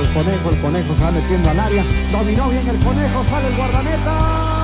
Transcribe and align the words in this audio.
el 0.00 0.12
conejo, 0.12 0.50
el 0.50 0.60
conejo 0.60 0.96
se 0.96 1.04
va 1.04 1.10
metiendo 1.10 1.50
al 1.50 1.60
área. 1.60 1.84
Dominó 2.12 2.48
bien 2.48 2.68
el 2.68 2.78
conejo, 2.84 3.24
sale 3.24 3.48
el 3.48 3.56
guardameta. 3.56 4.55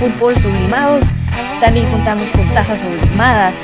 Fútbol 0.00 0.34
sublimados. 0.36 1.04
También 1.60 1.90
contamos 1.90 2.28
con 2.30 2.48
tajas 2.54 2.80
sublimadas. 2.80 3.56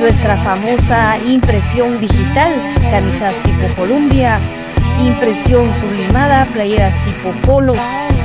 Nuestra 0.00 0.36
famosa 0.38 1.18
impresión 1.18 2.00
digital, 2.00 2.52
camisas 2.90 3.36
tipo 3.42 3.66
Columbia, 3.76 4.40
impresión 4.98 5.74
sublimada, 5.74 6.46
playeras 6.46 6.94
tipo 7.04 7.30
polo 7.46 7.74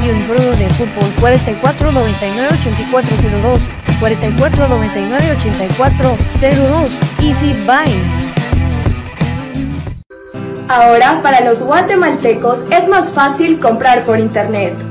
y 0.04 0.10
uniforme 0.10 0.46
de 0.46 0.70
fútbol 0.70 1.10
44 1.20 1.92
99 1.92 2.50
8402 2.62 3.72
44 4.00 4.68
99 4.68 5.32
8402 5.38 7.02
Easy 7.20 7.54
Buy. 7.66 7.92
Ahora, 10.70 11.20
para 11.22 11.42
los 11.42 11.62
guatemaltecos 11.62 12.60
es 12.72 12.88
más 12.88 13.12
fácil 13.12 13.60
comprar 13.60 14.06
por 14.06 14.20
internet. 14.20 14.91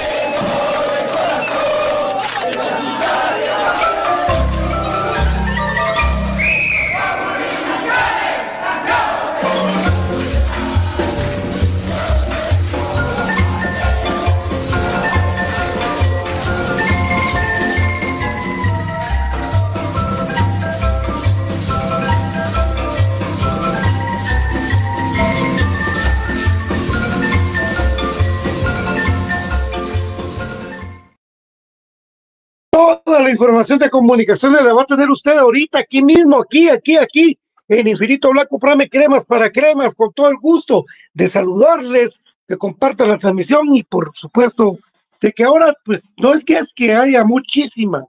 Información 33.61 33.79
de 33.79 33.89
comunicaciones 33.91 34.61
la 34.63 34.73
va 34.73 34.81
a 34.81 34.85
tener 34.85 35.09
usted 35.11 35.37
ahorita, 35.37 35.79
aquí 35.79 36.01
mismo, 36.01 36.41
aquí, 36.41 36.67
aquí, 36.67 36.97
aquí, 36.97 37.37
en 37.67 37.87
Infinito 37.87 38.31
Blanco 38.31 38.57
Prame 38.57 38.89
Cremas 38.89 39.23
para 39.23 39.51
Cremas, 39.51 39.93
con 39.93 40.11
todo 40.13 40.29
el 40.29 40.37
gusto 40.37 40.85
de 41.13 41.29
saludarles, 41.29 42.19
que 42.47 42.57
compartan 42.57 43.09
la 43.09 43.19
transmisión 43.19 43.75
y 43.75 43.83
por 43.83 44.11
supuesto 44.15 44.79
de 45.21 45.31
que 45.31 45.43
ahora, 45.43 45.75
pues, 45.85 46.15
no 46.17 46.33
es 46.33 46.43
que 46.43 46.57
es 46.57 46.73
que 46.73 46.91
haya 46.91 47.23
muchísima 47.23 48.07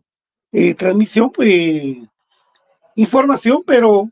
eh, 0.53 0.73
transmisión, 0.75 1.31
pues, 1.31 1.99
información, 2.97 3.63
pero 3.67 4.09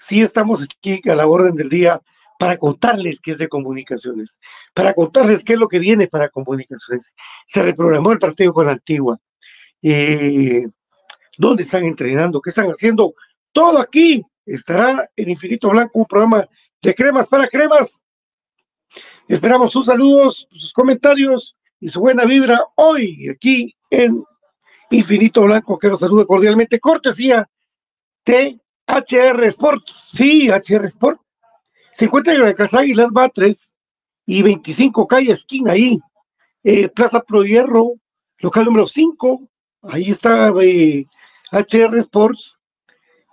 sí 0.00 0.22
estamos 0.22 0.62
aquí 0.62 1.00
a 1.10 1.16
la 1.16 1.26
orden 1.26 1.56
del 1.56 1.68
día 1.68 2.00
para 2.38 2.56
contarles 2.56 3.18
qué 3.20 3.32
es 3.32 3.38
de 3.38 3.48
comunicaciones, 3.48 4.38
para 4.74 4.94
contarles 4.94 5.42
qué 5.42 5.54
es 5.54 5.58
lo 5.58 5.66
que 5.66 5.80
viene 5.80 6.06
para 6.06 6.28
comunicaciones. 6.28 7.12
Se 7.48 7.64
reprogramó 7.64 8.12
el 8.12 8.20
partido 8.20 8.52
con 8.52 8.66
la 8.66 8.72
antigua 8.72 9.18
eh, 9.82 10.66
dónde 11.36 11.62
están 11.62 11.84
entrenando, 11.84 12.40
qué 12.40 12.50
están 12.50 12.68
haciendo. 12.70 13.14
Todo 13.52 13.78
aquí 13.78 14.24
estará 14.44 15.08
en 15.16 15.30
Infinito 15.30 15.70
Blanco, 15.70 15.98
un 15.98 16.06
programa 16.06 16.48
de 16.82 16.94
cremas 16.94 17.26
para 17.28 17.48
cremas. 17.48 18.00
Esperamos 19.26 19.72
sus 19.72 19.86
saludos, 19.86 20.48
sus 20.50 20.72
comentarios 20.72 21.56
y 21.80 21.88
su 21.88 22.00
buena 22.00 22.24
vibra 22.24 22.64
hoy 22.76 23.28
aquí 23.28 23.76
en 23.90 24.24
Infinito 24.90 25.42
Blanco, 25.42 25.78
que 25.78 25.88
los 25.88 26.00
saluda 26.00 26.24
cordialmente. 26.24 26.80
Cortesía 26.80 27.48
de 28.24 28.58
HR 28.86 29.44
Sports. 29.44 30.10
Sí, 30.12 30.48
HR 30.50 30.86
Sport. 30.86 31.20
Se 31.92 32.06
encuentra 32.06 32.32
en 32.32 32.42
la 32.42 32.54
Casa 32.54 32.80
Aguilar 32.80 33.10
Batres 33.10 33.74
y 34.24 34.42
25 34.42 35.06
calle 35.06 35.32
esquina 35.32 35.72
ahí. 35.72 35.98
Eh, 36.62 36.88
Plaza 36.88 37.20
Pro 37.22 37.44
Hierro, 37.44 37.94
local 38.38 38.64
número 38.64 38.86
5, 38.86 39.48
ahí 39.88 40.10
está 40.10 40.52
eh, 40.62 41.06
HR 41.52 41.98
Sports 41.98 42.56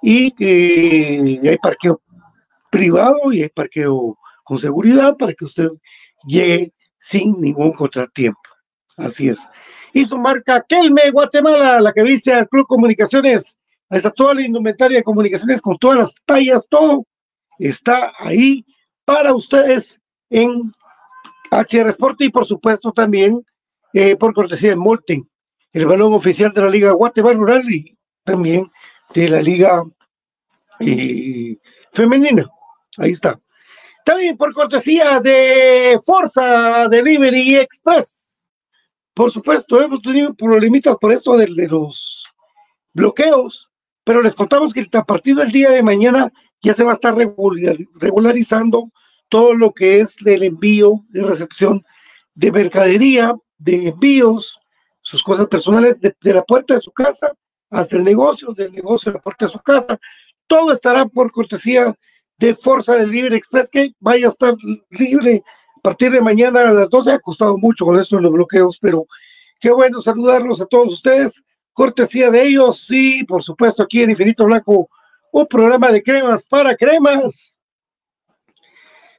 y 0.01 0.33
hay 0.43 1.57
parqueo 1.61 2.01
privado 2.69 3.31
y 3.31 3.43
hay 3.43 3.49
parqueo 3.49 4.17
con 4.43 4.57
seguridad 4.57 5.17
para 5.17 5.33
que 5.33 5.45
usted 5.45 5.69
llegue 6.25 6.73
sin 6.99 7.39
ningún 7.39 7.71
contratiempo. 7.73 8.39
Así 8.97 9.29
es. 9.29 9.39
Y 9.93 10.05
su 10.05 10.17
marca 10.17 10.63
Kelme 10.67 11.11
Guatemala, 11.11 11.79
la 11.79 11.93
que 11.93 12.03
viste 12.03 12.33
al 12.33 12.47
Club 12.47 12.67
Comunicaciones, 12.67 13.61
ahí 13.89 13.97
está 13.97 14.11
toda 14.11 14.33
la 14.33 14.41
indumentaria 14.41 14.97
de 14.97 15.03
comunicaciones 15.03 15.61
con 15.61 15.77
todas 15.77 15.99
las 15.99 16.15
tallas, 16.25 16.67
todo 16.69 17.05
está 17.59 18.13
ahí 18.19 18.65
para 19.05 19.33
ustedes 19.33 19.99
en 20.29 20.71
HR 21.51 21.89
Sport 21.89 22.21
y 22.21 22.29
por 22.29 22.45
supuesto 22.45 22.91
también 22.91 23.45
eh, 23.93 24.15
por 24.15 24.33
cortesía 24.33 24.71
de 24.71 24.75
Molten 24.75 25.23
el 25.75 25.85
balón 25.85 26.13
oficial 26.13 26.53
de 26.53 26.61
la 26.61 26.69
Liga 26.69 26.91
Guatemala 26.93 27.37
Rural 27.37 27.69
y 27.69 27.97
también 28.23 28.71
de 29.13 29.27
la 29.27 29.41
Liga 29.41 29.83
eh, 30.79 31.57
Femenina. 31.91 32.49
Ahí 32.97 33.11
está. 33.11 33.37
También 34.05 34.37
por 34.37 34.53
cortesía 34.53 35.19
de 35.19 35.99
Forza 36.05 36.87
Delivery 36.87 37.57
Express. 37.57 38.49
Por 39.13 39.31
supuesto, 39.31 39.81
hemos 39.81 40.01
tenido 40.01 40.33
problemitas 40.33 40.95
por 40.95 41.11
esto 41.11 41.35
de, 41.35 41.49
los 41.49 42.23
bloqueos, 42.93 43.69
pero 44.05 44.21
les 44.21 44.33
contamos 44.33 44.73
que 44.73 44.87
a 44.93 45.03
partir 45.03 45.35
del 45.35 45.51
día 45.51 45.71
de 45.71 45.83
mañana 45.83 46.31
ya 46.61 46.73
se 46.73 46.85
va 46.85 46.91
a 46.91 46.95
estar 46.95 47.17
regular, 47.17 47.75
regularizando 47.95 48.93
todo 49.27 49.53
lo 49.53 49.73
que 49.73 49.99
es 49.99 50.15
el 50.25 50.43
envío 50.43 51.03
y 51.13 51.19
recepción 51.19 51.83
de 52.33 52.53
mercadería, 52.53 53.35
de 53.57 53.89
envíos, 53.89 54.61
sus 55.05 55.21
cosas 55.21 55.47
personales 55.47 56.01
de, 56.01 56.15
la 56.33 56.41
puerta 56.43 56.73
de 56.73 56.79
su 56.79 56.91
casa 56.91 57.31
hasta 57.69 57.95
el 57.95 58.03
negocio, 58.03 58.53
del 58.53 58.73
negocio 58.73 59.11
a 59.11 59.13
la 59.13 59.21
puerta 59.21 59.45
de 59.45 59.51
su 59.51 59.59
casa. 59.59 59.99
Todo 60.47 60.71
estará 60.71 61.05
por 61.05 61.31
cortesía 61.31 61.95
de 62.39 62.55
Forza 62.55 62.95
del 62.95 63.11
Libre 63.11 63.37
Express, 63.37 63.69
que 63.69 63.93
vaya 63.99 64.25
a 64.25 64.29
estar 64.31 64.55
libre 64.89 65.43
a 65.77 65.79
partir 65.81 66.11
de 66.11 66.21
mañana 66.21 66.61
a 66.61 66.73
las 66.73 66.89
12. 66.89 67.11
Ha 67.11 67.19
costado 67.19 67.55
mucho 67.55 67.85
con 67.85 67.99
esto 67.99 68.15
de 68.15 68.23
los 68.23 68.31
bloqueos, 68.31 68.79
pero 68.81 69.05
qué 69.59 69.69
bueno 69.69 70.01
saludarlos 70.01 70.59
a 70.59 70.65
todos 70.65 70.95
ustedes. 70.95 71.43
Cortesía 71.73 72.31
de 72.31 72.41
ellos, 72.41 72.87
y 72.89 73.23
por 73.25 73.43
supuesto, 73.43 73.83
aquí 73.83 74.01
en 74.01 74.09
Infinito 74.09 74.45
Blanco, 74.45 74.89
un 75.31 75.45
programa 75.45 75.91
de 75.91 76.01
cremas 76.01 76.47
para 76.47 76.75
cremas. 76.75 77.61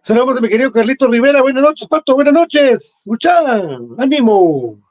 Saludamos 0.03 0.37
a 0.37 0.41
mi 0.41 0.49
querido 0.49 0.73
Carlito 0.73 1.07
Rivera. 1.07 1.43
Buenas 1.43 1.63
noches, 1.63 1.87
Pato. 1.87 2.17
Buenas 2.17 2.35
noches. 2.35 3.03
Mucha 3.07 3.39
ánimo. 3.99 4.86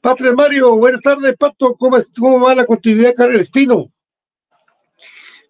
Patrick 0.00 0.34
Mario, 0.34 0.76
buenas 0.76 1.02
tardes, 1.02 1.36
Pato. 1.36 1.76
¿Cómo, 1.76 1.98
es, 1.98 2.10
¿Cómo 2.18 2.40
va 2.40 2.54
la 2.54 2.64
continuidad 2.64 3.10
de 3.10 3.14
Karel 3.14 3.40
Espino? 3.40 3.92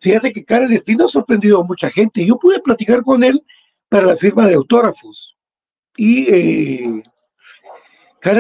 Fíjate 0.01 0.33
que 0.33 0.45
Karel 0.45 0.73
Espino 0.73 1.05
ha 1.05 1.09
sorprendido 1.09 1.61
a 1.61 1.65
mucha 1.65 1.89
gente. 1.89 2.27
Yo 2.27 2.37
pude 2.37 2.61
platicar 2.61 3.03
con 3.03 3.23
él 3.23 3.41
para 3.89 4.07
la 4.07 4.17
firma 4.17 4.49
de 4.49 4.55
autógrafos. 4.55 5.37
Y 5.97 6.27
eh, 6.35 7.03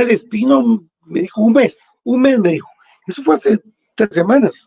Espino 0.08 0.84
me 1.04 1.20
dijo 1.20 1.42
un 1.42 1.52
mes, 1.52 1.78
un 2.02 2.22
mes 2.22 2.40
me 2.40 2.52
dijo. 2.52 2.68
Eso 3.06 3.22
fue 3.22 3.36
hace 3.36 3.60
tres 3.94 4.10
semanas. 4.12 4.66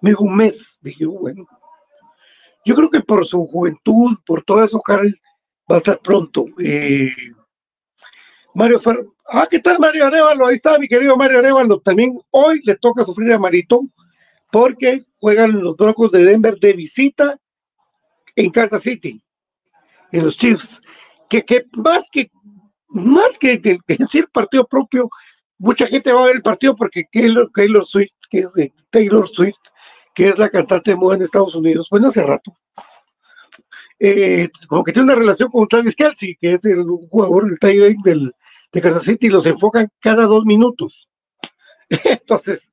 Me 0.00 0.10
dijo 0.10 0.24
un 0.24 0.36
mes. 0.36 0.78
Dije, 0.80 1.04
bueno. 1.04 1.46
Yo 2.64 2.74
creo 2.74 2.88
que 2.88 3.00
por 3.00 3.26
su 3.26 3.46
juventud, 3.46 4.16
por 4.24 4.42
todo 4.44 4.64
eso, 4.64 4.80
Karel 4.80 5.20
va 5.70 5.74
a 5.74 5.78
estar 5.78 5.98
pronto. 6.00 6.46
Eh, 6.58 7.10
Mario 8.54 8.80
Fer 8.80 9.06
Ah, 9.32 9.46
¿qué 9.48 9.60
tal 9.60 9.78
Mario 9.78 10.06
Arevalo? 10.06 10.46
Ahí 10.46 10.56
está 10.56 10.76
mi 10.76 10.88
querido 10.88 11.16
Mario 11.16 11.38
Arevalo. 11.38 11.78
También 11.80 12.18
hoy 12.30 12.60
le 12.64 12.74
toca 12.74 13.04
sufrir 13.04 13.32
a 13.32 13.38
Marito 13.38 13.82
porque 14.50 15.04
juegan 15.20 15.62
los 15.62 15.76
Broncos 15.76 16.10
de 16.10 16.24
Denver 16.24 16.58
de 16.58 16.72
visita 16.72 17.38
en 18.34 18.50
Kansas 18.50 18.82
City, 18.82 19.22
en 20.10 20.24
los 20.24 20.36
Chiefs. 20.36 20.80
Que, 21.28 21.44
que 21.44 21.64
más 21.76 22.08
que 22.10 22.28
más 22.88 23.38
que, 23.38 23.78
decir 23.86 24.26
partido 24.32 24.66
propio, 24.66 25.08
mucha 25.58 25.86
gente 25.86 26.12
va 26.12 26.22
a 26.22 26.26
ver 26.26 26.36
el 26.36 26.42
partido 26.42 26.74
porque 26.74 27.04
Taylor, 27.12 27.48
Taylor 27.54 27.86
Swift, 27.86 28.16
que 28.28 28.40
es 28.40 28.72
Taylor 28.90 29.28
Swift, 29.28 29.60
que 30.12 30.30
es 30.30 30.38
la 30.40 30.48
cantante 30.48 30.90
de 30.90 30.96
moda 30.96 31.14
en 31.14 31.22
Estados 31.22 31.54
Unidos, 31.54 31.86
bueno, 31.88 32.08
hace 32.08 32.24
rato, 32.24 32.52
eh, 34.00 34.48
como 34.66 34.82
que 34.82 34.92
tiene 34.92 35.04
una 35.04 35.14
relación 35.14 35.50
con 35.50 35.68
Travis 35.68 35.94
Kelsey, 35.94 36.36
que 36.40 36.54
es 36.54 36.64
el 36.64 36.82
jugador 36.82 37.48
del 37.48 37.60
tight 37.60 37.96
del, 38.02 38.34
de 38.72 38.80
Kansas 38.80 39.04
City 39.04 39.28
los 39.28 39.46
enfocan 39.46 39.88
cada 40.00 40.26
dos 40.26 40.44
minutos. 40.44 41.08
Entonces, 41.88 42.72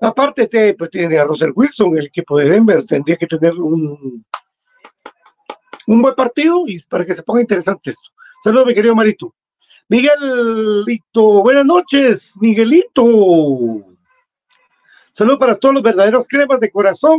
aparte 0.00 0.46
te, 0.46 0.74
pues, 0.74 0.90
tiene 0.90 1.18
a 1.18 1.24
Russell 1.24 1.52
Wilson, 1.54 1.98
el 1.98 2.06
equipo 2.06 2.38
de 2.38 2.48
Denver, 2.50 2.84
tendría 2.84 3.16
que 3.16 3.26
tener 3.26 3.54
un, 3.54 4.24
un 5.86 6.02
buen 6.02 6.14
partido 6.14 6.64
y 6.66 6.78
para 6.84 7.04
que 7.04 7.14
se 7.14 7.22
ponga 7.22 7.40
interesante 7.40 7.90
esto. 7.90 8.10
Saludos, 8.44 8.66
mi 8.66 8.74
querido 8.74 8.94
Marito. 8.94 9.34
Miguelito, 9.88 11.42
buenas 11.42 11.64
noches, 11.64 12.34
Miguelito. 12.40 13.04
Saludos 15.12 15.38
para 15.38 15.56
todos 15.56 15.76
los 15.76 15.82
verdaderos 15.82 16.28
cremas 16.28 16.60
de 16.60 16.70
corazón. 16.70 17.18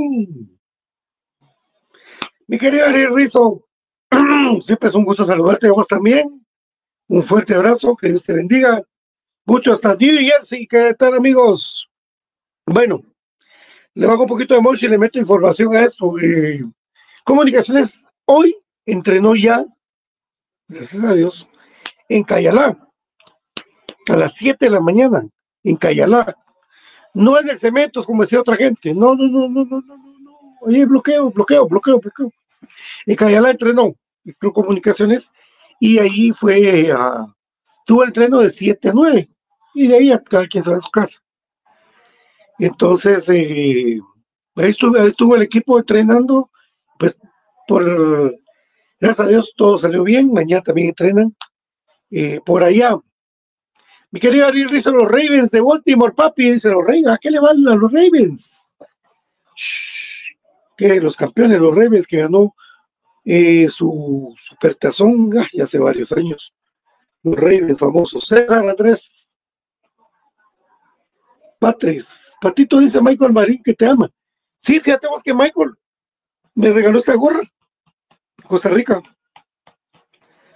Mi 2.48 2.58
querido 2.58 2.86
Ari 2.86 3.08
Rizzo, 3.08 3.66
siempre 4.62 4.89
es 4.89 4.96
un 4.96 5.04
gusto 5.04 5.25
saludarte 5.25 5.68
a 5.68 5.72
vos 5.72 5.88
también. 5.88 6.46
Un 7.10 7.24
fuerte 7.24 7.56
abrazo, 7.56 7.96
que 7.96 8.10
Dios 8.10 8.24
te 8.24 8.34
bendiga. 8.34 8.84
Mucho 9.44 9.74
hasta 9.74 9.96
New 9.96 10.20
Jersey. 10.20 10.68
¿Qué 10.68 10.94
tal, 10.94 11.16
amigos? 11.16 11.89
Bueno, 12.68 13.04
le 13.96 14.06
bajo 14.06 14.22
un 14.22 14.28
poquito 14.28 14.54
de 14.54 14.62
mocho 14.62 14.86
y 14.86 14.89
le 14.89 15.00
meto 15.00 15.18
información 15.18 15.75
a 15.75 15.86
esto. 15.86 16.20
Eh, 16.20 16.63
comunicaciones 17.24 18.06
hoy 18.25 18.56
entrenó 18.86 19.36
ya, 19.36 19.66
gracias 20.68 21.04
a 21.04 21.13
Dios, 21.16 21.50
en 22.10 22.24
Cayalá, 22.24 22.78
a 24.08 24.16
las 24.16 24.36
7 24.36 24.66
de 24.66 24.72
la 24.72 24.80
mañana, 24.80 25.28
en 25.63 25.78
Cayalá. 25.78 26.38
No 27.16 27.39
en 27.39 27.50
el 27.50 27.58
Cementos, 27.58 28.06
como 28.06 28.22
decía 28.22 28.39
otra 28.39 28.56
gente. 28.56 28.94
No, 28.94 29.16
no, 29.16 29.28
no, 29.28 29.50
no, 29.50 29.66
no, 29.66 29.82
no. 29.82 29.98
no. 29.98 30.58
Oye, 30.62 30.86
bloqueo, 30.86 31.32
bloqueo, 31.32 31.68
bloqueo, 31.68 32.00
bloqueo. 32.00 32.32
En 33.08 33.16
Cayalá 33.16 33.50
entrenó 33.50 33.96
el 34.25 34.36
Club 34.36 34.54
Comunicaciones 34.54 35.32
y 35.80 35.98
ahí 35.98 36.32
fue 36.32 36.92
a. 36.92 37.26
tuvo 37.86 38.04
el 38.04 38.10
entreno 38.10 38.40
de 38.40 38.52
7 38.52 38.90
a 38.90 38.94
9 38.94 39.30
y 39.74 39.88
de 39.88 39.96
ahí 39.96 40.12
a 40.12 40.22
cada 40.22 40.48
quien 40.48 40.64
a 40.64 40.82
su 40.82 40.92
casa. 40.92 41.20
Entonces, 42.60 43.28
eh, 43.30 44.00
ahí, 44.56 44.70
estuvo, 44.70 45.36
el 45.36 45.42
equipo 45.42 45.80
entrenando, 45.80 46.52
pues 46.98 47.18
por 47.68 48.38
gracias 49.00 49.26
a 49.26 49.30
Dios 49.30 49.54
todo 49.56 49.78
salió 49.78 50.04
bien, 50.04 50.34
mañana 50.34 50.62
también 50.62 50.90
entrenan 50.90 51.36
eh, 52.12 52.40
por 52.46 52.64
allá. 52.64 52.98
Mi 54.12 54.20
querido 54.20 54.48
Ariel 54.48 54.70
dice 54.70 54.92
los 54.92 55.08
Ravens 55.08 55.52
de 55.52 55.62
Baltimore, 55.62 56.14
papi, 56.14 56.52
dice 56.52 56.70
los 56.70 56.82
Ravens, 56.82 57.08
¿a 57.08 57.18
qué 57.18 57.32
le 57.32 57.40
van 57.40 57.66
a 57.68 57.76
los 57.76 57.92
Ravens? 57.92 58.76
Que 60.76 61.00
los 61.00 61.16
campeones, 61.16 61.60
los 61.60 61.76
Ravens 61.76 62.08
que 62.08 62.18
ganó 62.18 62.56
eh, 63.26 63.68
su 63.70 64.34
supertazón 64.38 65.30
ah, 65.38 65.48
ya 65.54 65.64
hace 65.66 65.80
varios 65.80 66.12
años. 66.12 66.54
Los 67.24 67.36
Ravens 67.36 67.80
famosos. 67.80 68.26
César 68.26 68.68
Andrés 68.68 69.36
Patres. 71.60 72.36
Patito 72.42 72.80
dice 72.80 73.02
Michael 73.02 73.34
Marín 73.34 73.62
que 73.64 73.74
te 73.74 73.86
ama. 73.86 74.10
Sí, 74.58 74.80
fíjate 74.80 75.08
vos 75.08 75.22
que 75.24 75.34
Michael 75.34 75.72
me 76.56 76.72
regaló 76.72 77.00
esta 77.00 77.16
gorra. 77.16 77.42
Costa 78.48 78.70
Rica. 78.70 79.02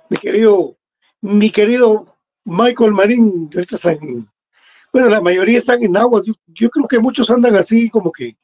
Mi 0.10 0.18
querido, 0.18 0.78
mi 1.22 1.50
querido 1.50 2.16
Michael 2.46 2.94
Marín, 2.94 3.50
ahorita 3.54 3.76
están 3.76 3.98
en- 4.02 4.30
bueno, 4.92 5.10
la 5.10 5.22
mayoría 5.22 5.60
están 5.60 5.82
en 5.84 5.98
aguas. 5.98 6.26
Yo 6.48 6.70
creo 6.70 6.88
que 6.88 7.00
muchos 7.00 7.30
andan 7.30 7.56
así 7.56 7.90
como 7.90 8.12
que 8.12 8.38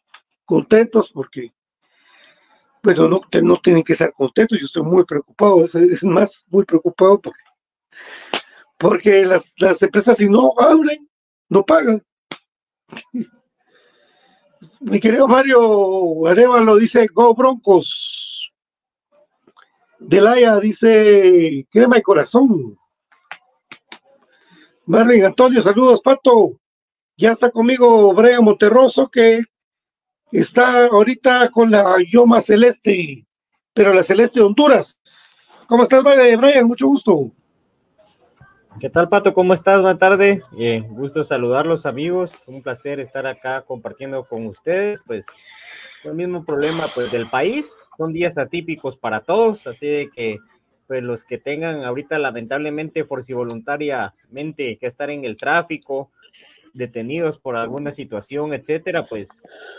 contentos 0.46 1.12
porque, 1.12 1.54
bueno, 2.84 3.08
no, 3.08 3.22
no 3.42 3.58
tienen 3.58 3.84
que 3.84 3.94
estar 3.94 4.14
contentos. 4.14 4.58
Yo 4.60 4.66
estoy 4.66 4.84
muy 4.84 5.04
preocupado, 5.06 5.64
es, 5.66 6.04
más, 6.04 6.46
muy 6.50 6.66
preocupado 6.66 7.20
por- 7.20 7.34
porque 8.78 9.26
las, 9.26 9.54
las 9.58 9.82
empresas 9.82 10.18
si 10.18 10.30
no 10.30 10.54
abren, 10.58 11.10
no 11.50 11.66
pagan. 11.66 12.02
Mi 14.80 15.00
querido 15.00 15.28
Mario 15.28 16.26
Arevalo 16.28 16.76
dice, 16.78 17.08
Go 17.14 17.34
Broncos. 17.34 18.54
Delaya 20.00 20.60
dice, 20.60 21.68
crema 21.70 21.98
de 21.98 22.02
corazón. 22.02 22.78
Marlin 24.86 25.26
Antonio, 25.26 25.62
saludos, 25.62 26.02
Pato. 26.02 26.60
Ya 27.18 27.34
está 27.34 27.52
conmigo 27.52 28.14
Brian 28.14 28.44
Monterroso, 28.44 29.10
que 29.10 29.42
está 30.32 30.86
ahorita 30.88 31.50
con 31.50 31.72
la 31.72 31.96
Yoma 32.12 32.42
Celeste, 32.42 33.26
pero 33.74 33.94
la 33.94 34.04
Celeste 34.04 34.40
de 34.40 34.46
Honduras. 34.46 35.00
¿Cómo 35.68 35.84
estás, 35.84 36.04
Brian? 36.04 36.68
Mucho 36.68 36.88
gusto. 36.88 37.32
¿Qué 38.80 38.90
tal, 38.90 39.10
Pato? 39.10 39.34
¿Cómo 39.34 39.54
estás? 39.54 39.82
Buenas 39.82 40.00
tardes. 40.00 40.42
Eh, 40.58 40.84
gusto 40.88 41.24
saludarlos, 41.24 41.86
amigos. 41.86 42.44
Un 42.48 42.62
placer 42.62 43.00
estar 43.00 43.28
acá 43.28 43.62
compartiendo 43.64 44.24
con 44.24 44.46
ustedes. 44.46 45.02
Pues 45.06 45.26
el 46.04 46.14
mismo 46.14 46.46
problema 46.46 46.88
pues 46.94 47.12
del 47.12 47.30
país. 47.30 47.74
Son 47.98 48.14
días 48.14 48.38
atípicos 48.38 48.96
para 48.98 49.22
todos, 49.22 49.68
así 49.68 49.88
de 49.88 50.10
que 50.16 50.38
pues 50.88 51.04
los 51.04 51.24
que 51.26 51.38
tengan 51.38 51.84
ahorita 51.84 52.18
lamentablemente 52.18 53.06
por 53.06 53.24
si 53.24 53.34
voluntariamente 53.34 54.78
que 54.80 54.88
estar 54.88 55.10
en 55.10 55.24
el 55.24 55.38
tráfico, 55.38 56.10
detenidos 56.74 57.38
por 57.38 57.56
alguna 57.56 57.92
situación, 57.92 58.54
etcétera, 58.54 59.06
pues 59.06 59.30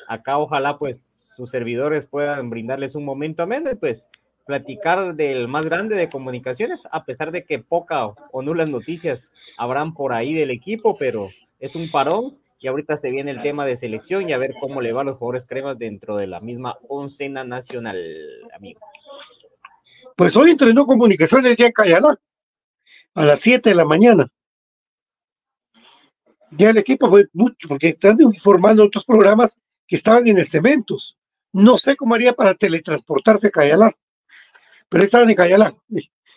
acá 0.09 0.39
ojalá 0.39 0.79
pues 0.79 1.31
sus 1.37 1.51
servidores 1.51 2.07
puedan 2.07 2.51
brindarles 2.51 2.95
un 2.95 3.05
momento 3.05 3.43
ameno 3.43 3.71
y 3.71 3.75
pues 3.75 4.09
platicar 4.47 5.15
del 5.15 5.49
más 5.49 5.65
grande 5.65 5.95
de 5.95 6.09
comunicaciones, 6.09 6.83
a 6.91 7.05
pesar 7.05 7.31
de 7.31 7.45
que 7.45 7.61
poca 7.61 8.07
o 8.33 8.43
nulas 8.43 8.69
noticias 8.69 9.29
habrán 9.57 9.95
por 9.95 10.13
ahí 10.13 10.35
del 10.35 10.51
equipo, 10.51 10.97
pero 10.99 11.31
es 11.61 11.77
un 11.77 11.91
parón 11.91 12.39
y 12.59 12.67
ahorita 12.67 12.97
se 12.99 13.11
viene 13.11 13.31
el 13.31 13.43
tema 13.43 13.65
de 13.65 13.77
selección 13.77 14.29
y 14.29 14.33
a 14.33 14.39
ver 14.39 14.55
cómo 14.61 14.81
le 14.81 14.93
va 14.93 15.01
a 15.01 15.05
los 15.05 15.17
jugadores 15.17 15.47
cremas 15.47 15.79
dentro 15.79 16.17
de 16.17 16.27
la 16.27 16.41
misma 16.41 16.77
oncena 16.89 17.45
nacional, 17.45 17.97
amigo. 18.55 18.81
Pues 20.17 20.37
hoy 20.37 20.51
entrenó 20.51 20.85
comunicaciones 20.85 21.57
ya 21.57 21.67
en 21.67 21.73
Cayalá, 21.73 22.19
a 23.15 23.25
las 23.25 23.41
7 23.41 23.71
de 23.71 23.75
la 23.75 23.87
mañana. 23.87 24.29
Ya 26.53 26.71
el 26.71 26.79
equipo 26.79 27.09
fue 27.09 27.27
mucho, 27.33 27.69
porque 27.69 27.89
están 27.89 28.21
informando 28.21 28.85
otros 28.85 29.05
programas 29.05 29.59
que 29.87 29.97
estaban 29.97 30.27
en 30.27 30.39
el 30.39 30.49
Cementos. 30.49 31.17
No 31.53 31.79
sé 31.79 31.97
cómo 31.97 32.15
haría 32.15 32.33
para 32.33 32.55
teletransportarse 32.55 33.49
a 33.49 33.51
Cayalá, 33.51 33.97
pero 34.89 35.05
estaban 35.05 35.31
en 35.31 35.37
Cayalá. 35.37 35.75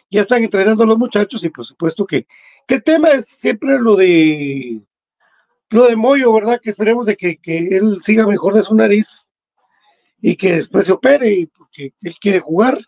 Ya 0.09 0.21
están 0.21 0.43
entrenando 0.43 0.85
los 0.85 0.97
muchachos 0.97 1.43
y 1.43 1.49
por 1.49 1.65
supuesto 1.65 2.05
que, 2.05 2.27
que 2.67 2.75
el 2.75 2.83
tema 2.83 3.09
es 3.09 3.27
siempre 3.27 3.79
lo 3.79 3.95
de 3.95 4.81
lo 5.69 5.87
de 5.87 5.95
Moyo, 5.95 6.31
¿verdad? 6.33 6.61
Que 6.61 6.69
esperemos 6.69 7.07
de 7.07 7.17
que, 7.17 7.37
que 7.37 7.57
él 7.57 7.99
siga 8.03 8.27
mejor 8.27 8.53
de 8.53 8.61
su 8.61 8.75
nariz 8.75 9.31
y 10.21 10.35
que 10.35 10.53
después 10.57 10.85
se 10.85 10.91
opere, 10.91 11.49
porque 11.57 11.93
él 12.01 12.15
quiere 12.19 12.39
jugar. 12.39 12.79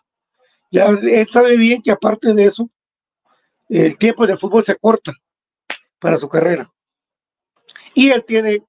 Ya 0.70 0.86
él 0.86 1.28
sabe 1.32 1.56
bien 1.56 1.82
que 1.82 1.90
aparte 1.90 2.32
de 2.32 2.44
eso, 2.44 2.70
el 3.68 3.98
tiempo 3.98 4.24
el 4.24 4.38
fútbol 4.38 4.64
se 4.64 4.76
corta 4.76 5.12
para 5.98 6.16
su 6.16 6.28
carrera. 6.28 6.72
Y 7.96 8.10
él 8.10 8.22
tiene 8.26 8.62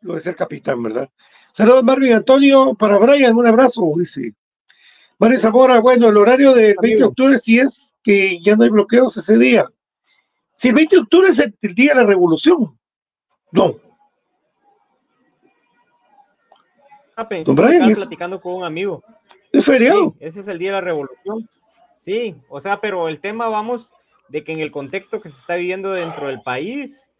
lo 0.00 0.14
de 0.14 0.20
ser 0.20 0.34
capitán, 0.34 0.82
¿verdad? 0.82 1.08
Saludos, 1.52 1.84
Marvin 1.84 2.14
Antonio, 2.14 2.74
para 2.74 2.96
Brian, 2.96 3.36
un 3.36 3.46
abrazo, 3.46 3.92
dice. 3.98 4.32
María 5.18 5.38
Zamora, 5.38 5.78
bueno, 5.80 6.08
el 6.08 6.16
horario 6.16 6.54
del 6.54 6.74
20 6.80 6.98
de 6.98 7.04
octubre 7.04 7.38
sí 7.38 7.58
es 7.60 7.94
que 8.02 8.40
ya 8.40 8.56
no 8.56 8.64
hay 8.64 8.70
bloqueos 8.70 9.14
ese 9.18 9.36
día. 9.36 9.66
Si 10.52 10.68
el 10.68 10.74
20 10.74 10.96
de 10.96 11.02
octubre 11.02 11.28
es 11.28 11.38
el, 11.40 11.54
el 11.60 11.74
día 11.74 11.90
de 11.94 12.00
la 12.00 12.06
revolución, 12.06 12.78
no. 13.50 13.74
Ah, 17.14 17.28
pensé 17.28 17.44
Don 17.52 17.54
Brian, 17.56 17.72
estaba 17.74 17.90
es- 17.92 17.98
platicando 17.98 18.40
con 18.40 18.54
un 18.54 18.64
amigo. 18.64 19.04
Es 19.52 19.66
feriado. 19.66 20.14
Sí, 20.18 20.24
ese 20.24 20.40
es 20.40 20.48
el 20.48 20.58
día 20.58 20.70
de 20.70 20.76
la 20.76 20.80
revolución. 20.80 21.46
Sí, 21.98 22.34
o 22.48 22.60
sea, 22.62 22.80
pero 22.80 23.08
el 23.08 23.20
tema, 23.20 23.48
vamos, 23.48 23.92
de 24.28 24.42
que 24.42 24.52
en 24.52 24.60
el 24.60 24.72
contexto 24.72 25.20
que 25.20 25.28
se 25.28 25.36
está 25.38 25.56
viviendo 25.56 25.92
dentro 25.92 26.28
del 26.28 26.40
país, 26.40 27.11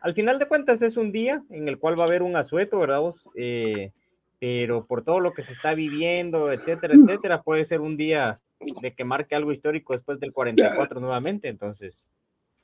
al 0.00 0.14
final 0.14 0.38
de 0.38 0.46
cuentas 0.46 0.82
es 0.82 0.96
un 0.96 1.12
día 1.12 1.42
en 1.50 1.68
el 1.68 1.78
cual 1.78 1.98
va 1.98 2.04
a 2.04 2.06
haber 2.06 2.22
un 2.22 2.36
asueto, 2.36 2.78
¿verdad? 2.78 3.00
vos? 3.00 3.28
Eh, 3.34 3.92
pero 4.40 4.86
por 4.86 5.02
todo 5.02 5.20
lo 5.20 5.34
que 5.34 5.42
se 5.42 5.52
está 5.52 5.74
viviendo, 5.74 6.52
etcétera, 6.52 6.94
etcétera, 6.94 7.42
puede 7.42 7.64
ser 7.64 7.80
un 7.80 7.96
día 7.96 8.40
de 8.80 8.92
que 8.94 9.04
marque 9.04 9.34
algo 9.34 9.52
histórico 9.52 9.92
después 9.92 10.20
del 10.20 10.32
44 10.32 11.00
nuevamente, 11.00 11.48
entonces, 11.48 12.10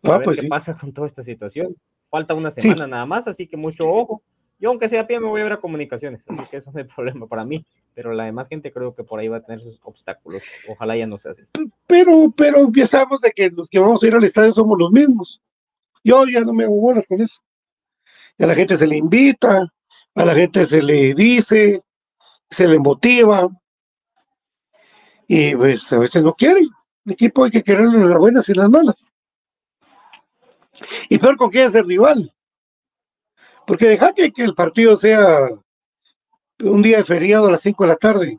a 0.04 0.12
Ah, 0.14 0.18
ver 0.18 0.24
pues 0.26 0.36
qué 0.36 0.42
sí. 0.42 0.48
pasa 0.48 0.76
con 0.76 0.92
toda 0.92 1.08
esta 1.08 1.22
situación. 1.22 1.74
Falta 2.10 2.34
una 2.34 2.50
Sí. 2.52 2.60
semana 2.60 2.86
nada 2.86 3.06
más, 3.06 3.26
así 3.26 3.46
que 3.48 3.56
mucho 3.56 3.86
ojo. 3.88 4.22
Yo, 4.60 4.68
aunque 4.70 4.88
sea 4.88 5.00
a 5.02 5.06
pie, 5.06 5.18
me 5.18 5.26
voy 5.26 5.40
a 5.40 5.44
ver 5.44 5.52
a 5.54 5.60
comunicaciones, 5.60 6.22
así 6.28 6.42
que 6.48 6.58
eso 6.58 6.70
no 6.72 6.80
es 6.80 6.86
problema 6.94 7.26
para 7.26 7.44
mí, 7.44 7.66
pero 7.92 8.12
la 8.12 8.24
demás 8.24 8.48
gente 8.48 8.72
creo 8.72 8.94
que 8.94 9.02
por 9.02 9.18
ahí 9.18 9.26
va 9.26 9.38
a 9.38 9.42
tener 9.42 9.60
sus 9.60 9.80
obstáculos. 9.82 10.42
Ojalá 10.68 10.96
ya 10.96 11.06
no 11.08 11.18
sea 11.18 11.32
así. 11.32 11.42
Pero, 11.88 12.32
pero 12.36 12.70
ya 12.72 12.86
sabemos 12.86 13.20
de 13.20 13.32
que 13.32 13.50
los 13.50 13.68
que 13.68 13.80
vamos 13.80 14.02
a 14.02 14.06
ir 14.06 14.14
al 14.14 14.22
estadio 14.24 14.52
somos 14.52 14.78
los 14.78 14.92
mismos. 14.92 15.40
Yo 16.04 16.26
ya 16.26 16.42
no 16.42 16.52
me 16.52 16.64
hago 16.64 16.80
bolas 16.80 17.06
con 17.06 17.20
eso. 17.22 17.40
Y 18.36 18.44
a 18.44 18.46
la 18.46 18.54
gente 18.54 18.76
se 18.76 18.86
le 18.86 18.98
invita, 18.98 19.66
a 20.14 20.24
la 20.24 20.34
gente 20.34 20.66
se 20.66 20.82
le 20.82 21.14
dice, 21.14 21.82
se 22.50 22.68
le 22.68 22.78
motiva. 22.78 23.48
Y 25.26 25.56
pues 25.56 25.90
a 25.92 25.98
veces 25.98 26.22
no 26.22 26.34
quieren. 26.34 26.68
El 27.06 27.12
equipo 27.12 27.44
hay 27.44 27.50
que 27.50 27.62
quererlo 27.62 28.06
las 28.06 28.18
buenas 28.18 28.48
y 28.48 28.54
las 28.54 28.68
malas. 28.68 29.10
Y 31.08 31.18
peor 31.18 31.36
con 31.36 31.50
quién 31.50 31.68
es 31.68 31.74
el 31.74 31.86
rival. 31.86 32.32
Porque 33.66 33.86
deja 33.86 34.12
que, 34.12 34.30
que 34.30 34.42
el 34.42 34.54
partido 34.54 34.96
sea 34.96 35.48
un 36.60 36.82
día 36.82 36.98
de 36.98 37.04
feriado 37.04 37.46
a 37.46 37.52
las 37.52 37.62
5 37.62 37.84
de 37.84 37.88
la 37.88 37.96
tarde. 37.96 38.38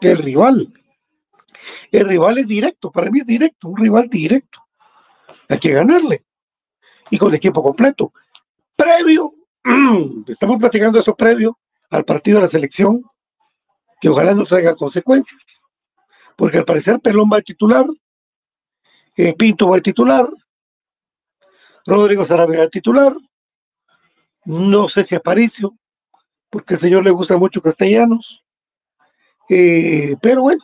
El 0.00 0.18
rival. 0.18 0.72
El 1.90 2.08
rival 2.08 2.38
es 2.38 2.46
directo, 2.46 2.90
para 2.90 3.10
mí 3.10 3.20
es 3.20 3.26
directo, 3.26 3.68
un 3.68 3.76
rival 3.76 4.08
directo. 4.08 4.60
Hay 5.48 5.58
que 5.58 5.72
ganarle. 5.72 6.24
Y 7.10 7.18
con 7.18 7.34
equipo 7.34 7.62
completo. 7.62 8.12
Previo, 8.76 9.34
estamos 10.26 10.58
platicando 10.58 10.98
eso 10.98 11.16
previo 11.16 11.58
al 11.90 12.04
partido 12.04 12.38
de 12.38 12.42
la 12.42 12.48
selección, 12.48 13.02
que 14.00 14.08
ojalá 14.08 14.34
no 14.34 14.44
traiga 14.44 14.76
consecuencias. 14.76 15.42
Porque 16.36 16.58
al 16.58 16.64
parecer 16.64 17.00
Pelón 17.00 17.30
va 17.32 17.38
a 17.38 17.42
titular, 17.42 17.86
eh, 19.16 19.34
Pinto 19.34 19.70
va 19.70 19.78
a 19.78 19.80
titular, 19.80 20.28
Rodrigo 21.84 22.24
Sarabia 22.24 22.68
titular. 22.68 23.16
No 24.44 24.88
sé 24.88 25.04
si 25.04 25.14
Aparicio, 25.14 25.76
porque 26.50 26.74
al 26.74 26.80
señor 26.80 27.04
le 27.04 27.10
gusta 27.10 27.36
mucho 27.36 27.60
Castellanos. 27.60 28.44
Eh, 29.48 30.14
pero 30.20 30.42
bueno, 30.42 30.62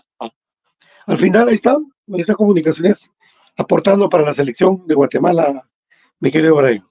al 1.06 1.18
final 1.18 1.48
ahí 1.48 1.54
está, 1.54 1.76
ahí 2.12 2.24
Comunicaciones 2.36 3.10
aportando 3.56 4.08
para 4.08 4.24
la 4.24 4.32
selección 4.32 4.86
de 4.86 4.94
Guatemala, 4.94 5.68
mi 6.20 6.30
querido 6.30 6.56
Brian. 6.56 6.86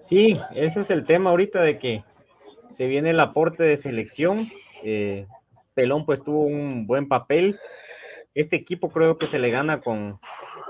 Sí, 0.00 0.38
ese 0.54 0.80
es 0.80 0.90
el 0.90 1.06
tema 1.06 1.30
ahorita 1.30 1.62
de 1.62 1.78
que 1.78 2.04
se 2.70 2.86
viene 2.86 3.10
el 3.10 3.20
aporte 3.20 3.62
de 3.62 3.76
selección. 3.76 4.48
eh, 4.82 5.26
Pelón 5.74 6.04
pues 6.04 6.22
tuvo 6.22 6.42
un 6.42 6.86
buen 6.86 7.08
papel. 7.08 7.58
Este 8.34 8.56
equipo 8.56 8.90
creo 8.90 9.16
que 9.16 9.26
se 9.26 9.38
le 9.38 9.50
gana 9.50 9.80
con, 9.80 10.18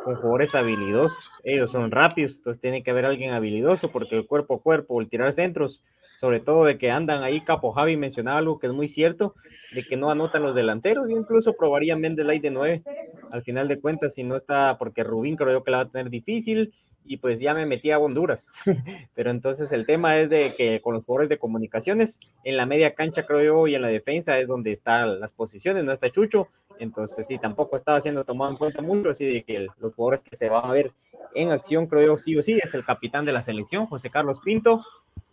con 0.05 0.15
jugadores 0.17 0.55
habilidosos. 0.55 1.19
Ellos 1.43 1.73
son 1.73 1.91
rápidos, 1.91 2.37
entonces 2.37 2.61
tiene 2.61 2.83
que 2.83 2.91
haber 2.91 3.07
alguien 3.07 3.33
habilidoso 3.33 3.91
porque 3.91 4.17
el 4.17 4.27
cuerpo 4.27 4.55
a 4.55 4.61
cuerpo, 4.61 5.01
el 5.01 5.09
tirar 5.09 5.33
centros, 5.33 5.83
sobre 6.25 6.41
todo 6.41 6.65
de 6.65 6.79
que 6.79 6.91
andan 6.91 7.23
ahí, 7.23 7.43
Capo 7.43 7.73
Javi 7.73 7.99
mencionaba 7.99 8.39
algo 8.39 8.59
que 8.59 8.69
es 8.69 8.73
muy 8.73 8.89
cierto, 8.89 9.35
de 9.75 9.83
que 9.83 9.99
no 9.99 10.11
anotan 10.11 10.43
los 10.43 10.55
delanteros, 10.55 11.07
yo 11.07 11.19
incluso 11.19 11.53
probaría 11.53 11.97
Mendelay 11.97 12.39
de 12.39 12.51
9, 12.51 12.83
al 13.31 13.43
final 13.43 13.69
de 13.69 13.79
cuentas, 13.79 14.15
si 14.15 14.25
no 14.25 14.37
está, 14.37 14.79
porque 14.79 15.05
Rubín 15.05 15.37
creo 15.37 15.53
yo 15.53 15.63
que 15.63 15.71
la 15.71 15.77
va 15.77 15.83
a 15.83 15.89
tener 15.91 16.09
difícil, 16.09 16.73
y 17.05 17.19
pues 17.19 17.41
ya 17.41 17.53
me 17.53 17.67
metí 17.67 17.91
a 17.91 17.99
Honduras. 17.99 18.49
Pero 19.15 19.31
entonces 19.31 19.71
el 19.73 19.85
tema 19.85 20.19
es 20.19 20.31
de 20.31 20.55
que 20.57 20.81
con 20.81 20.95
los 20.95 21.05
jugadores 21.05 21.29
de 21.29 21.37
comunicaciones, 21.37 22.19
en 22.43 22.57
la 22.57 22.65
media 22.65 22.95
cancha 22.95 23.27
creo 23.27 23.45
yo 23.45 23.67
y 23.67 23.75
en 23.75 23.83
la 23.83 23.89
defensa 23.89 24.39
es 24.39 24.49
donde 24.49 24.73
están 24.73 25.21
las 25.21 25.33
posiciones, 25.33 25.85
no 25.85 25.93
está 25.93 26.09
Chucho, 26.09 26.49
entonces 26.79 27.27
sí, 27.27 27.37
tampoco 27.37 27.77
estaba 27.77 28.01
siendo 28.01 28.25
tomado 28.25 28.51
en 28.51 28.57
cuenta 28.57 28.81
mucho, 28.81 29.11
así 29.11 29.27
de 29.27 29.43
que 29.43 29.67
los 29.79 29.95
jugadores 29.95 30.23
que 30.23 30.37
se 30.37 30.49
van 30.49 30.65
a 30.65 30.73
ver 30.73 30.91
en 31.35 31.51
acción 31.51 31.87
creo 31.87 32.07
yo 32.07 32.17
sí 32.17 32.35
o 32.35 32.43
sí 32.43 32.59
es 32.65 32.73
el 32.73 32.83
capitán 32.83 33.27
de 33.27 33.33
la 33.33 33.43
selección, 33.43 33.85
José 33.89 34.09
Carlos 34.09 34.41
Pinto, 34.43 34.83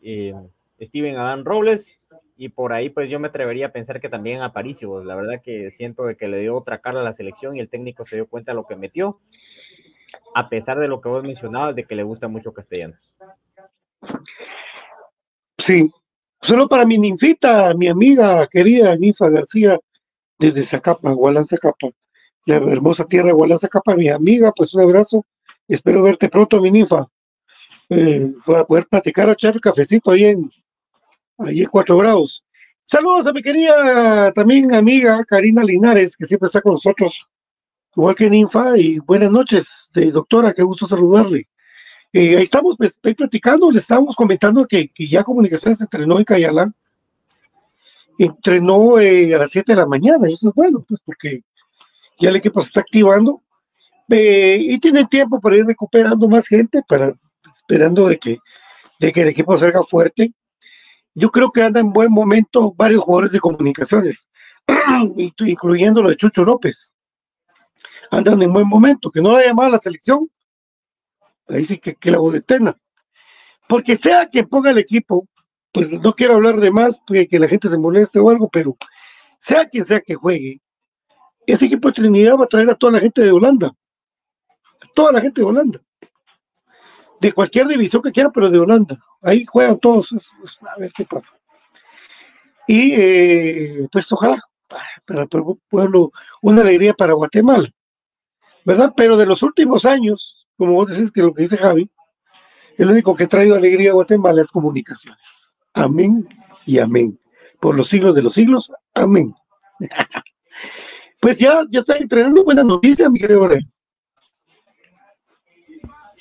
eh, 0.02 0.34
Steven 0.82 1.18
Adán 1.18 1.46
Robles, 1.46 2.00
y 2.38 2.50
por 2.50 2.74
ahí 2.74 2.90
pues 2.90 3.10
yo 3.10 3.20
me 3.20 3.28
atrevería 3.28 3.68
a 3.68 3.72
pensar 3.72 4.02
que 4.02 4.10
también 4.10 4.42
Aparicio, 4.42 5.04
la 5.04 5.16
verdad 5.16 5.42
que 5.44 5.70
siento 5.70 6.06
de 6.06 6.18
que 6.18 6.28
le 6.28 6.40
dio 6.40 6.58
otra 6.58 6.80
cara 6.82 7.02
a 7.02 7.04
la 7.04 7.14
selección 7.14 7.56
y 7.56 7.60
el 7.60 7.70
técnico 7.70 8.04
se 8.04 8.16
dio 8.16 8.28
cuenta 8.28 8.52
de 8.52 8.56
lo 8.56 8.66
que 8.66 8.76
metió, 8.76 9.20
a 10.34 10.50
pesar 10.50 10.80
de 10.80 10.88
lo 10.88 11.02
que 11.02 11.10
vos 11.10 11.24
mencionabas 11.24 11.76
de 11.76 11.86
que 11.86 11.96
le 11.96 12.02
gusta 12.02 12.28
mucho 12.28 12.52
Castellanos. 12.52 13.00
Sí, 15.60 15.92
solo 16.42 16.68
para 16.68 16.84
mi 16.84 16.98
ninfita, 16.98 17.76
mi 17.76 17.88
amiga 17.88 18.48
querida 18.48 18.96
Ninfa 18.96 19.30
García, 19.30 19.80
desde 20.40 20.66
Zacapa, 20.66 21.12
Gualán 21.12 21.46
Zacapa, 21.46 21.90
la 22.48 22.56
hermosa 22.56 23.06
tierra 23.06 23.34
Gualán 23.34 23.60
Zacapa, 23.60 23.96
mi 23.96 24.10
amiga, 24.10 24.52
pues 24.52 24.74
un 24.74 24.82
abrazo, 24.82 25.24
espero 25.68 26.02
verte 26.02 26.28
pronto, 26.28 26.60
mi 26.60 26.72
ninfa, 26.72 27.08
eh, 27.90 28.34
para 28.48 28.66
poder 28.66 28.88
platicar, 28.88 29.30
echar 29.30 29.62
cafecito 29.62 30.10
ahí 30.10 30.24
en, 30.24 30.52
ahí 31.38 31.62
en 31.62 31.68
Cuatro 31.68 31.98
Grados. 31.98 32.44
Saludos 32.84 33.28
a 33.28 33.34
mi 33.34 33.42
querida 33.42 34.32
también 34.34 34.74
amiga 34.74 35.24
Karina 35.26 35.64
Linares, 35.64 36.18
que 36.18 36.26
siempre 36.26 36.48
está 36.48 36.62
con 36.62 36.74
nosotros, 36.74 37.28
igual 37.96 38.16
que 38.16 38.30
Ninfa, 38.30 38.78
y 38.78 39.00
buenas 39.00 39.32
noches, 39.32 39.90
de 39.94 40.12
doctora, 40.12 40.54
qué 40.54 40.64
gusto 40.64 40.88
saludarle. 40.88 41.48
Eh, 42.14 42.38
ahí 42.38 42.44
estamos 42.44 42.76
pues, 42.78 43.00
platicando, 43.00 43.72
le 43.72 43.80
estábamos 43.80 44.16
comentando 44.16 44.66
que, 44.66 44.90
que 44.90 45.08
ya 45.08 45.24
Comunicaciones 45.24 45.80
entrenó 45.80 46.18
en 46.18 46.26
Cayalá, 46.26 46.74
entrenó 48.18 49.00
eh, 49.00 49.34
a 49.34 49.38
las 49.38 49.52
7 49.52 49.72
de 49.72 49.78
la 49.78 49.88
mañana, 49.88 50.28
eso 50.28 50.50
es 50.50 50.56
bueno, 50.56 50.84
pues 50.88 51.00
porque 51.06 51.44
ya 52.20 52.30
el 52.30 52.36
equipo 52.36 52.62
se 52.62 52.68
está 52.68 52.82
activando 52.82 53.42
eh, 54.10 54.58
y 54.60 54.80
tienen 54.80 55.08
tiempo 55.08 55.40
para 55.40 55.58
ir 55.58 55.66
recuperando 55.66 56.28
más 56.28 56.46
gente, 56.48 56.84
para 56.88 57.14
esperando 57.56 58.08
de 58.08 58.18
que, 58.18 58.38
de 59.00 59.12
que 59.12 59.22
el 59.22 59.30
equipo 59.30 59.58
salga 59.58 59.82
fuerte. 59.84 60.34
Yo 61.14 61.30
creo 61.30 61.52
que 61.52 61.62
anda 61.62 61.80
en 61.80 61.92
buen 61.92 62.12
momento 62.12 62.74
varios 62.76 63.04
jugadores 63.04 63.32
de 63.32 63.40
comunicaciones, 63.40 64.28
incluyendo 65.40 66.02
lo 66.02 66.10
de 66.10 66.18
Chucho 66.18 66.44
López. 66.44 66.94
Andan 68.12 68.42
en 68.42 68.54
buen 68.54 68.68
momento, 68.68 69.10
que 69.10 69.22
no 69.22 69.34
la 69.34 69.46
llamado 69.46 69.70
a 69.70 69.72
la 69.72 69.80
selección, 69.80 70.30
ahí 71.48 71.66
sí 71.66 71.78
que, 71.78 71.96
que 71.96 72.12
la 72.12 72.20
detena. 72.32 72.78
Porque 73.68 73.98
sea 73.98 74.30
que 74.30 74.44
ponga 74.44 74.72
el 74.72 74.78
equipo, 74.78 75.28
pues 75.72 75.92
no 75.92 76.14
quiero 76.14 76.36
hablar 76.36 76.60
de 76.60 76.72
más, 76.72 77.02
que, 77.08 77.28
que 77.28 77.40
la 77.40 77.48
gente 77.48 77.70
se 77.70 77.78
moleste 77.78 78.20
o 78.20 78.30
algo, 78.30 78.50
pero 78.50 78.76
sea 79.40 79.68
quien 79.68 79.86
sea 79.86 80.02
que 80.02 80.16
juegue, 80.16 80.62
ese 81.48 81.66
equipo 81.66 81.88
de 81.88 81.94
Trinidad 81.94 82.38
va 82.38 82.46
a 82.46 82.48
traer 82.48 82.70
a 82.70 82.76
toda 82.76 82.94
la 82.94 83.00
gente 83.00 83.22
de 83.22 83.32
Holanda, 83.32 83.74
toda 84.94 85.12
la 85.12 85.22
gente 85.22 85.42
de 85.42 85.48
Holanda, 85.48 85.82
de 87.22 87.32
cualquier 87.32 87.68
división 87.68 88.02
que 88.02 88.12
quiera, 88.12 88.32
pero 88.32 88.50
de 88.50 88.58
Holanda. 88.58 88.98
Ahí 89.22 89.46
juegan 89.46 89.80
todos, 89.80 90.12
a 90.14 90.80
ver 90.80 90.92
qué 90.92 91.06
pasa. 91.06 91.38
Y 92.68 92.94
eh, 92.94 93.88
pues 93.92 94.12
ojalá 94.12 94.42
para 95.06 95.24
el 95.24 95.30
pueblo, 95.70 96.12
una 96.42 96.62
alegría 96.62 96.94
para 96.94 97.14
Guatemala, 97.14 97.70
¿verdad? 98.66 98.94
Pero 98.96 99.18
de 99.18 99.26
los 99.26 99.44
últimos 99.44 99.86
años, 99.86 100.48
como 100.58 100.74
vos 100.74 100.90
decís 100.90 101.12
que 101.12 101.22
lo 101.22 101.34
que 101.34 101.44
dice 101.44 101.58
Javi, 101.58 101.92
el 102.78 102.90
único 102.90 103.16
que 103.16 103.26
ha 103.26 103.30
traído 103.30 103.56
alegría 103.56 103.92
a 103.92 103.94
Guatemala 103.94 104.42
es 104.42 104.50
comunicaciones. 104.50 105.54
Amén 105.74 106.28
y 106.66 106.80
amén. 106.80 107.20
Por 107.60 107.76
los 107.76 107.90
siglos 107.90 108.16
de 108.16 108.24
los 108.24 108.34
siglos, 108.34 108.72
amén. 108.96 109.36
pues 111.22 111.38
ya, 111.38 111.66
ya 111.70 111.82
está 111.82 111.98
entrenando 111.98 112.44
buena 112.44 112.64
noticia, 112.64 113.10
mi 113.10 113.20
querido. 113.20 113.48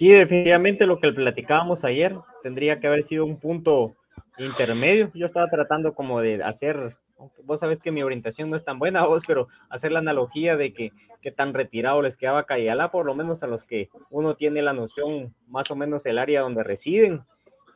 Sí, 0.01 0.09
definitivamente 0.09 0.87
lo 0.87 0.99
que 0.99 1.13
platicábamos 1.13 1.85
ayer 1.85 2.17
tendría 2.43 2.81
que 2.81 2.87
haber 2.87 3.05
sido 3.05 3.27
un 3.27 3.39
punto 3.39 3.97
intermedio. 4.39 5.11
Yo 5.13 5.27
estaba 5.27 5.47
tratando 5.49 5.93
como 5.93 6.23
de 6.23 6.43
hacer, 6.43 6.97
vos 7.45 7.61
sabés 7.61 7.83
que 7.83 7.91
mi 7.91 8.03
orientación 8.03 8.49
no 8.49 8.57
es 8.57 8.65
tan 8.65 8.79
buena, 8.79 9.05
vos, 9.07 9.23
pero 9.27 9.49
hacer 9.69 9.93
la 9.93 9.99
analogía 9.99 10.57
de 10.57 10.73
que, 10.73 10.93
que 11.21 11.31
tan 11.31 11.53
retirado 11.53 12.01
les 12.01 12.17
quedaba 12.17 12.47
Cayala, 12.47 12.91
por 12.91 13.05
lo 13.05 13.15
menos 13.15 13.43
a 13.43 13.47
los 13.47 13.65
que 13.65 13.91
uno 14.09 14.37
tiene 14.37 14.63
la 14.63 14.73
noción 14.73 15.35
más 15.49 15.71
o 15.71 15.77
menos 15.77 16.07
el 16.07 16.17
área 16.17 16.41
donde 16.41 16.65
residen. 16.65 17.21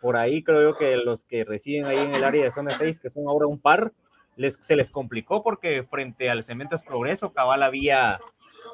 Por 0.01 0.17
ahí 0.17 0.43
creo 0.43 0.79
que 0.79 0.97
los 0.97 1.25
que 1.25 1.45
residen 1.45 1.85
ahí 1.85 1.99
en 1.99 2.15
el 2.15 2.25
área 2.25 2.45
de 2.45 2.53
zona 2.53 2.71
6, 2.71 3.01
que 3.01 3.11
son 3.11 3.29
ahora 3.29 3.49
un 3.49 3.61
par, 3.61 3.93
les, 4.37 4.59
se 4.63 4.77
les 4.77 4.91
complicó 4.91 5.43
porque 5.43 5.83
frente 5.83 6.31
al 6.31 6.43
Cementos 6.43 6.83
Progreso, 6.85 7.35
cabal 7.35 7.63
había 7.63 8.19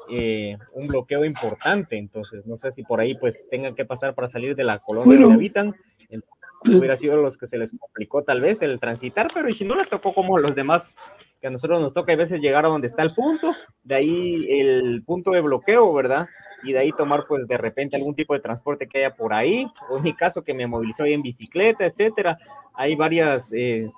eh, 0.09 0.57
un 0.73 0.87
bloqueo 0.87 1.25
importante, 1.25 1.97
entonces 1.97 2.45
no 2.45 2.57
sé 2.57 2.71
si 2.71 2.83
por 2.83 2.99
ahí 2.99 3.15
pues 3.15 3.47
tengan 3.49 3.75
que 3.75 3.85
pasar 3.85 4.13
para 4.13 4.29
salir 4.29 4.55
de 4.55 4.63
la 4.63 4.79
colonia 4.79 5.07
Bueno. 5.07 5.21
donde 5.27 5.35
habitan, 5.35 5.75
entonces, 6.09 6.77
hubiera 6.77 6.95
sido 6.95 7.17
los 7.17 7.37
que 7.37 7.47
se 7.47 7.57
les 7.57 7.75
complicó 7.77 8.23
tal 8.23 8.41
vez 8.41 8.61
el 8.61 8.79
transitar, 8.79 9.27
pero 9.33 9.49
y 9.49 9.53
si 9.53 9.65
no 9.65 9.75
les 9.75 9.89
tocó 9.89 10.13
como 10.13 10.37
los 10.37 10.55
demás, 10.55 10.95
que 11.39 11.47
a 11.47 11.49
nosotros 11.49 11.81
nos 11.81 11.93
toca 11.93 12.13
a 12.13 12.15
veces 12.15 12.39
llegar 12.39 12.65
a 12.65 12.69
donde 12.69 12.87
está 12.87 13.01
el 13.03 13.13
punto, 13.15 13.55
de 13.83 13.95
ahí 13.95 14.45
el 14.49 15.03
punto 15.03 15.31
de 15.31 15.41
bloqueo, 15.41 15.91
¿verdad? 15.93 16.27
Y 16.63 16.73
de 16.73 16.79
ahí 16.79 16.91
tomar 16.91 17.25
pues 17.27 17.47
de 17.47 17.57
repente 17.57 17.95
algún 17.95 18.13
tipo 18.13 18.33
de 18.33 18.39
transporte 18.41 18.87
que 18.87 18.99
haya 18.99 19.15
por 19.15 19.33
ahí, 19.33 19.65
o 19.89 19.97
en 19.97 20.03
mi 20.03 20.13
caso 20.13 20.43
que 20.43 20.53
me 20.53 20.67
movilizó 20.67 21.03
ahí 21.03 21.13
en 21.13 21.23
bicicleta, 21.23 21.85
etcétera, 21.85 22.37
hay 22.75 22.95
varias... 22.95 23.51
eh, 23.53 23.89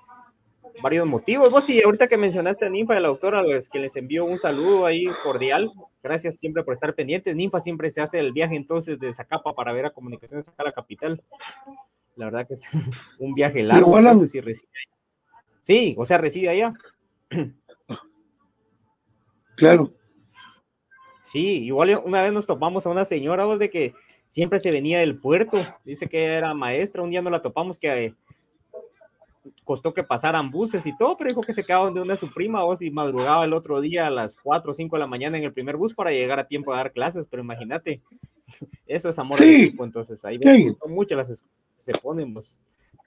varios 0.81 1.07
motivos. 1.07 1.51
Vos 1.51 1.65
sí, 1.65 1.81
ahorita 1.81 2.07
que 2.07 2.17
mencionaste 2.17 2.65
a 2.65 2.69
Ninfa, 2.69 2.95
a 2.95 2.99
la 2.99 3.07
doctora, 3.07 3.39
a 3.39 3.43
los 3.43 3.69
que 3.69 3.79
les 3.79 3.95
envío 3.95 4.25
un 4.25 4.39
saludo 4.39 4.85
ahí 4.85 5.05
cordial. 5.23 5.71
Gracias 6.01 6.35
siempre 6.35 6.63
por 6.63 6.73
estar 6.73 6.95
pendientes. 6.95 7.35
Ninfa 7.35 7.59
siempre 7.59 7.91
se 7.91 8.01
hace 8.01 8.19
el 8.19 8.31
viaje 8.31 8.55
entonces 8.55 8.99
de 8.99 9.13
Zacapa 9.13 9.53
para 9.53 9.73
ver 9.73 9.85
a 9.85 9.91
Comunicaciones 9.91 10.47
acá 10.47 10.63
a 10.63 10.65
la 10.65 10.71
capital. 10.71 11.21
La 12.15 12.25
verdad 12.25 12.47
que 12.47 12.55
es 12.55 12.63
un 13.19 13.33
viaje 13.33 13.63
largo. 13.63 13.87
Gualam. 13.87 14.17
no 14.17 14.23
sé 14.23 14.29
si 14.29 14.41
reside 14.41 14.69
allá. 14.69 14.97
Sí, 15.61 15.95
o 15.97 16.05
sea, 16.05 16.17
reside 16.17 16.49
allá. 16.49 16.73
Claro. 19.55 19.93
Sí, 21.25 21.63
igual 21.65 22.01
una 22.03 22.23
vez 22.23 22.33
nos 22.33 22.47
topamos 22.47 22.87
a 22.87 22.89
una 22.89 23.05
señora 23.05 23.45
vos, 23.45 23.59
de 23.59 23.69
que 23.69 23.93
siempre 24.29 24.59
se 24.59 24.71
venía 24.71 24.99
del 24.99 25.19
puerto. 25.19 25.57
Dice 25.85 26.07
que 26.07 26.25
era 26.25 26.55
maestra. 26.55 27.03
Un 27.03 27.11
día 27.11 27.21
nos 27.21 27.31
la 27.31 27.43
topamos 27.43 27.77
que 27.77 28.05
eh, 28.05 28.15
costó 29.63 29.93
que 29.93 30.03
pasaran 30.03 30.51
buses 30.51 30.85
y 30.85 30.95
todo, 30.97 31.17
pero 31.17 31.29
dijo 31.29 31.41
que 31.41 31.53
se 31.53 31.63
quedaba 31.63 31.85
donde 31.85 32.01
una 32.01 32.17
su 32.17 32.31
prima 32.31 32.63
vos 32.63 32.81
y 32.81 32.91
madrugaba 32.91 33.45
el 33.45 33.53
otro 33.53 33.81
día 33.81 34.07
a 34.07 34.11
las 34.11 34.35
4 34.43 34.71
o 34.71 34.73
5 34.73 34.95
de 34.95 34.99
la 35.01 35.07
mañana 35.07 35.37
en 35.37 35.43
el 35.43 35.53
primer 35.53 35.77
bus 35.77 35.93
para 35.93 36.11
llegar 36.11 36.39
a 36.39 36.47
tiempo 36.47 36.73
a 36.73 36.77
dar 36.77 36.91
clases. 36.91 37.27
Pero 37.29 37.43
imagínate, 37.43 38.01
eso 38.87 39.09
es 39.09 39.19
amor 39.19 39.41
al 39.41 39.47
Sí. 39.47 39.63
equipo. 39.63 39.83
Entonces 39.83 40.23
ahí 40.25 40.39
Sí. 40.41 40.75
son 40.79 40.91
muchas 40.93 41.17
las 41.17 41.43
se 41.75 41.93
ponen 41.93 42.33
vos. 42.33 42.57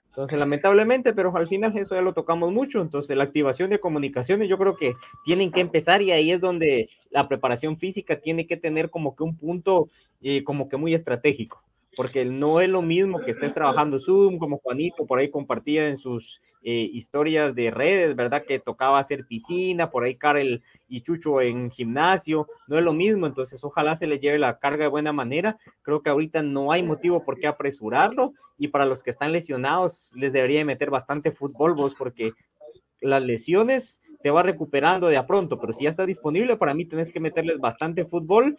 Entonces, 0.09 0.39
lamentablemente, 0.39 1.13
pero 1.13 1.35
al 1.37 1.47
final 1.47 1.77
eso 1.77 1.93
ya 1.93 2.01
lo 2.01 2.13
tocamos 2.13 2.51
mucho. 2.51 2.81
Entonces, 2.81 3.15
la 3.15 3.23
activación 3.23 3.69
de 3.69 3.79
comunicaciones, 3.79 4.49
yo 4.49 4.57
creo 4.57 4.75
que 4.75 4.95
tienen 5.25 5.51
que 5.51 5.61
empezar 5.61 6.01
y 6.01 6.11
ahí 6.11 6.31
es 6.31 6.41
donde 6.41 6.89
la 7.11 7.27
preparación 7.27 7.77
física 7.77 8.19
tiene 8.19 8.47
que 8.47 8.57
tener 8.57 8.89
como 8.89 9.15
que 9.15 9.21
un 9.23 9.37
punto 9.37 9.89
eh, 10.23 10.43
como 10.43 10.69
que 10.69 10.77
muy 10.77 10.95
estratégico. 10.95 11.61
Porque 11.97 12.23
no 12.25 12.61
es 12.61 12.69
lo 12.69 12.83
mismo 12.83 13.19
que 13.19 13.31
estés 13.31 13.55
trabajando 13.55 13.99
Zoom, 13.99 14.37
como 14.37 14.59
Juanito 14.59 15.07
por 15.07 15.17
ahí 15.17 15.31
compartía 15.31 15.89
en 15.89 15.97
sus 15.97 16.39
eh, 16.61 16.89
historias 16.93 17.55
de 17.55 17.71
redes, 17.71 18.15
¿verdad? 18.15 18.43
Que 18.45 18.59
tocaba 18.59 18.99
hacer 18.99 19.25
piscina, 19.25 19.89
por 19.89 20.03
ahí 20.03 20.15
Karel 20.15 20.61
y 20.87 21.01
Chucho 21.01 21.41
en 21.41 21.71
gimnasio, 21.71 22.47
no 22.67 22.77
es 22.77 22.83
lo 22.83 22.93
mismo, 22.93 23.25
entonces 23.25 23.63
ojalá 23.63 23.95
se 23.95 24.05
les 24.05 24.21
lleve 24.21 24.37
la 24.37 24.59
carga 24.59 24.83
de 24.83 24.89
buena 24.89 25.11
manera. 25.11 25.57
Creo 25.81 26.03
que 26.03 26.11
ahorita 26.11 26.43
no 26.43 26.71
hay 26.71 26.83
motivo 26.83 27.25
por 27.25 27.39
qué 27.39 27.47
apresurarlo 27.47 28.33
y 28.59 28.67
para 28.67 28.85
los 28.85 29.01
que 29.01 29.09
están 29.09 29.31
lesionados 29.31 30.11
les 30.15 30.31
debería 30.33 30.63
meter 30.65 30.91
bastante 30.91 31.31
fútbol 31.31 31.73
vos 31.73 31.95
porque 31.95 32.33
las 33.01 33.23
lesiones 33.23 34.01
te 34.21 34.29
va 34.29 34.43
recuperando 34.43 35.07
de 35.07 35.17
a 35.17 35.25
pronto, 35.25 35.59
pero 35.59 35.73
si 35.73 35.85
ya 35.85 35.89
está 35.89 36.05
disponible, 36.05 36.57
para 36.57 36.75
mí 36.75 36.85
tenés 36.85 37.11
que 37.11 37.19
meterles 37.19 37.59
bastante 37.59 38.05
fútbol 38.05 38.55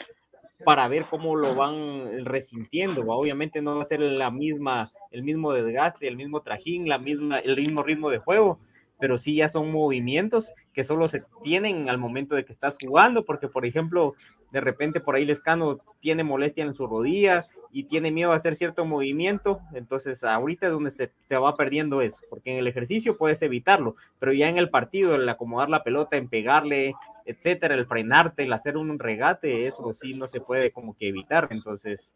para 0.64 0.88
ver 0.88 1.06
cómo 1.08 1.36
lo 1.36 1.54
van 1.54 2.24
resintiendo. 2.24 3.02
Obviamente 3.06 3.62
no 3.62 3.76
va 3.76 3.82
a 3.82 3.86
ser 3.86 4.00
la 4.00 4.30
misma, 4.30 4.88
el 5.10 5.22
mismo 5.22 5.52
desgaste, 5.52 6.08
el 6.08 6.16
mismo 6.16 6.40
trajín, 6.40 6.88
la 6.88 6.98
misma, 6.98 7.38
el 7.38 7.56
mismo 7.56 7.82
ritmo 7.82 8.10
de 8.10 8.18
juego, 8.18 8.58
pero 8.98 9.18
sí 9.18 9.36
ya 9.36 9.48
son 9.48 9.70
movimientos 9.70 10.52
que 10.72 10.84
solo 10.84 11.08
se 11.08 11.22
tienen 11.42 11.88
al 11.88 11.98
momento 11.98 12.34
de 12.34 12.44
que 12.44 12.52
estás 12.52 12.76
jugando, 12.80 13.24
porque 13.24 13.48
por 13.48 13.64
ejemplo, 13.64 14.14
de 14.52 14.60
repente 14.60 15.00
por 15.00 15.14
ahí 15.14 15.24
Lescano 15.24 15.78
tiene 16.00 16.24
molestia 16.24 16.64
en 16.64 16.74
su 16.74 16.86
rodilla 16.86 17.46
y 17.72 17.84
tiene 17.84 18.10
miedo 18.10 18.32
a 18.32 18.36
hacer 18.36 18.56
cierto 18.56 18.84
movimiento, 18.84 19.60
entonces 19.74 20.24
ahorita 20.24 20.66
es 20.66 20.72
donde 20.72 20.90
se, 20.90 21.12
se 21.28 21.36
va 21.36 21.54
perdiendo 21.54 22.00
eso, 22.00 22.16
porque 22.30 22.52
en 22.52 22.58
el 22.58 22.66
ejercicio 22.66 23.18
puedes 23.18 23.42
evitarlo, 23.42 23.96
pero 24.18 24.32
ya 24.32 24.48
en 24.48 24.58
el 24.58 24.70
partido, 24.70 25.14
el 25.14 25.28
acomodar 25.28 25.68
la 25.68 25.84
pelota, 25.84 26.16
en 26.16 26.28
pegarle, 26.28 26.94
etcétera, 27.26 27.74
el 27.74 27.86
frenarte, 27.86 28.44
el 28.44 28.52
hacer 28.52 28.76
un 28.76 28.98
regate, 28.98 29.66
eso 29.66 29.92
sí 29.94 30.14
no 30.14 30.28
se 30.28 30.40
puede 30.40 30.70
como 30.72 30.96
que 30.96 31.08
evitar, 31.08 31.48
entonces 31.50 32.14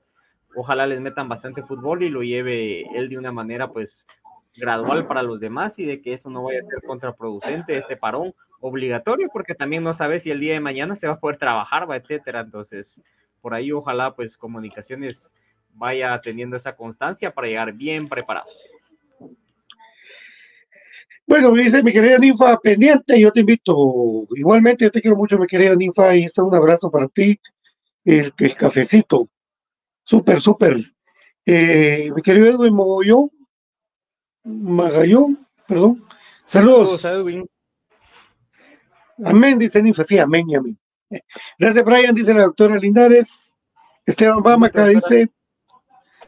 ojalá 0.54 0.86
les 0.86 1.00
metan 1.00 1.28
bastante 1.28 1.62
fútbol 1.62 2.02
y 2.02 2.08
lo 2.08 2.22
lleve 2.22 2.82
él 2.96 3.08
de 3.08 3.18
una 3.18 3.32
manera 3.32 3.68
pues 3.68 4.06
gradual 4.54 5.06
para 5.06 5.22
los 5.22 5.40
demás 5.40 5.78
y 5.78 5.84
de 5.84 6.00
que 6.00 6.12
eso 6.12 6.30
no 6.30 6.44
vaya 6.44 6.60
a 6.60 6.62
ser 6.62 6.82
contraproducente, 6.86 7.78
este 7.78 7.96
parón 7.96 8.34
obligatorio, 8.60 9.28
porque 9.32 9.54
también 9.54 9.82
no 9.82 9.94
sabes 9.94 10.22
si 10.22 10.30
el 10.30 10.40
día 10.40 10.54
de 10.54 10.60
mañana 10.60 10.94
se 10.96 11.06
va 11.06 11.14
a 11.14 11.20
poder 11.20 11.38
trabajar, 11.38 11.90
va, 11.90 11.96
etcétera. 11.96 12.40
Entonces, 12.40 13.00
por 13.40 13.54
ahí 13.54 13.72
ojalá 13.72 14.14
pues 14.14 14.36
comunicaciones 14.36 15.32
vaya 15.74 16.20
teniendo 16.20 16.56
esa 16.56 16.76
constancia 16.76 17.32
para 17.32 17.48
llegar 17.48 17.72
bien 17.72 18.08
preparados. 18.08 18.52
Bueno, 21.26 21.52
me 21.52 21.62
dice 21.62 21.82
mi 21.82 21.92
querida 21.92 22.18
Ninfa, 22.18 22.58
pendiente, 22.58 23.18
yo 23.18 23.32
te 23.32 23.40
invito. 23.40 24.26
Igualmente, 24.36 24.84
yo 24.84 24.90
te 24.90 25.00
quiero 25.00 25.16
mucho, 25.16 25.38
mi 25.38 25.46
querida 25.46 25.74
Ninfa, 25.74 26.14
y 26.14 26.24
está 26.24 26.42
un 26.42 26.54
abrazo 26.54 26.90
para 26.90 27.08
ti, 27.08 27.40
el, 28.04 28.32
el 28.36 28.54
cafecito. 28.56 29.28
Súper, 30.04 30.40
súper. 30.40 30.92
Eh, 31.46 32.10
mi 32.14 32.22
querido 32.22 32.48
Edwin 32.48 32.74
Mogollón, 32.74 33.30
Magallón, 34.44 35.46
perdón. 35.66 36.04
Saludos. 36.46 37.00
Saludos, 37.00 37.26
Edwin. 37.26 37.50
Amén, 39.24 39.58
dice 39.58 39.82
Ninfa, 39.82 40.04
sí, 40.04 40.18
amén 40.18 40.48
y 40.48 40.56
amén. 40.56 40.78
Gracias, 41.58 41.84
Brian, 41.84 42.14
dice 42.14 42.34
la 42.34 42.42
doctora 42.42 42.78
Linares. 42.78 43.54
Esteban 44.04 44.42
Bamaca 44.42 44.86
dice, 44.86 45.30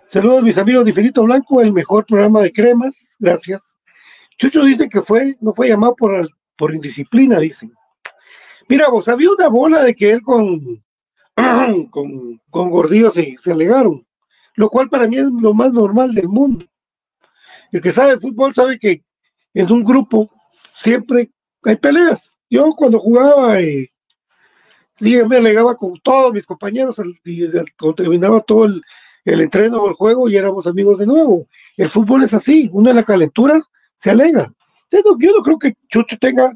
saludos 0.07 0.45
mis 0.45 0.59
amigos 0.59 0.85
de 0.85 0.91
Infinito 0.91 1.25
Blanco, 1.25 1.61
el 1.61 1.73
mejor 1.73 2.07
programa 2.07 2.41
de 2.43 2.53
cremas, 2.53 3.17
gracias. 3.19 3.77
Chucho 4.39 4.65
dice 4.65 4.89
que 4.89 5.01
fue, 5.01 5.37
no 5.41 5.53
fue 5.53 5.69
llamado 5.69 5.97
por, 5.97 6.29
por 6.57 6.75
indisciplina, 6.75 7.41
dicen. 7.41 7.73
Mira, 8.69 8.89
vos, 8.89 9.09
había 9.09 9.31
una 9.31 9.49
bola 9.49 9.83
de 9.83 9.95
que 9.95 10.13
él 10.13 10.23
con, 10.23 10.85
con, 11.91 12.41
con 12.51 12.71
Gordillo 12.71 13.11
se, 13.11 13.37
se 13.43 13.53
alegaron, 13.53 14.07
lo 14.55 14.69
cual 14.71 14.89
para 14.89 15.09
mí 15.09 15.17
es 15.17 15.25
lo 15.25 15.53
más 15.53 15.73
normal 15.73 16.15
del 16.15 16.29
mundo. 16.29 16.65
El 17.75 17.81
que 17.81 17.91
sabe 17.91 18.21
fútbol 18.21 18.55
sabe 18.55 18.79
que 18.79 19.03
en 19.53 19.73
un 19.73 19.83
grupo 19.83 20.31
siempre 20.77 21.33
hay 21.65 21.75
peleas. 21.75 22.33
Yo 22.49 22.71
cuando 22.71 23.01
jugaba, 23.01 23.61
eh, 23.61 23.91
me 25.01 25.37
alegaba 25.37 25.77
con 25.77 25.99
todos 25.99 26.33
mis 26.33 26.47
compañeros 26.47 27.01
y 27.25 27.49
cuando 27.77 27.97
terminaba 27.97 28.41
todo 28.43 28.67
el, 28.67 28.81
el 29.25 29.41
entreno 29.41 29.83
o 29.83 29.89
el 29.89 29.95
juego 29.95 30.29
y 30.29 30.37
éramos 30.37 30.69
amigos 30.69 31.01
de 31.01 31.07
nuevo. 31.07 31.49
El 31.77 31.89
fútbol 31.89 32.23
es 32.23 32.33
así, 32.33 32.71
uno 32.73 32.91
en 32.91 32.97
la 32.97 33.03
calentura 33.03 33.61
se 33.97 34.13
alega. 34.13 34.55
Yo 34.93 35.01
no, 35.05 35.19
yo 35.19 35.33
no 35.33 35.43
creo 35.43 35.59
que 35.59 35.75
Chucho 35.89 36.17
tenga 36.17 36.55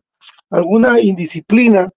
alguna 0.50 1.00
indisciplina 1.00 1.90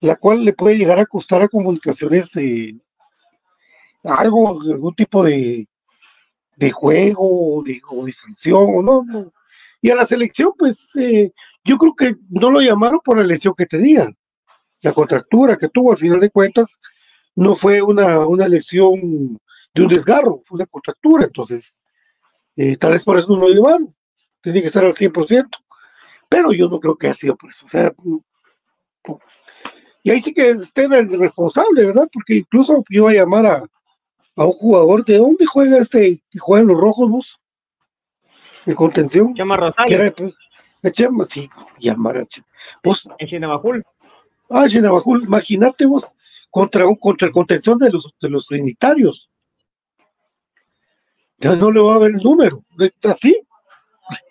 la 0.00 0.16
cual 0.16 0.44
le 0.44 0.52
puede 0.52 0.76
llegar 0.76 0.98
a 0.98 1.06
costar 1.06 1.40
a 1.40 1.48
comunicaciones 1.48 2.36
eh, 2.36 2.76
algo, 4.04 4.60
algún 4.60 4.94
tipo 4.94 5.24
de, 5.24 5.66
de 6.58 6.72
juego 6.72 7.62
de, 7.64 7.80
o 7.88 8.04
de 8.04 8.12
sanción 8.12 8.84
no, 8.84 9.04
no. 9.04 9.32
Y 9.80 9.90
a 9.90 9.94
la 9.94 10.06
selección, 10.06 10.52
pues 10.58 10.90
eh, 10.96 11.32
yo 11.64 11.78
creo 11.78 11.94
que 11.94 12.16
no 12.30 12.50
lo 12.50 12.60
llamaron 12.60 12.98
por 13.04 13.16
la 13.16 13.22
lesión 13.22 13.54
que 13.56 13.64
tenía. 13.64 14.10
La 14.80 14.92
contractura 14.92 15.56
que 15.56 15.68
tuvo 15.68 15.92
al 15.92 15.98
final 15.98 16.18
de 16.18 16.30
cuentas 16.30 16.80
no 17.36 17.54
fue 17.54 17.80
una, 17.80 18.26
una 18.26 18.48
lesión 18.48 19.38
de 19.72 19.82
un 19.82 19.88
desgarro, 19.88 20.40
fue 20.42 20.56
una 20.56 20.66
contractura. 20.66 21.26
Entonces, 21.26 21.80
eh, 22.56 22.76
tal 22.76 22.92
vez 22.92 23.04
por 23.04 23.18
eso 23.18 23.28
no 23.28 23.42
lo 23.42 23.48
llevaron. 23.48 23.94
Tenía 24.42 24.62
que 24.62 24.68
estar 24.68 24.84
al 24.84 24.94
100%. 24.94 25.48
Pero 26.28 26.52
yo 26.52 26.68
no 26.68 26.80
creo 26.80 26.96
que 26.96 27.06
haya 27.06 27.14
sido 27.14 27.36
por 27.36 27.50
eso. 27.50 27.66
O 27.66 27.68
sea, 27.68 27.94
y 30.02 30.10
ahí 30.10 30.20
sí 30.20 30.34
que 30.34 30.50
esté 30.50 30.84
el 30.86 31.18
responsable, 31.20 31.86
¿verdad? 31.86 32.08
Porque 32.12 32.34
incluso 32.34 32.82
iba 32.88 33.10
a 33.10 33.14
llamar 33.14 33.46
a, 33.46 33.64
a 34.38 34.46
un 34.46 34.52
jugador. 34.52 35.04
¿De 35.04 35.18
dónde 35.18 35.44
juega 35.44 35.78
este 35.78 36.22
que 36.30 36.38
juega 36.38 36.62
en 36.62 36.68
los 36.68 36.78
rojos, 36.78 37.10
vos? 37.10 37.40
En 38.64 38.74
contención. 38.74 39.34
Chema 39.34 39.56
Rosales, 39.56 40.12
pues, 40.16 40.34
a 40.84 40.90
Chema, 40.90 41.24
sí, 41.24 41.50
llamar 41.80 42.18
a 42.18 42.26
Chema. 42.26 42.46
Vos, 42.82 43.08
en 43.18 43.26
Chinabajul. 43.26 43.84
ah, 44.50 44.68
Chinabajul, 44.68 45.24
imagínate 45.24 45.86
vos 45.86 46.14
contra, 46.50 46.86
un, 46.86 46.94
contra 46.94 47.26
el 47.26 47.32
contención 47.32 47.78
de 47.78 47.90
los, 47.90 48.14
de 48.20 48.30
los 48.30 48.46
trinitarios. 48.46 49.28
Ya 51.38 51.54
no 51.54 51.70
le 51.70 51.80
va 51.80 51.96
a 51.96 51.98
ver 51.98 52.12
el 52.12 52.22
número, 52.22 52.64
así. 53.02 53.36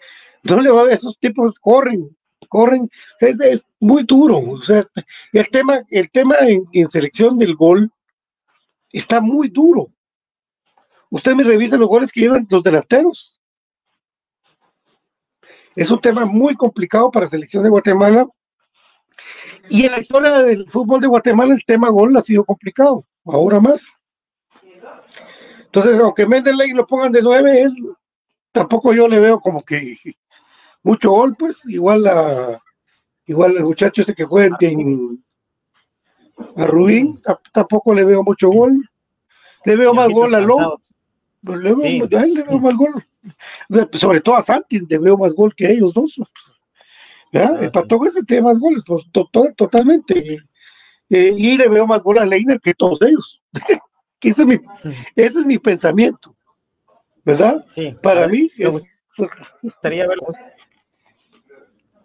No 0.43 0.62
le 0.62 0.70
va 0.70 0.82
a 0.82 0.84
ver, 0.86 0.93
esos 0.93 1.17
tipos 1.20 1.60
corren, 1.60 2.15
corren, 2.48 2.89
es, 3.20 3.38
es 3.41 3.65
muy 3.82 4.04
duro. 4.04 4.38
O 4.38 4.62
sea, 4.62 4.88
el 5.34 5.50
tema, 5.50 5.82
el 5.89 6.10
tema 6.10 6.38
en, 6.39 6.63
en 6.72 6.89
selección 6.89 7.38
del 7.38 7.54
gol 7.56 7.91
está 8.93 9.20
muy 9.20 9.50
duro. 9.50 9.91
Usted 11.10 11.36
me 11.36 11.43
revisa 11.43 11.78
los 11.78 11.88
goles 11.88 12.12
que 12.12 12.22
llevan 12.22 12.48
los 12.50 12.63
delanteros. 12.63 13.39
Es 15.76 15.91
un 15.91 16.00
tema 16.02 16.26
muy 16.26 16.56
complicado 16.56 17.12
para 17.12 17.26
la 17.26 17.30
selección 17.30 17.63
de 17.63 17.70
Guatemala. 17.70 18.28
Y 19.70 19.86
en 19.86 19.91
la 19.91 20.00
historia 20.00 20.32
del 20.43 20.70
fútbol 20.70 21.02
de 21.02 21.08
Guatemala 21.08 21.54
el 21.54 21.63
tema 21.65 21.89
gol 21.89 22.15
ha 22.17 22.22
sido 22.22 22.43
complicado, 22.43 23.06
ahora 23.26 23.60
más. 23.60 23.86
Entonces, 25.65 26.00
aunque 26.00 26.26
Mendeley 26.26 26.72
lo 26.72 26.86
pongan 26.88 27.12
de 27.12 27.22
nueve, 27.22 27.62
él 27.62 27.74
tampoco 28.52 28.93
yo 28.93 29.08
le 29.08 29.20
veo 29.20 29.39
como 29.39 29.63
que 29.63 29.96
mucho 30.84 31.12
gol, 31.12 31.36
pues, 31.38 31.63
igual 31.65 32.08
a 32.08 32.62
igual 33.26 33.58
el 33.58 33.63
muchacho 33.63 34.02
ese 34.02 34.15
que 34.15 34.24
juega 34.24 34.56
en 34.62 35.24
a 36.56 36.65
Rubín, 36.65 37.20
ta- 37.22 37.39
tampoco 37.52 37.93
le 37.93 38.06
veo 38.06 38.24
mucho 38.24 38.50
gol. 38.50 38.89
Le 39.65 39.76
veo 39.76 39.93
más 39.93 40.08
gol 40.10 40.34
a 40.36 40.39
Lom, 40.39 40.78
cansados. 41.48 41.80
pues, 41.82 41.82
le 41.84 41.98
veo, 42.00 42.08
Sí. 42.10 42.16
a 42.16 42.22
él 42.22 42.34
le 42.34 42.44
veo 42.44 42.60
más 42.60 42.76
gol. 42.76 43.06
De- 43.70 43.88
Sobre 43.98 44.22
todo 44.22 44.36
a 44.36 44.44
Santi, 44.44 44.80
le 44.88 44.98
veo 44.98 45.18
más 45.18 45.34
gol 45.34 45.54
que 45.56 45.72
ellos 45.72 45.94
dos. 45.94 46.20
Ah, 47.34 47.56
el 47.60 47.66
sí. 47.66 47.70
Patojo 47.72 48.06
ese 48.06 48.24
tiene 48.24 48.44
más 48.44 48.58
goles, 48.60 48.84
pues, 48.86 49.04
to- 49.12 49.28
to- 49.32 49.54
totalmente. 49.56 50.38
Eh, 51.10 51.34
y 51.38 51.58
le 51.58 51.68
veo 51.68 51.86
más 51.88 52.02
gol 52.04 52.18
a 52.20 52.26
Leiner 52.26 52.60
que 52.60 52.74
todos 52.74 53.02
ellos. 53.02 53.42
Ese, 54.22 54.42
es 54.42 54.48
mi, 54.48 54.56
ese 55.16 55.40
es 55.42 55.46
mi 55.46 55.58
pensamiento. 55.60 56.36
¿Verdad? 57.24 57.64
Sí, 57.76 57.96
Para 58.02 58.28
mí, 58.28 58.50
me 58.58 58.82
gustaría 59.62 60.08
verlo. 60.08 60.28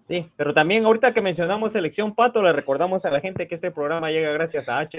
Sí, 0.09 0.29
pero 0.37 0.53
también 0.53 0.85
ahorita 0.85 1.15
que 1.15 1.21
mencionamos 1.23 1.73
selección 1.73 2.15
Pato, 2.15 2.43
le 2.43 2.53
recordamos 2.53 3.05
a 3.05 3.11
la 3.11 3.21
gente 3.21 3.49
que 3.49 3.55
este 3.55 3.71
programa 3.71 4.11
llega 4.11 4.31
gracias 4.33 4.69
a 4.69 4.81
H. 4.81 4.99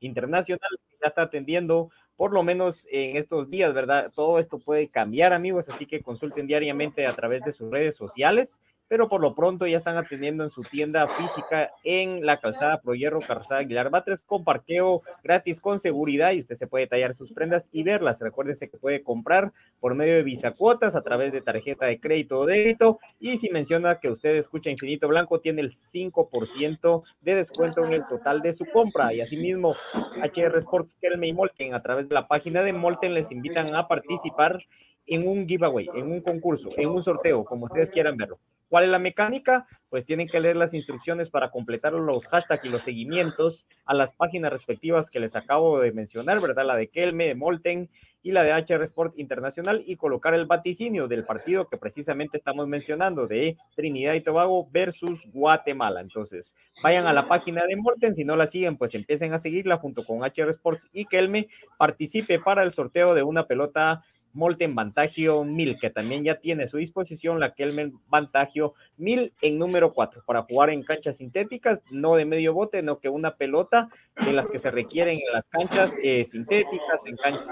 Internacional, 0.00 0.68
que 0.88 0.96
ya 1.00 1.08
está 1.08 1.22
atendiendo 1.22 1.90
por 2.16 2.32
lo 2.32 2.42
menos 2.42 2.86
en 2.90 3.16
estos 3.16 3.50
días, 3.50 3.74
¿verdad? 3.74 4.12
Todo 4.14 4.38
esto 4.38 4.58
puede 4.58 4.88
cambiar, 4.88 5.32
amigos, 5.32 5.68
así 5.68 5.86
que 5.86 6.02
consulten 6.02 6.46
diariamente 6.46 7.06
a 7.06 7.12
través 7.14 7.44
de 7.44 7.52
sus 7.52 7.70
redes 7.70 7.96
sociales, 7.96 8.58
pero 8.92 9.08
por 9.08 9.22
lo 9.22 9.34
pronto 9.34 9.66
ya 9.66 9.78
están 9.78 9.96
atendiendo 9.96 10.44
en 10.44 10.50
su 10.50 10.64
tienda 10.64 11.06
física 11.06 11.70
en 11.82 12.26
la 12.26 12.40
calzada 12.40 12.82
Pro 12.82 12.94
Hierro, 12.94 13.20
calzada 13.20 13.62
Aguilar 13.62 13.88
Batres, 13.88 14.22
con 14.22 14.44
parqueo 14.44 15.00
gratis, 15.24 15.62
con 15.62 15.80
seguridad, 15.80 16.32
y 16.32 16.40
usted 16.40 16.56
se 16.56 16.66
puede 16.66 16.86
tallar 16.86 17.14
sus 17.14 17.32
prendas 17.32 17.70
y 17.72 17.84
verlas. 17.84 18.20
Recuérdese 18.20 18.68
que 18.68 18.76
puede 18.76 19.02
comprar 19.02 19.50
por 19.80 19.94
medio 19.94 20.16
de 20.16 20.22
Visa 20.22 20.50
Cuotas, 20.50 20.94
a 20.94 21.00
través 21.00 21.32
de 21.32 21.40
tarjeta 21.40 21.86
de 21.86 22.00
crédito 22.00 22.40
o 22.40 22.44
débito, 22.44 22.98
y 23.18 23.38
si 23.38 23.48
menciona 23.48 23.98
que 23.98 24.10
usted 24.10 24.36
escucha 24.36 24.68
Infinito 24.68 25.08
Blanco, 25.08 25.40
tiene 25.40 25.62
el 25.62 25.70
5% 25.70 27.02
de 27.22 27.34
descuento 27.34 27.86
en 27.86 27.94
el 27.94 28.06
total 28.06 28.42
de 28.42 28.52
su 28.52 28.66
compra, 28.66 29.14
y 29.14 29.22
asimismo, 29.22 29.74
HR 30.22 30.58
Sports 30.58 30.98
Kelme 31.00 31.28
y 31.28 31.32
Molten, 31.32 31.72
a 31.72 31.80
través 31.80 32.10
de 32.10 32.14
la 32.14 32.28
página 32.28 32.62
de 32.62 32.74
Molten, 32.74 33.14
les 33.14 33.32
invitan 33.32 33.74
a 33.74 33.88
participar 33.88 34.58
en 35.06 35.26
un 35.26 35.46
giveaway, 35.46 35.88
en 35.94 36.10
un 36.10 36.20
concurso, 36.20 36.68
en 36.76 36.88
un 36.88 37.02
sorteo, 37.02 37.44
como 37.44 37.66
ustedes 37.66 37.90
quieran 37.90 38.16
verlo. 38.16 38.38
¿Cuál 38.72 38.84
es 38.84 38.90
la 38.90 38.98
mecánica? 38.98 39.66
Pues 39.90 40.06
tienen 40.06 40.28
que 40.28 40.40
leer 40.40 40.56
las 40.56 40.72
instrucciones 40.72 41.28
para 41.28 41.50
completar 41.50 41.92
los 41.92 42.26
hashtags 42.26 42.64
y 42.64 42.70
los 42.70 42.80
seguimientos 42.80 43.66
a 43.84 43.92
las 43.92 44.12
páginas 44.12 44.50
respectivas 44.50 45.10
que 45.10 45.20
les 45.20 45.36
acabo 45.36 45.78
de 45.78 45.92
mencionar, 45.92 46.40
¿verdad? 46.40 46.64
La 46.64 46.76
de 46.76 46.88
Kelme, 46.88 47.26
de 47.26 47.34
Molten 47.34 47.90
y 48.22 48.32
la 48.32 48.42
de 48.42 48.52
HR 48.52 48.84
Sport 48.84 49.18
Internacional 49.18 49.82
y 49.86 49.96
colocar 49.96 50.32
el 50.32 50.46
vaticinio 50.46 51.06
del 51.06 51.24
partido 51.24 51.68
que 51.68 51.76
precisamente 51.76 52.38
estamos 52.38 52.66
mencionando 52.66 53.26
de 53.26 53.58
Trinidad 53.74 54.14
y 54.14 54.22
Tobago 54.22 54.66
versus 54.70 55.26
Guatemala. 55.32 56.00
Entonces, 56.00 56.54
vayan 56.82 57.06
a 57.06 57.12
la 57.12 57.28
página 57.28 57.66
de 57.66 57.76
Molten, 57.76 58.14
si 58.14 58.24
no 58.24 58.36
la 58.36 58.46
siguen, 58.46 58.78
pues 58.78 58.94
empiecen 58.94 59.34
a 59.34 59.38
seguirla 59.38 59.76
junto 59.76 60.04
con 60.04 60.22
HR 60.22 60.48
Sports 60.50 60.88
y 60.94 61.04
Kelme. 61.04 61.48
Participe 61.76 62.38
para 62.38 62.62
el 62.62 62.72
sorteo 62.72 63.14
de 63.14 63.22
una 63.22 63.46
pelota 63.46 64.02
Molten 64.32 64.74
Vantagio 64.74 65.44
1000, 65.44 65.78
que 65.80 65.90
también 65.90 66.24
ya 66.24 66.36
tiene 66.36 66.64
a 66.64 66.68
su 66.68 66.78
disposición 66.78 67.40
la 67.40 67.54
Kelmen 67.54 67.94
Vantagio 68.08 68.74
1000 68.96 69.32
en 69.40 69.58
número 69.58 69.92
4 69.92 70.22
para 70.26 70.42
jugar 70.42 70.70
en 70.70 70.82
canchas 70.82 71.16
sintéticas, 71.16 71.80
no 71.90 72.16
de 72.16 72.24
medio 72.24 72.54
bote, 72.54 72.82
no 72.82 72.98
que 72.98 73.08
una 73.08 73.36
pelota 73.36 73.88
de 74.24 74.32
las 74.32 74.48
que 74.50 74.58
se 74.58 74.70
requieren 74.70 75.14
en 75.14 75.32
las 75.32 75.46
canchas 75.48 75.94
eh, 76.02 76.24
sintéticas, 76.24 77.06
en 77.06 77.16
canchas 77.16 77.46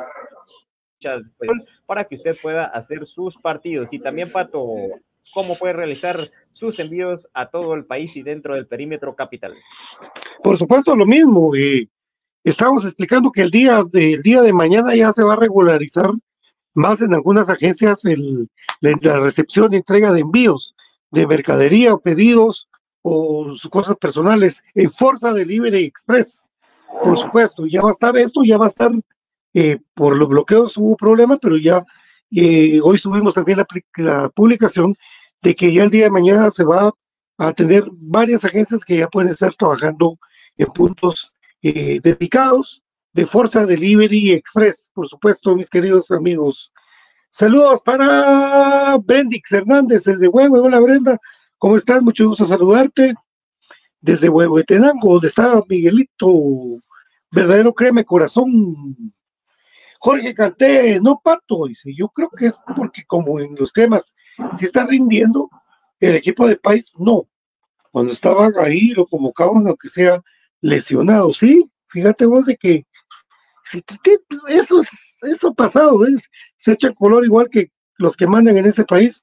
pues, 1.38 1.50
para 1.86 2.04
que 2.04 2.16
usted 2.16 2.36
pueda 2.40 2.66
hacer 2.66 3.06
sus 3.06 3.36
partidos. 3.36 3.92
Y 3.92 3.98
también, 3.98 4.30
Pato, 4.30 4.66
cómo 5.32 5.56
puede 5.56 5.72
realizar 5.72 6.18
sus 6.52 6.78
envíos 6.78 7.28
a 7.32 7.48
todo 7.48 7.74
el 7.74 7.84
país 7.84 8.16
y 8.16 8.22
dentro 8.22 8.54
del 8.54 8.66
perímetro 8.66 9.14
capital. 9.14 9.54
Por 10.42 10.58
supuesto, 10.58 10.94
lo 10.94 11.06
mismo. 11.06 11.54
Eh, 11.54 11.88
estamos 12.44 12.84
explicando 12.84 13.30
que 13.30 13.42
el 13.42 13.50
día, 13.50 13.82
de, 13.90 14.14
el 14.14 14.22
día 14.22 14.42
de 14.42 14.52
mañana 14.52 14.94
ya 14.94 15.12
se 15.12 15.22
va 15.22 15.34
a 15.34 15.36
regularizar 15.36 16.10
más 16.74 17.02
en 17.02 17.14
algunas 17.14 17.48
agencias 17.48 18.04
el, 18.04 18.48
la, 18.80 19.18
recepción 19.18 19.72
y 19.72 19.76
entrega 19.76 20.12
de 20.12 20.20
envíos 20.20 20.74
de 21.11 21.26
mercadería 21.26 21.94
o 21.94 22.00
pedidos 22.00 22.68
o 23.02 23.56
sus 23.56 23.70
cosas 23.70 23.96
personales 23.96 24.62
en 24.74 24.90
Forza 24.90 25.33
Delivery 25.33 25.85
Express. 25.85 26.44
Por 27.02 27.16
supuesto, 27.16 27.66
ya 27.66 27.83
va 27.83 27.88
a 27.88 27.92
estar 27.92 28.16
esto, 28.16 28.42
ya 28.44 28.59
va 28.59 28.66
a 28.66 28.68
estar, 28.68 28.92
eh, 29.54 29.78
por 29.94 30.16
los 30.16 30.28
bloqueos 30.28 30.76
hubo 30.76 30.96
problema, 30.96 31.38
pero 31.38 31.56
ya 31.56 31.85
eh, 32.30 32.80
hoy 32.83 32.98
subimos 32.98 33.35
también 33.35 33.59
la, 33.59 33.66
la, 33.96 34.28
publicación 34.28 34.94
de 35.42 35.54
que 35.56 35.72
ya 35.72 35.85
el 35.85 35.90
día 35.90 36.04
de 36.04 36.11
mañana 36.11 36.50
se 36.50 36.64
va 36.64 36.92
a 37.38 37.52
tener 37.52 37.85
varias 37.92 38.44
agencias 38.44 38.85
que 38.85 38.98
ya 38.98 39.09
pueden 39.09 39.33
estar 39.33 39.54
trabajando 39.54 40.18
en 40.56 40.66
puntos 40.66 41.33
eh, 41.62 42.00
dedicados 42.02 42.83
de 43.12 43.26
Forza 43.26 43.66
Delivery 43.66 44.32
Express, 44.32 44.90
por 44.94 45.08
supuesto, 45.08 45.56
mis 45.56 45.68
queridos 45.68 46.10
amigos. 46.10 46.72
Saludos 47.30 47.80
para 47.82 48.96
Brendix 48.98 49.50
Hernández 49.52 50.04
desde 50.04 50.28
Huevo. 50.28 50.62
Hola 50.62 50.80
Brenda, 50.80 51.18
¿cómo 51.58 51.76
estás? 51.76 52.02
Mucho 52.02 52.28
gusto 52.28 52.44
saludarte. 52.44 53.14
Desde 54.00 54.28
Huehuetenango, 54.28 55.14
donde 55.14 55.28
está 55.28 55.60
Miguelito, 55.68 56.80
verdadero 57.30 57.74
créeme 57.74 58.04
corazón. 58.04 59.12
Jorge 59.98 60.32
Canté, 60.32 60.98
no 61.00 61.20
pato, 61.22 61.66
dice, 61.66 61.92
yo 61.94 62.08
creo 62.08 62.30
que 62.30 62.46
es 62.46 62.58
porque 62.74 63.04
como 63.06 63.38
en 63.38 63.54
los 63.56 63.70
cremas 63.72 64.14
si 64.58 64.64
está 64.64 64.86
rindiendo, 64.86 65.50
el 65.98 66.16
equipo 66.16 66.46
de 66.46 66.56
país 66.56 66.94
no. 66.98 67.28
Cuando 67.90 68.12
estaban 68.12 68.52
ahí 68.58 68.88
lo 68.90 69.04
convocaban 69.04 69.66
aunque 69.66 69.90
sea 69.90 70.22
lesionado, 70.62 71.32
sí, 71.34 71.70
fíjate 71.88 72.24
vos 72.24 72.46
de 72.46 72.56
que 72.56 72.86
eso, 74.48 74.80
es, 74.80 74.88
eso 75.22 75.48
ha 75.48 75.54
pasado, 75.54 75.98
¿ves? 75.98 76.28
se 76.56 76.72
echa 76.72 76.92
color 76.92 77.24
igual 77.24 77.48
que 77.48 77.70
los 77.98 78.16
que 78.16 78.26
mandan 78.26 78.56
en 78.56 78.66
ese 78.66 78.85
país. 78.85 79.22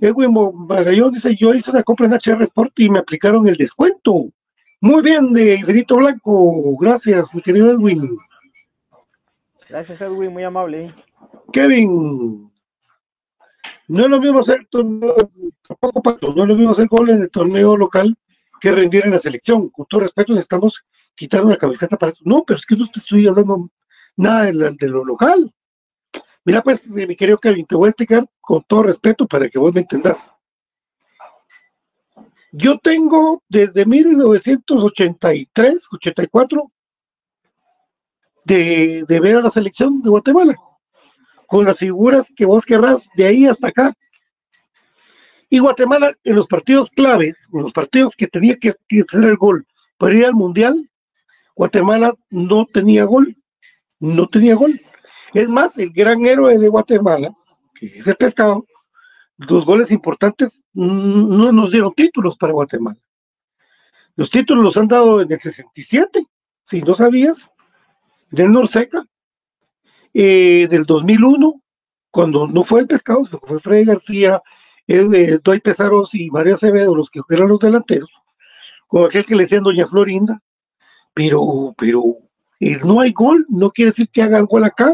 Edwin 0.00 0.32
Magallón 0.66 1.12
dice, 1.12 1.36
yo 1.36 1.54
hice 1.54 1.70
una 1.70 1.82
compra 1.82 2.06
en 2.06 2.12
HR 2.12 2.42
Sport 2.44 2.78
y 2.78 2.90
me 2.90 3.00
aplicaron 3.00 3.46
el 3.48 3.56
descuento. 3.56 4.30
Muy 4.80 5.02
bien, 5.02 5.32
de 5.32 5.56
Infinito 5.56 5.96
Blanco. 5.96 6.76
Gracias, 6.78 7.34
mi 7.34 7.42
querido 7.42 7.70
Edwin. 7.70 8.16
Gracias, 9.68 10.00
Edwin, 10.00 10.32
muy 10.32 10.42
amable. 10.42 10.94
Kevin, 11.52 12.50
no 13.88 14.04
es 14.04 14.08
lo 14.08 14.20
mismo 14.20 14.38
hacer 14.38 14.66
tampoco 14.70 16.02
Pato, 16.02 16.32
no 16.32 16.42
es 16.42 16.48
lo 16.48 16.54
mismo 16.54 16.72
hacer 16.72 16.86
gol 16.88 17.10
en 17.10 17.22
el 17.22 17.30
torneo 17.30 17.76
local 17.76 18.16
que 18.60 18.70
rendir 18.70 19.04
en 19.04 19.10
la 19.10 19.18
selección. 19.18 19.68
Con 19.70 19.86
todo 19.86 20.02
respeto, 20.02 20.32
necesitamos 20.32 20.82
quitar 21.14 21.44
una 21.44 21.56
camiseta 21.56 21.96
para 21.96 22.12
eso. 22.12 22.22
No, 22.24 22.44
pero 22.46 22.58
es 22.58 22.66
que 22.66 22.76
no 22.76 22.86
te 22.86 23.00
estoy 23.00 23.26
hablando 23.26 23.68
nada 24.20 24.46
de, 24.46 24.52
de 24.52 24.88
lo 24.88 25.04
local. 25.04 25.52
Mira, 26.44 26.62
pues, 26.62 26.86
mi 26.88 27.16
querido 27.16 27.38
Kevin, 27.38 27.66
te 27.66 27.74
voy 27.74 27.86
a 27.86 27.90
explicar 27.90 28.28
con 28.40 28.62
todo 28.64 28.84
respeto 28.84 29.26
para 29.26 29.48
que 29.48 29.58
vos 29.58 29.74
me 29.74 29.80
entendas. 29.80 30.32
Yo 32.52 32.78
tengo 32.78 33.42
desde 33.48 33.86
1983, 33.86 35.86
84, 35.92 36.72
de, 38.44 39.04
de 39.06 39.20
ver 39.20 39.36
a 39.36 39.42
la 39.42 39.50
selección 39.50 40.02
de 40.02 40.10
Guatemala, 40.10 40.56
con 41.46 41.64
las 41.64 41.78
figuras 41.78 42.32
que 42.34 42.46
vos 42.46 42.64
querrás 42.64 43.04
de 43.14 43.26
ahí 43.26 43.46
hasta 43.46 43.68
acá. 43.68 43.94
Y 45.48 45.60
Guatemala, 45.60 46.12
en 46.24 46.36
los 46.36 46.46
partidos 46.46 46.90
claves, 46.90 47.36
en 47.52 47.62
los 47.62 47.72
partidos 47.72 48.16
que 48.16 48.26
tenía 48.26 48.56
que 48.56 48.70
hacer 48.70 49.24
el 49.24 49.36
gol 49.36 49.66
para 49.96 50.14
ir 50.14 50.24
al 50.24 50.34
Mundial, 50.34 50.90
Guatemala 51.54 52.14
no 52.30 52.66
tenía 52.66 53.04
gol 53.04 53.36
no 54.00 54.28
tenía 54.28 54.54
gol. 54.54 54.80
Es 55.32 55.48
más, 55.48 55.78
el 55.78 55.90
gran 55.90 56.26
héroe 56.26 56.58
de 56.58 56.68
Guatemala, 56.68 57.32
que 57.74 57.86
es 57.86 58.06
el 58.06 58.16
pescado, 58.16 58.66
los 59.36 59.64
goles 59.64 59.90
importantes 59.90 60.62
mm, 60.72 61.38
no 61.38 61.52
nos 61.52 61.70
dieron 61.70 61.94
títulos 61.94 62.36
para 62.36 62.52
Guatemala. 62.52 62.98
Los 64.16 64.30
títulos 64.30 64.64
los 64.64 64.76
han 64.76 64.88
dado 64.88 65.20
en 65.20 65.32
el 65.32 65.40
67, 65.40 66.26
si 66.64 66.82
no 66.82 66.94
sabías, 66.94 67.50
del 68.30 68.52
Norseca, 68.52 69.04
eh, 70.12 70.66
del 70.68 70.84
2001, 70.84 71.62
cuando 72.10 72.46
no 72.46 72.62
fue 72.64 72.80
el 72.80 72.86
pescado, 72.86 73.24
fue 73.24 73.60
Freddy 73.60 73.84
García, 73.84 74.42
eh, 74.86 75.38
Doy 75.42 75.60
Pesaros 75.60 76.14
y 76.14 76.30
María 76.30 76.54
Acevedo, 76.54 76.94
los 76.94 77.10
que 77.10 77.20
eran 77.30 77.48
los 77.48 77.60
delanteros, 77.60 78.10
con 78.88 79.04
aquel 79.04 79.24
que 79.24 79.36
le 79.36 79.44
decían 79.44 79.62
Doña 79.62 79.86
Florinda, 79.86 80.42
pero, 81.14 81.74
pero 81.78 82.16
no 82.60 83.00
hay 83.00 83.12
gol, 83.12 83.46
no 83.48 83.70
quiere 83.70 83.90
decir 83.90 84.08
que 84.12 84.22
hagan 84.22 84.44
gol 84.44 84.64
acá 84.64 84.92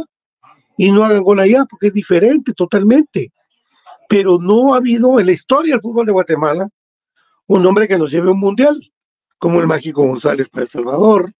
y 0.77 0.91
no 0.93 1.05
hagan 1.05 1.23
gol 1.23 1.41
allá, 1.41 1.65
porque 1.69 1.89
es 1.89 1.93
diferente 1.93 2.53
totalmente. 2.53 3.33
Pero 4.09 4.39
no 4.39 4.73
ha 4.73 4.77
habido 4.79 5.19
en 5.19 5.27
la 5.27 5.33
historia 5.33 5.75
del 5.75 5.83
fútbol 5.83 6.07
de 6.07 6.13
Guatemala 6.13 6.69
un 7.49 7.67
hombre 7.67 7.89
que 7.89 7.99
nos 7.99 8.11
lleve 8.11 8.29
a 8.29 8.33
un 8.33 8.41
mundial, 8.41 8.81
como 9.39 9.61
el 9.61 9.67
Mágico 9.67 10.07
González 10.07 10.49
para 10.49 10.63
El 10.63 10.69
Salvador, 10.69 11.33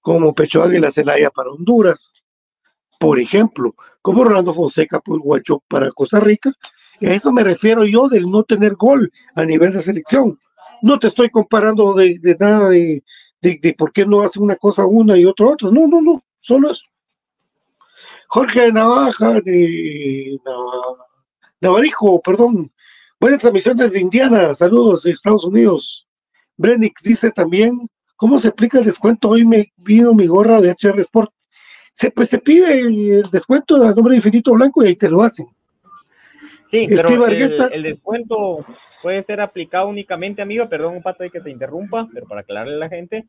como 0.00 0.34
Pecho 0.34 0.62
Águila 0.62 0.92
Celaya 0.92 1.30
para 1.30 1.50
Honduras, 1.50 2.14
por 2.98 3.18
ejemplo, 3.18 3.74
como 4.02 4.24
Rolando 4.24 4.52
Fonseca 4.52 5.00
por 5.00 5.22
para 5.68 5.90
Costa 5.92 6.20
Rica. 6.20 6.52
A 7.00 7.06
eso 7.06 7.32
me 7.32 7.44
refiero 7.44 7.84
yo 7.84 8.08
del 8.08 8.30
no 8.30 8.42
tener 8.42 8.74
gol 8.74 9.10
a 9.34 9.44
nivel 9.44 9.72
de 9.72 9.82
selección. 9.82 10.38
No 10.82 10.98
te 10.98 11.06
estoy 11.06 11.30
comparando 11.30 11.94
de, 11.94 12.18
de 12.20 12.36
nada 12.38 12.68
de, 12.68 13.02
de, 13.40 13.58
de, 13.60 13.74
por 13.74 13.92
qué 13.92 14.06
no 14.06 14.22
hace 14.22 14.40
una 14.40 14.56
cosa 14.56 14.86
una 14.86 15.16
y 15.16 15.24
otra 15.24 15.46
otra. 15.46 15.70
No, 15.70 15.86
no, 15.86 16.00
no, 16.00 16.22
solo 16.40 16.70
eso. 16.70 16.84
Jorge 18.28 18.70
Navaja 18.72 19.40
de 19.40 20.38
Navarijo, 21.60 22.20
perdón. 22.20 22.70
Buena 23.18 23.38
transmisión 23.38 23.76
desde 23.76 24.00
Indiana, 24.00 24.54
saludos 24.54 25.02
de 25.02 25.10
Estados 25.10 25.44
Unidos. 25.44 26.06
Brenix 26.56 27.02
dice 27.02 27.30
también, 27.30 27.88
¿cómo 28.16 28.38
se 28.38 28.48
aplica 28.48 28.78
el 28.78 28.84
descuento? 28.84 29.30
Hoy 29.30 29.44
me 29.44 29.72
vino 29.76 30.14
mi 30.14 30.26
gorra 30.26 30.60
de 30.60 30.70
HR 30.70 31.00
Sport. 31.00 31.32
Se, 31.94 32.10
pues 32.10 32.28
se 32.28 32.38
pide 32.38 32.78
el 32.78 33.22
descuento 33.32 33.82
a 33.82 33.92
nombre 33.92 34.12
de 34.12 34.18
Infinito 34.18 34.52
Blanco 34.52 34.84
y 34.84 34.88
ahí 34.88 34.96
te 34.96 35.10
lo 35.10 35.22
hacen. 35.22 35.48
Sí, 36.68 36.86
pero 36.88 37.26
el, 37.26 37.72
el, 37.72 37.82
descuento 37.82 38.64
puede 39.02 39.22
ser 39.22 39.40
aplicado 39.40 39.88
únicamente, 39.88 40.42
amigo, 40.42 40.68
perdón, 40.68 40.96
un 40.96 41.02
pato 41.02 41.22
de 41.22 41.30
que 41.30 41.40
te 41.40 41.50
interrumpa, 41.50 42.08
pero 42.12 42.26
para 42.26 42.42
aclararle 42.42 42.74
a 42.74 42.78
la 42.78 42.88
gente, 42.90 43.26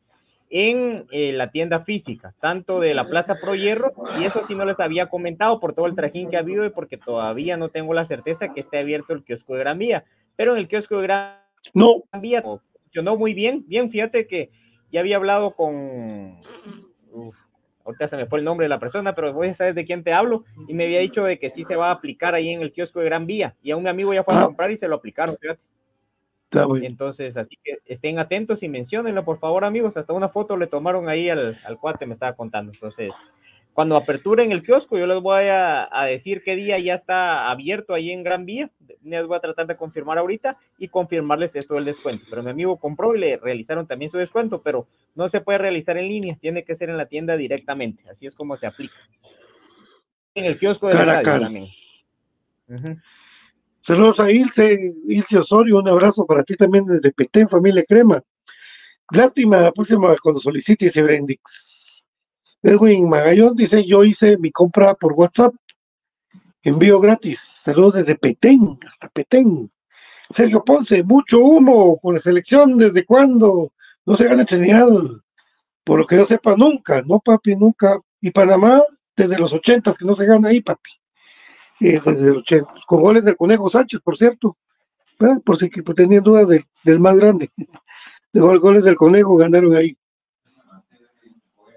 en 0.50 1.06
eh, 1.12 1.32
la 1.32 1.50
tienda 1.50 1.80
física, 1.80 2.34
tanto 2.40 2.80
de 2.80 2.92
la 2.92 3.06
Plaza 3.06 3.36
Pro 3.40 3.54
Hierro, 3.54 3.92
y 4.18 4.24
eso 4.24 4.44
sí 4.44 4.54
no 4.54 4.64
les 4.64 4.80
había 4.80 5.06
comentado 5.06 5.60
por 5.60 5.74
todo 5.74 5.86
el 5.86 5.94
trajín 5.94 6.28
que 6.28 6.36
ha 6.36 6.40
habido 6.40 6.66
y 6.66 6.70
porque 6.70 6.98
todavía 6.98 7.56
no 7.56 7.68
tengo 7.68 7.94
la 7.94 8.04
certeza 8.04 8.52
que 8.52 8.60
esté 8.60 8.78
abierto 8.78 9.14
el 9.14 9.24
kiosco 9.24 9.54
de 9.54 9.60
Gran 9.60 9.78
Vía, 9.78 10.04
pero 10.36 10.52
en 10.52 10.58
el 10.58 10.68
kiosco 10.68 10.96
de 10.96 11.02
Gran 11.04 11.36
No, 11.72 12.02
Vía 12.20 12.42
funcionó 12.42 13.16
muy 13.16 13.32
bien, 13.32 13.64
bien, 13.68 13.90
fíjate 13.90 14.26
que 14.26 14.50
ya 14.90 15.00
había 15.00 15.16
hablado 15.16 15.54
con, 15.54 16.40
uf, 17.12 17.36
ahorita 17.84 18.08
se 18.08 18.16
me 18.16 18.26
fue 18.26 18.38
el 18.38 18.44
nombre 18.44 18.64
de 18.64 18.68
la 18.68 18.78
persona, 18.78 19.14
pero 19.14 19.32
vos 19.32 19.46
ya 19.46 19.54
sabes 19.54 19.74
de 19.74 19.84
quién 19.84 20.02
te 20.04 20.12
hablo, 20.12 20.44
y 20.68 20.74
me 20.74 20.84
había 20.84 21.00
dicho 21.00 21.24
de 21.24 21.38
que 21.38 21.50
sí 21.50 21.64
se 21.64 21.76
va 21.76 21.88
a 21.88 21.92
aplicar 21.92 22.34
ahí 22.34 22.50
en 22.50 22.62
el 22.62 22.72
kiosco 22.72 23.00
de 23.00 23.06
Gran 23.06 23.26
Vía, 23.26 23.54
y 23.62 23.70
a 23.70 23.76
un 23.76 23.88
amigo 23.88 24.12
ya 24.14 24.22
fue 24.24 24.34
a 24.34 24.40
Ah. 24.40 24.44
comprar 24.46 24.70
y 24.70 24.76
se 24.76 24.88
lo 24.88 24.96
aplicaron, 24.96 25.36
fíjate. 25.40 25.60
Entonces, 26.84 27.36
así 27.36 27.56
que 27.62 27.78
estén 27.86 28.18
atentos 28.18 28.62
y 28.64 28.68
menciónenlo, 28.68 29.24
por 29.24 29.38
favor, 29.38 29.64
amigos. 29.64 29.96
Hasta 29.96 30.12
una 30.12 30.28
foto 30.28 30.56
le 30.56 30.66
tomaron 30.66 31.08
ahí 31.08 31.30
al, 31.30 31.56
al 31.64 31.78
cuate, 31.78 32.06
me 32.06 32.14
estaba 32.14 32.32
contando. 32.34 32.72
Entonces, 32.72 33.12
cuando 33.72 33.96
aperturen 33.96 34.52
el 34.52 34.62
kiosco, 34.62 34.98
yo 34.98 35.06
les 35.06 35.20
voy 35.22 35.44
a, 35.44 35.88
a 35.90 36.06
decir 36.06 36.42
qué 36.42 36.56
día 36.56 36.78
ya 36.78 36.94
está 36.94 37.50
abierto 37.50 37.94
ahí 37.94 38.10
en 38.10 38.22
Gran 38.22 38.44
Vía. 38.44 38.70
Les 39.02 39.26
voy 39.26 39.36
a 39.36 39.40
tratar 39.40 39.66
de 39.66 39.76
confirmar 39.76 40.18
ahorita 40.18 40.58
y 40.78 40.88
confirmarles 40.88 41.54
esto 41.56 41.74
del 41.74 41.84
descuento. 41.84 42.26
Pero 42.28 42.42
mi 42.42 42.50
amigo 42.50 42.76
compró 42.78 43.14
y 43.14 43.20
le 43.20 43.36
realizaron 43.36 43.86
también 43.86 44.10
su 44.10 44.18
descuento, 44.18 44.60
pero 44.60 44.86
no 45.14 45.28
se 45.28 45.40
puede 45.40 45.58
realizar 45.58 45.96
en 45.96 46.08
línea, 46.08 46.36
tiene 46.40 46.64
que 46.64 46.74
ser 46.74 46.90
en 46.90 46.96
la 46.96 47.06
tienda 47.06 47.36
directamente. 47.36 48.02
Así 48.10 48.26
es 48.26 48.34
como 48.34 48.56
se 48.56 48.66
aplica. 48.66 48.96
En 50.34 50.44
el 50.44 50.58
kiosco 50.58 50.88
de 50.88 50.92
Cara 50.92 51.14
la 51.14 51.22
cara. 51.22 51.40
también. 51.44 51.68
Ujú. 52.68 52.96
Saludos 53.82 54.20
a 54.20 54.30
Ilse, 54.30 54.78
Ilse 55.08 55.38
Osorio, 55.38 55.78
un 55.78 55.88
abrazo 55.88 56.26
para 56.26 56.44
ti 56.44 56.54
también 56.54 56.84
desde 56.84 57.12
Petén, 57.12 57.48
familia 57.48 57.82
Crema. 57.88 58.22
Lástima, 59.12 59.60
la 59.60 59.72
próxima 59.72 60.14
cuando 60.22 60.40
solicites 60.40 60.94
Brendix. 61.02 61.69
Edwin 62.62 63.08
Magallón 63.08 63.56
dice, 63.56 63.84
yo 63.86 64.04
hice 64.04 64.36
mi 64.38 64.50
compra 64.50 64.94
por 64.94 65.12
WhatsApp, 65.14 65.54
envío 66.62 67.00
gratis. 67.00 67.40
Saludos 67.40 67.94
desde 67.94 68.16
Petén, 68.16 68.78
hasta 68.88 69.08
Petén. 69.08 69.70
Sergio 70.30 70.62
Ponce, 70.64 71.02
mucho 71.02 71.40
humo 71.40 71.98
con 71.98 72.14
la 72.14 72.20
selección, 72.20 72.76
¿desde 72.76 73.04
cuándo? 73.04 73.72
No 74.06 74.14
se 74.16 74.24
gana 74.28 74.44
Trinidad, 74.44 74.88
por 75.84 75.98
lo 76.00 76.06
que 76.06 76.16
yo 76.16 76.24
sepa, 76.24 76.54
nunca, 76.56 77.02
no 77.02 77.18
papi, 77.20 77.56
nunca. 77.56 77.98
Y 78.20 78.30
Panamá, 78.30 78.82
desde 79.16 79.38
los 79.38 79.52
ochentas 79.52 79.96
que 79.98 80.04
no 80.04 80.14
se 80.14 80.26
gana 80.26 80.48
ahí, 80.50 80.60
papi. 80.60 80.90
Eh, 81.80 82.00
desde 82.04 82.28
el 82.28 82.36
80, 82.36 82.74
con 82.86 83.00
goles 83.00 83.24
del 83.24 83.36
Conejo 83.36 83.68
Sánchez, 83.70 84.00
por 84.02 84.16
cierto, 84.16 84.56
por 85.44 85.56
si 85.56 85.68
que 85.70 85.82
pues, 85.82 85.96
tenían 85.96 86.22
dudas 86.22 86.46
del, 86.46 86.64
del 86.84 87.00
más 87.00 87.16
grande. 87.16 87.50
De 88.32 88.38
gol- 88.38 88.60
goles 88.60 88.84
del 88.84 88.94
Conejo 88.94 89.34
ganaron 89.36 89.74
ahí. 89.74 89.96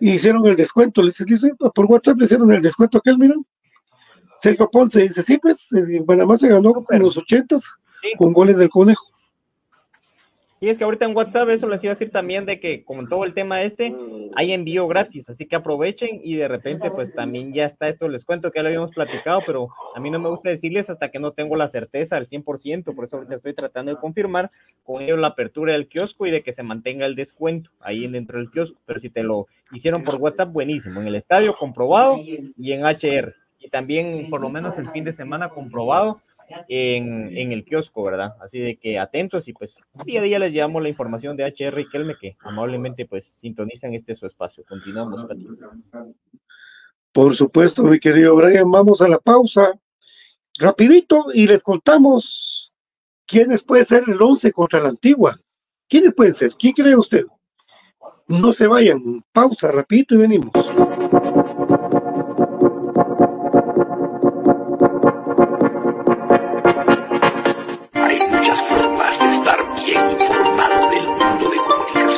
Y 0.04 0.16
hicieron 0.16 0.46
el 0.48 0.58
descuento, 0.58 1.02
les 1.02 1.16
dice, 1.26 1.54
por 1.74 1.86
WhatsApp 1.86 2.18
le 2.18 2.26
hicieron 2.26 2.52
el 2.52 2.62
descuento 2.62 2.98
aquel, 2.98 3.18
miren. 3.18 3.46
Sergio 4.42 4.70
Ponce 4.70 5.04
dice, 5.04 5.24
sí, 5.24 5.38
pues, 5.38 5.72
en 5.72 6.06
Panamá 6.06 6.38
se 6.38 6.50
ganó 6.50 6.74
en 6.90 7.04
los 7.04 7.16
ochentas 7.16 7.64
Sí. 8.02 8.10
con 8.18 8.34
goles 8.34 8.58
del 8.58 8.68
Conejo. 8.70 9.06
Sí, 10.64 10.70
es 10.70 10.78
que 10.78 10.86
ahorita 10.86 11.04
en 11.04 11.14
WhatsApp 11.14 11.50
eso 11.50 11.68
les 11.68 11.84
iba 11.84 11.92
a 11.92 11.96
decir 11.96 12.10
también 12.10 12.46
de 12.46 12.58
que 12.58 12.86
con 12.86 13.10
todo 13.10 13.26
el 13.26 13.34
tema 13.34 13.64
este 13.64 13.94
hay 14.34 14.54
envío 14.54 14.88
gratis, 14.88 15.30
así 15.30 15.46
que 15.46 15.58
aprovechen 15.58 16.22
y 16.24 16.38
de 16.38 16.48
repente 16.48 16.90
pues 16.90 17.14
también 17.14 17.52
ya 17.52 17.66
está 17.66 17.90
esto, 17.90 18.08
les 18.08 18.24
cuento 18.24 18.50
que 18.50 18.60
ya 18.60 18.64
lo 18.64 18.70
habíamos 18.70 18.92
platicado, 18.92 19.42
pero 19.46 19.68
a 19.94 20.00
mí 20.00 20.10
no 20.10 20.20
me 20.20 20.30
gusta 20.30 20.48
decirles 20.48 20.90
hasta 20.90 21.12
que 21.12 21.20
no 21.20 21.32
tengo 21.32 21.58
la 21.58 21.68
certeza 21.68 22.16
al 22.16 22.28
100%, 22.28 22.96
por 22.96 23.04
eso 23.04 23.18
ahorita 23.18 23.36
estoy 23.36 23.54
tratando 23.54 23.94
de 23.94 24.00
confirmar 24.00 24.50
con 24.86 25.02
ellos 25.02 25.20
la 25.20 25.28
apertura 25.28 25.74
del 25.74 25.90
kiosco 25.90 26.28
y 26.28 26.32
de 26.32 26.44
que 26.44 26.54
se 26.54 26.64
mantenga 26.64 27.06
el 27.08 27.16
descuento 27.16 27.70
ahí 27.82 28.08
dentro 28.08 28.38
del 28.38 28.50
kiosco, 28.50 28.80
pero 28.86 29.02
si 29.02 29.10
te 29.10 29.22
lo 29.22 29.48
hicieron 29.74 30.06
por 30.06 30.16
WhatsApp, 30.16 30.54
buenísimo, 30.54 31.02
en 31.02 31.08
el 31.08 31.16
estadio 31.16 31.58
comprobado 31.58 32.16
y 32.22 32.72
en 32.72 32.86
HR, 32.86 33.36
y 33.60 33.70
también 33.70 34.30
por 34.30 34.40
lo 34.40 34.50
menos 34.50 34.78
el 34.78 34.90
fin 34.92 35.04
de 35.04 35.12
semana 35.12 35.50
comprobado 35.50 36.22
en, 36.68 37.52
el 37.52 37.66
kiosco, 37.66 38.04
¿verdad? 38.04 38.36
Así 38.42 38.60
de 38.60 38.78
que 38.78 39.00
atentos 39.00 39.48
y 39.48 39.54
pues 39.54 39.78
día 40.06 40.20
a 40.20 40.24
día 40.24 40.40
les 40.40 40.54
llevamos 40.54 40.82
la 40.82 40.90
información 40.90 41.38
de 41.38 41.46
HR 41.46 41.82
y 41.82 41.90
Kelme 41.90 42.16
que 42.20 42.36
amablemente 42.40 43.06
pues 43.06 43.26
sintonizan 43.26 43.94
este 43.94 44.16
su 44.16 44.26
espacio. 44.26 44.64
Continuamos. 44.68 45.26
Por 47.12 47.36
supuesto, 47.36 47.84
mi 47.84 48.00
querido 48.00 48.36
Brian, 48.36 48.70
vamos 48.72 49.02
a 49.02 49.08
la 49.08 49.20
pausa 49.20 49.74
rapidito 50.58 51.26
y 51.34 51.48
les 51.48 51.62
contamos 51.64 52.76
quiénes 53.26 53.64
puede 53.64 53.86
ser 53.86 54.04
el 54.08 54.22
11 54.22 54.52
contra 54.52 54.82
la 54.82 54.90
antigua. 54.90 55.40
¿Quiénes 55.88 56.14
pueden 56.14 56.34
ser? 56.34 56.54
¿Quién 56.58 56.74
cree 56.74 56.96
usted? 56.96 57.26
No 58.28 58.54
se 58.54 58.68
vayan, 58.68 59.24
pausa 59.32 59.72
rapidito 59.72 60.16
y 60.16 60.18
venimos. 60.20 60.52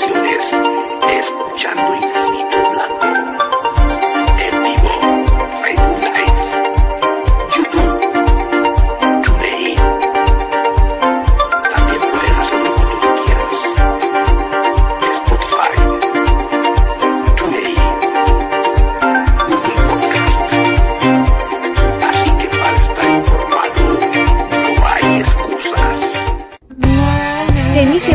De 0.02 0.08
comunicaciones 0.08 0.54
escuchando 1.22 1.96
Infinito 1.96 2.72
Blanco. 2.72 3.05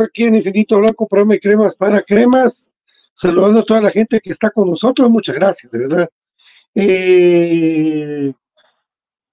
Aquí 0.00 0.24
en 0.24 0.36
Infinito 0.36 0.78
Blanco, 0.78 1.06
programa 1.06 1.34
de 1.34 1.40
cremas 1.40 1.76
para 1.76 2.02
cremas. 2.02 2.72
Saludando 3.14 3.60
a 3.60 3.64
toda 3.64 3.80
la 3.82 3.90
gente 3.90 4.20
que 4.20 4.30
está 4.30 4.50
con 4.50 4.70
nosotros, 4.70 5.10
muchas 5.10 5.34
gracias, 5.34 5.70
de 5.70 5.78
verdad. 5.78 6.10
Eh, 6.74 8.32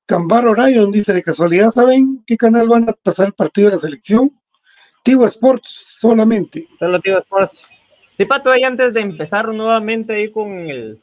Cambar 0.05 0.45
Orion 0.47 0.91
dice, 0.91 1.13
de 1.13 1.23
casualidad, 1.23 1.71
¿saben 1.71 2.23
qué 2.25 2.35
canal 2.35 2.67
van 2.67 2.89
a 2.89 2.93
pasar 2.93 3.27
el 3.27 3.33
partido 3.33 3.69
de 3.69 3.75
la 3.75 3.81
selección? 3.81 4.31
Tigo 5.03 5.25
Sports 5.25 5.97
solamente. 5.99 6.67
Solo 6.77 6.99
Tigo 6.99 7.19
Sports. 7.19 7.65
Sí, 8.17 8.25
Pato, 8.25 8.51
ahí 8.51 8.63
antes 8.63 8.93
de 8.93 9.01
empezar 9.01 9.47
nuevamente 9.53 10.13
ahí 10.13 10.31
con 10.31 10.51
el 10.69 11.01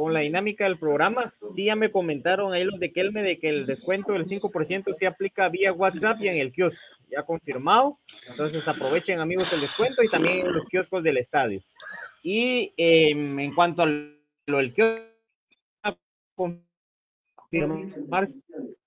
con 0.00 0.14
la 0.14 0.20
dinámica 0.20 0.64
del 0.64 0.78
programa, 0.78 1.34
sí 1.54 1.66
ya 1.66 1.76
me 1.76 1.90
comentaron 1.90 2.54
ahí 2.54 2.64
los 2.64 2.80
de 2.80 2.90
Kelme 2.90 3.22
de 3.22 3.38
que 3.38 3.50
el 3.50 3.66
descuento 3.66 4.14
del 4.14 4.24
5% 4.24 4.94
se 4.94 5.06
aplica 5.06 5.50
vía 5.50 5.74
WhatsApp 5.74 6.22
y 6.22 6.28
en 6.28 6.38
el 6.38 6.52
kiosco, 6.52 6.80
ya 7.10 7.22
confirmado. 7.22 7.98
Entonces 8.26 8.66
aprovechen 8.66 9.20
amigos 9.20 9.52
el 9.52 9.60
descuento 9.60 10.02
y 10.02 10.08
también 10.08 10.52
los 10.52 10.66
kioscos 10.68 11.02
del 11.02 11.18
estadio. 11.18 11.60
Y 12.22 12.72
eh, 12.76 13.10
en 13.10 13.54
cuanto 13.54 13.82
a 13.82 13.86
lo 13.86 14.58
del 14.58 14.74
kiosco, 14.74 15.02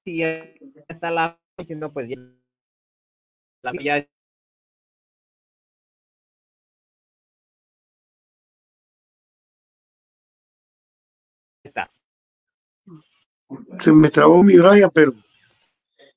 si 0.03 0.17
ya 0.17 0.45
está 0.87 1.11
la, 1.11 1.37
si 1.65 1.75
no, 1.75 1.91
pues 1.91 2.09
ya, 2.09 2.15
ya 3.83 4.07
está. 11.63 11.91
Se 13.81 13.91
me 13.91 14.09
trabó 14.09 14.43
mi 14.43 14.57
Brian, 14.57 14.89
pero, 14.93 15.13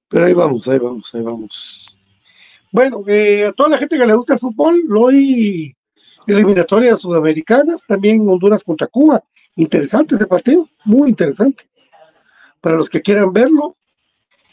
pero 0.09 0.27
ahí 0.27 0.33
vamos, 0.33 0.67
ahí 0.69 0.79
vamos, 0.79 1.15
ahí 1.15 1.23
vamos. 1.23 1.96
Bueno, 2.77 3.03
eh, 3.07 3.47
a 3.47 3.53
toda 3.53 3.70
la 3.70 3.79
gente 3.79 3.97
que 3.97 4.07
le 4.07 4.14
gusta 4.14 4.35
el 4.35 4.39
fútbol, 4.39 4.85
hoy 4.95 5.74
eliminatorias 6.27 7.01
sudamericanas, 7.01 7.87
también 7.87 8.29
Honduras 8.29 8.62
contra 8.62 8.87
Cuba. 8.87 9.24
Interesante 9.55 10.14
ese 10.14 10.27
partido, 10.27 10.68
muy 10.85 11.09
interesante. 11.09 11.70
Para 12.61 12.77
los 12.77 12.91
que 12.91 13.01
quieran 13.01 13.33
verlo, 13.33 13.79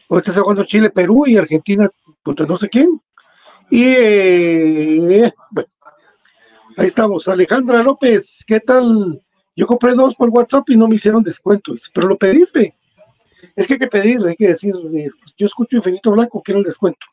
ahorita 0.09 0.31
está 0.31 0.41
jugando 0.41 0.63
Chile, 0.63 0.89
Perú 0.89 1.25
y 1.27 1.35
Argentina 1.35 1.89
contra 2.23 2.45
no 2.45 2.55
sé 2.55 2.69
quién. 2.69 3.01
Y 3.69 3.83
eh, 3.87 5.33
bueno, 5.51 5.69
ahí 6.77 6.87
estamos. 6.87 7.27
Alejandra 7.27 7.83
López, 7.83 8.45
¿qué 8.47 8.61
tal? 8.61 9.21
Yo 9.53 9.67
compré 9.67 9.95
dos 9.95 10.15
por 10.15 10.29
WhatsApp 10.29 10.69
y 10.69 10.77
no 10.77 10.87
me 10.87 10.95
hicieron 10.95 11.23
descuentos, 11.23 11.91
pero 11.93 12.07
lo 12.07 12.17
pediste. 12.17 12.73
Es 13.57 13.67
que 13.67 13.73
hay 13.73 13.79
que 13.79 13.87
pedir, 13.87 14.25
hay 14.25 14.37
que 14.37 14.47
decir, 14.47 14.73
eh, 14.95 15.09
yo 15.37 15.45
escucho 15.45 15.75
Infinito 15.75 16.09
Blanco, 16.11 16.41
quiero 16.41 16.61
el 16.61 16.65
descuento. 16.65 17.05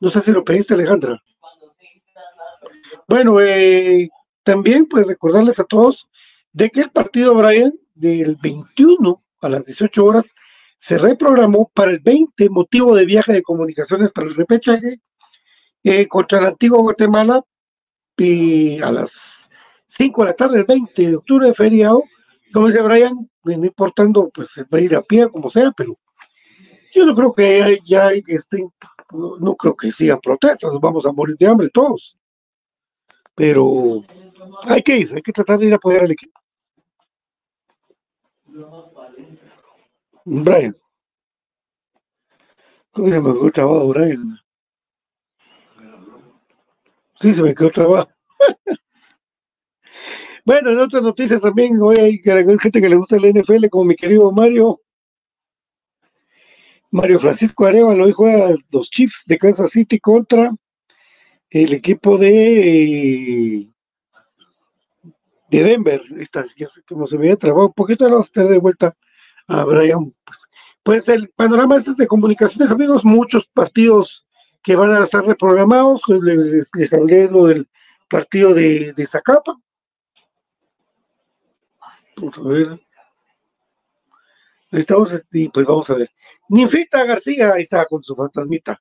No 0.00 0.08
sé 0.08 0.22
si 0.22 0.32
lo 0.32 0.44
pediste, 0.44 0.74
Alejandra. 0.74 1.22
Bueno, 3.06 3.40
eh, 3.40 4.08
también 4.42 4.86
pues 4.86 5.06
recordarles 5.06 5.58
a 5.60 5.64
todos 5.64 6.08
de 6.52 6.70
que 6.70 6.80
el 6.80 6.90
partido, 6.90 7.34
Brian, 7.34 7.72
del 7.94 8.36
21 8.42 9.22
a 9.42 9.48
las 9.48 9.66
18 9.66 10.04
horas, 10.04 10.32
se 10.78 10.96
reprogramó 10.96 11.70
para 11.74 11.90
el 11.90 12.00
20, 12.00 12.48
motivo 12.48 12.94
de 12.94 13.04
viaje 13.04 13.32
de 13.32 13.42
comunicaciones 13.42 14.10
para 14.12 14.28
el 14.28 14.34
repechaje, 14.34 15.00
eh, 15.84 16.08
contra 16.08 16.38
el 16.38 16.46
antiguo 16.46 16.80
Guatemala, 16.80 17.44
y 18.16 18.80
a 18.82 18.90
las 18.90 19.48
5 19.86 20.22
de 20.22 20.28
la 20.28 20.34
tarde, 20.34 20.58
el 20.58 20.64
20 20.64 21.08
de 21.08 21.16
octubre 21.16 21.46
de 21.46 21.54
feriado, 21.54 22.04
como 22.52 22.66
dice 22.66 22.82
Brian, 22.82 23.30
no 23.44 23.64
importando, 23.64 24.30
pues 24.32 24.48
va 24.72 24.78
a 24.78 24.80
ir 24.80 24.94
a 24.94 25.02
pie, 25.02 25.28
como 25.28 25.50
sea, 25.50 25.72
pero 25.76 25.98
yo 26.94 27.06
no 27.06 27.14
creo 27.14 27.32
que 27.32 27.78
ya 27.86 28.10
este, 28.26 28.58
no, 28.58 28.72
no 29.12 29.54
creo 29.56 29.76
que 29.76 29.92
sigan 29.92 30.20
protestas, 30.20 30.72
nos 30.72 30.80
vamos 30.80 31.06
a 31.06 31.12
morir 31.12 31.36
de 31.36 31.46
hambre 31.46 31.68
todos. 31.70 32.16
Pero 33.34 34.04
hay 34.64 34.82
que 34.82 34.98
ir, 34.98 35.14
hay 35.14 35.22
que 35.22 35.32
tratar 35.32 35.58
de 35.58 35.66
ir 35.66 35.72
a 35.72 35.76
apoyar 35.76 36.02
al 36.02 36.10
equipo. 36.10 36.40
Brian. 40.24 40.76
¿Cómo 42.92 43.08
se 43.08 43.20
me 43.20 43.32
quedó 43.32 43.50
trabajo, 43.52 43.88
Brian? 43.88 44.38
Sí, 47.20 47.34
se 47.34 47.42
me 47.42 47.54
quedó 47.54 47.70
trabajo. 47.70 48.10
bueno, 50.44 50.70
en 50.70 50.78
otras 50.78 51.02
noticias 51.02 51.40
también, 51.40 51.80
hoy 51.80 51.96
hay 51.98 52.18
gente 52.58 52.80
que 52.80 52.88
le 52.88 52.96
gusta 52.96 53.16
el 53.16 53.34
NFL, 53.34 53.68
como 53.68 53.84
mi 53.84 53.94
querido 53.94 54.32
Mario. 54.32 54.80
Mario 56.92 57.20
Francisco 57.20 57.66
Arevalo 57.66 58.04
hoy 58.04 58.12
juega 58.12 58.56
los 58.70 58.90
Chiefs 58.90 59.22
de 59.26 59.38
Kansas 59.38 59.70
City 59.70 60.00
contra 60.00 60.52
el 61.50 61.72
equipo 61.72 62.18
de, 62.18 63.68
de 65.50 65.62
Denver. 65.62 66.02
Está, 66.18 66.44
ya 66.56 66.68
sé 66.68 66.82
cómo 66.88 67.06
se 67.06 67.16
me 67.16 67.26
había 67.26 67.36
trabado 67.36 67.68
un 67.68 67.72
poquito, 67.72 68.04
ahora 68.04 68.16
vamos 68.16 68.28
a 68.30 68.32
tener 68.32 68.50
de 68.50 68.58
vuelta 68.58 68.96
a 69.46 69.64
Brian. 69.64 70.12
Pues, 70.24 70.48
pues 70.82 71.08
el 71.08 71.28
panorama 71.30 71.76
este 71.76 71.92
es 71.92 71.96
de 71.96 72.08
comunicaciones, 72.08 72.72
amigos, 72.72 73.04
muchos 73.04 73.46
partidos 73.46 74.26
que 74.62 74.74
van 74.74 74.90
a 74.90 75.04
estar 75.04 75.24
reprogramados. 75.24 76.02
Les, 76.08 76.68
les 76.74 76.92
hablé 76.92 77.28
lo 77.28 77.46
del 77.46 77.68
partido 78.08 78.52
de, 78.52 78.92
de 78.94 79.06
Zacapa. 79.06 79.56
A. 81.82 81.98
Ahí 84.72 84.80
estamos, 84.80 85.12
y 85.32 85.48
pues 85.48 85.66
vamos 85.66 85.88
a 85.90 85.94
ver. 85.94 86.10
Ninfita 86.50 87.04
García, 87.04 87.52
ahí 87.52 87.62
está 87.62 87.86
con 87.86 88.02
su 88.02 88.14
fantasmita. 88.14 88.80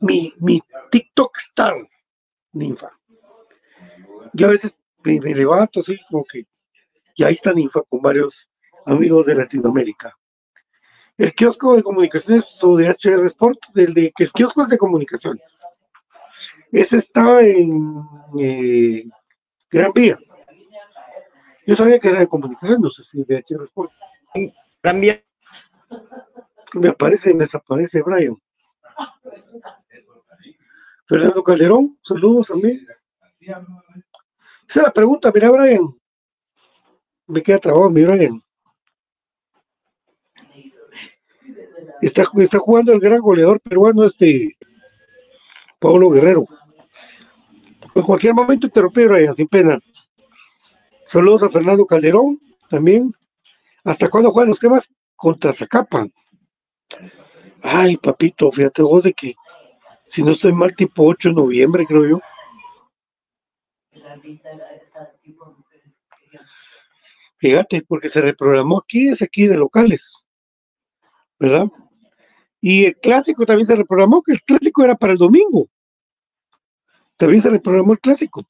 Mi, 0.00 0.34
mi 0.38 0.60
TikTok 0.90 1.38
star, 1.38 1.76
Ninfa. 2.52 2.90
Yo 4.32 4.48
a 4.48 4.50
veces 4.50 4.82
me, 5.04 5.20
levanto 5.20 5.80
así 5.80 5.96
como 6.10 6.24
que, 6.24 6.46
y 7.14 7.22
ahí 7.22 7.34
está 7.34 7.52
Ninfa 7.52 7.82
con 7.88 8.02
varios 8.02 8.50
amigos 8.86 9.24
de 9.24 9.36
Latinoamérica. 9.36 10.16
El 11.16 11.32
kiosco 11.32 11.76
de 11.76 11.84
comunicaciones 11.84 12.58
o 12.62 12.76
de 12.76 12.90
HR 12.90 13.24
Sport, 13.26 13.58
el, 13.76 13.94
de, 13.94 14.12
el 14.18 14.32
kiosco 14.32 14.62
es 14.62 14.68
de 14.68 14.76
comunicaciones. 14.76 15.64
Ese 16.72 16.98
está 16.98 17.40
en 17.40 18.02
eh, 18.38 19.04
Gran 19.70 19.92
Vía. 19.92 20.18
Yo 21.66 21.76
sabía 21.76 22.00
que 22.00 22.08
era 22.08 22.20
de 22.20 22.28
comunicaciones, 22.28 22.80
no 22.80 22.90
sé 22.90 23.04
si 23.04 23.22
de 23.22 23.36
HR 23.48 23.62
Sport. 23.64 23.92
Gran 24.82 25.00
Vía. 25.00 25.22
Me 26.74 26.88
aparece 26.88 27.30
y 27.30 27.34
me 27.34 27.44
desaparece 27.44 28.02
Brian. 28.02 28.36
Fernando 31.06 31.42
Calderón, 31.42 31.98
saludos 32.02 32.48
también. 32.48 32.86
Esa 33.40 34.80
es 34.80 34.82
la 34.82 34.92
pregunta, 34.92 35.30
mira, 35.32 35.50
Brian. 35.50 35.94
Me 37.28 37.42
queda 37.42 37.58
trabajo, 37.58 37.90
mi 37.90 38.04
Brian. 38.04 38.42
Está, 42.02 42.24
está 42.38 42.58
jugando 42.58 42.92
el 42.92 43.00
gran 43.00 43.20
goleador 43.20 43.60
peruano, 43.60 44.04
este 44.04 44.56
Pablo 45.78 46.10
Guerrero. 46.10 46.44
En 47.94 48.02
cualquier 48.02 48.34
momento 48.34 48.66
interrumpí, 48.66 49.04
Brian, 49.04 49.34
sin 49.34 49.48
pena. 49.48 49.78
Saludos 51.06 51.44
a 51.44 51.48
Fernando 51.48 51.86
Calderón, 51.86 52.40
también. 52.68 53.14
¿Hasta 53.84 54.08
cuándo 54.10 54.32
juegan 54.32 54.48
los 54.48 54.58
cremas? 54.58 54.92
Contra 55.14 55.52
Zacapa. 55.52 56.06
Ay, 57.62 57.96
papito, 57.96 58.50
fíjate 58.52 58.82
vos 58.82 59.02
de 59.02 59.12
que 59.12 59.34
si 60.08 60.22
no 60.22 60.30
estoy 60.30 60.52
mal, 60.52 60.74
tipo 60.74 61.04
8 61.04 61.30
de 61.30 61.34
noviembre, 61.34 61.86
creo 61.86 62.06
yo. 62.06 62.20
Fíjate, 67.38 67.82
porque 67.82 68.08
se 68.08 68.20
reprogramó 68.20 68.78
aquí, 68.78 69.08
es 69.08 69.20
aquí 69.20 69.46
de 69.46 69.56
locales, 69.56 70.26
¿verdad? 71.38 71.66
Y 72.60 72.84
el 72.84 72.96
clásico 72.96 73.44
también 73.44 73.66
se 73.66 73.76
reprogramó, 73.76 74.22
que 74.22 74.32
el 74.32 74.42
clásico 74.42 74.84
era 74.84 74.94
para 74.94 75.12
el 75.12 75.18
domingo. 75.18 75.68
También 77.16 77.42
se 77.42 77.50
reprogramó 77.50 77.92
el 77.92 78.00
clásico. 78.00 78.46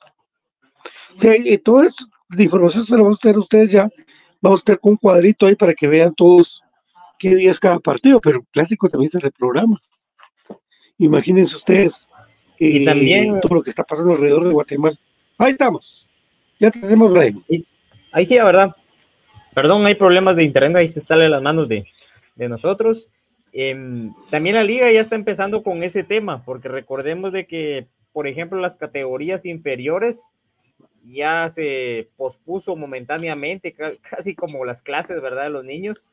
O 1.17 1.19
sea, 1.19 1.37
y 1.37 1.59
toda 1.59 1.87
esta 1.87 2.05
información 2.39 2.87
se 2.87 2.97
la 2.97 3.03
vamos 3.03 3.19
a 3.19 3.23
tener 3.23 3.39
ustedes 3.39 3.71
ya. 3.71 3.89
Vamos 4.41 4.61
a 4.61 4.65
tener 4.65 4.81
un 4.83 4.97
cuadrito 4.97 5.47
ahí 5.47 5.57
para 5.57 5.75
que 5.75 5.89
vean 5.89 6.15
todos 6.15 6.63
qué 7.19 7.35
día 7.35 7.51
es 7.51 7.61
cada 7.61 7.79
partido, 7.79 8.21
pero 8.21 8.39
el 8.39 8.47
clásico 8.53 8.89
también 8.89 9.11
se 9.11 9.19
reprograma. 9.21 9.81
Imagínense 10.99 11.57
ustedes 11.57 12.09
Y 12.59 12.83
eh, 12.83 12.85
también- 12.85 13.41
todo 13.41 13.57
lo 13.57 13.63
que 13.63 13.71
está 13.71 13.85
pasando 13.85 14.13
alrededor 14.13 14.45
de 14.45 14.53
Guatemala. 14.53 14.97
Ahí 15.39 15.53
estamos. 15.53 16.11
Ya 16.59 16.71
tenemos, 16.71 17.13
Brian. 17.13 17.43
Ahí 18.13 18.25
sí, 18.25 18.37
la 18.37 18.45
verdad. 18.45 18.77
Perdón, 19.55 19.85
hay 19.87 19.95
problemas 19.95 20.37
de 20.37 20.45
internet, 20.45 20.77
ahí 20.77 20.89
se 20.89 21.01
sale 21.03 21.29
las 21.29 21.43
manos 21.43 21.69
de, 21.69 21.87
de 22.35 22.49
nosotros. 22.49 23.09
Em, 23.53 24.15
también 24.31 24.55
la 24.57 24.65
liga 24.65 24.91
ya 24.91 25.01
está 25.01 25.17
empezando 25.17 25.63
con 25.63 25.83
ese 25.83 26.03
tema, 26.03 26.45
porque 26.45 26.69
recordemos 26.69 27.33
de 27.33 27.47
que, 27.47 27.87
por 28.13 28.27
ejemplo, 28.27 28.59
las 28.61 28.77
categorías 28.77 29.45
inferiores 29.45 30.33
ya 31.05 31.49
se 31.51 32.09
pospuso 32.17 32.75
momentáneamente, 32.75 33.73
ca- 33.73 33.93
casi 34.01 34.35
como 34.35 34.65
las 34.65 34.81
clases, 34.83 35.21
¿verdad? 35.23 35.45
De 35.45 35.51
los 35.51 35.65
niños. 35.65 36.11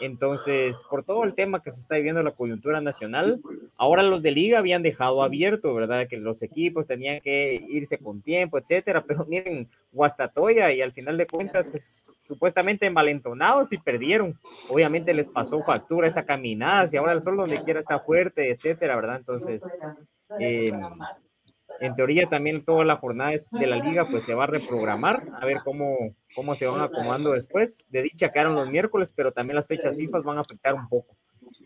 Entonces, 0.00 0.76
por 0.88 1.04
todo 1.04 1.24
el 1.24 1.34
tema 1.34 1.62
que 1.62 1.70
se 1.70 1.80
está 1.80 1.96
viviendo 1.96 2.22
la 2.22 2.32
coyuntura 2.32 2.80
nacional, 2.80 3.40
ahora 3.78 4.02
los 4.02 4.22
de 4.22 4.30
liga 4.30 4.58
habían 4.58 4.82
dejado 4.82 5.22
abierto, 5.22 5.74
¿verdad? 5.74 6.06
Que 6.08 6.16
los 6.16 6.42
equipos 6.42 6.86
tenían 6.86 7.20
que 7.20 7.64
irse 7.68 7.98
con 7.98 8.22
tiempo, 8.22 8.58
etcétera, 8.58 9.04
pero 9.06 9.24
miren, 9.26 9.68
Guastatoya 9.92 10.72
y 10.72 10.82
al 10.82 10.92
final 10.92 11.16
de 11.16 11.26
cuentas, 11.26 11.72
supuestamente 12.26 12.86
envalentonados 12.86 13.72
y 13.72 13.78
perdieron. 13.78 14.38
Obviamente 14.68 15.14
les 15.14 15.28
pasó 15.28 15.62
factura 15.62 16.08
esa 16.08 16.24
caminada, 16.24 16.88
y 16.92 16.96
ahora 16.96 17.12
el 17.12 17.22
sol 17.22 17.36
donde 17.36 17.62
quiera 17.62 17.80
está 17.80 17.98
fuerte, 18.00 18.50
etcétera, 18.50 18.96
¿verdad? 18.96 19.16
Entonces, 19.16 19.62
eh, 20.38 20.72
en 21.80 21.94
teoría 21.94 22.28
también 22.28 22.64
toda 22.64 22.84
la 22.84 22.96
jornada 22.96 23.32
de 23.52 23.66
la 23.66 23.76
liga 23.76 24.06
pues 24.10 24.24
se 24.24 24.34
va 24.34 24.44
a 24.44 24.48
reprogramar, 24.48 25.22
a 25.40 25.46
ver 25.46 25.58
cómo, 25.64 26.14
cómo 26.38 26.54
se 26.54 26.68
van 26.68 26.80
acomodando 26.80 27.32
después. 27.32 27.84
De 27.90 28.00
dicha 28.00 28.30
quedaron 28.30 28.54
los 28.54 28.70
miércoles, 28.70 29.12
pero 29.12 29.32
también 29.32 29.56
las 29.56 29.66
fechas 29.66 29.96
FIFA 29.96 30.20
van 30.20 30.38
a 30.38 30.42
afectar 30.42 30.72
un 30.72 30.88
poco. 30.88 31.16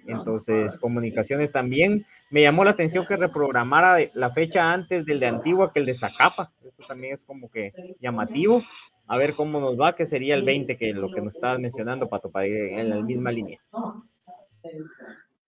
Entonces, 0.06 0.78
comunicaciones 0.78 1.52
también. 1.52 2.06
Me 2.30 2.40
llamó 2.40 2.64
la 2.64 2.70
atención 2.70 3.04
que 3.06 3.16
reprogramara 3.16 3.98
la 4.14 4.30
fecha 4.30 4.72
antes 4.72 5.04
del 5.04 5.20
de 5.20 5.26
Antigua 5.26 5.74
que 5.74 5.80
el 5.80 5.84
de 5.84 5.92
Zacapa. 5.92 6.52
Eso 6.64 6.88
también 6.88 7.16
es 7.16 7.20
como 7.26 7.50
que 7.50 7.68
llamativo. 8.00 8.62
A 9.08 9.18
ver 9.18 9.34
cómo 9.34 9.60
nos 9.60 9.78
va, 9.78 9.94
que 9.94 10.06
sería 10.06 10.36
el 10.36 10.42
20, 10.42 10.78
que 10.78 10.94
lo 10.94 11.12
que 11.12 11.20
nos 11.20 11.34
estabas 11.34 11.60
mencionando, 11.60 12.08
Pato, 12.08 12.30
para 12.30 12.46
ir 12.46 12.56
en 12.56 12.88
la 12.88 12.96
misma 13.02 13.30
línea. 13.30 13.58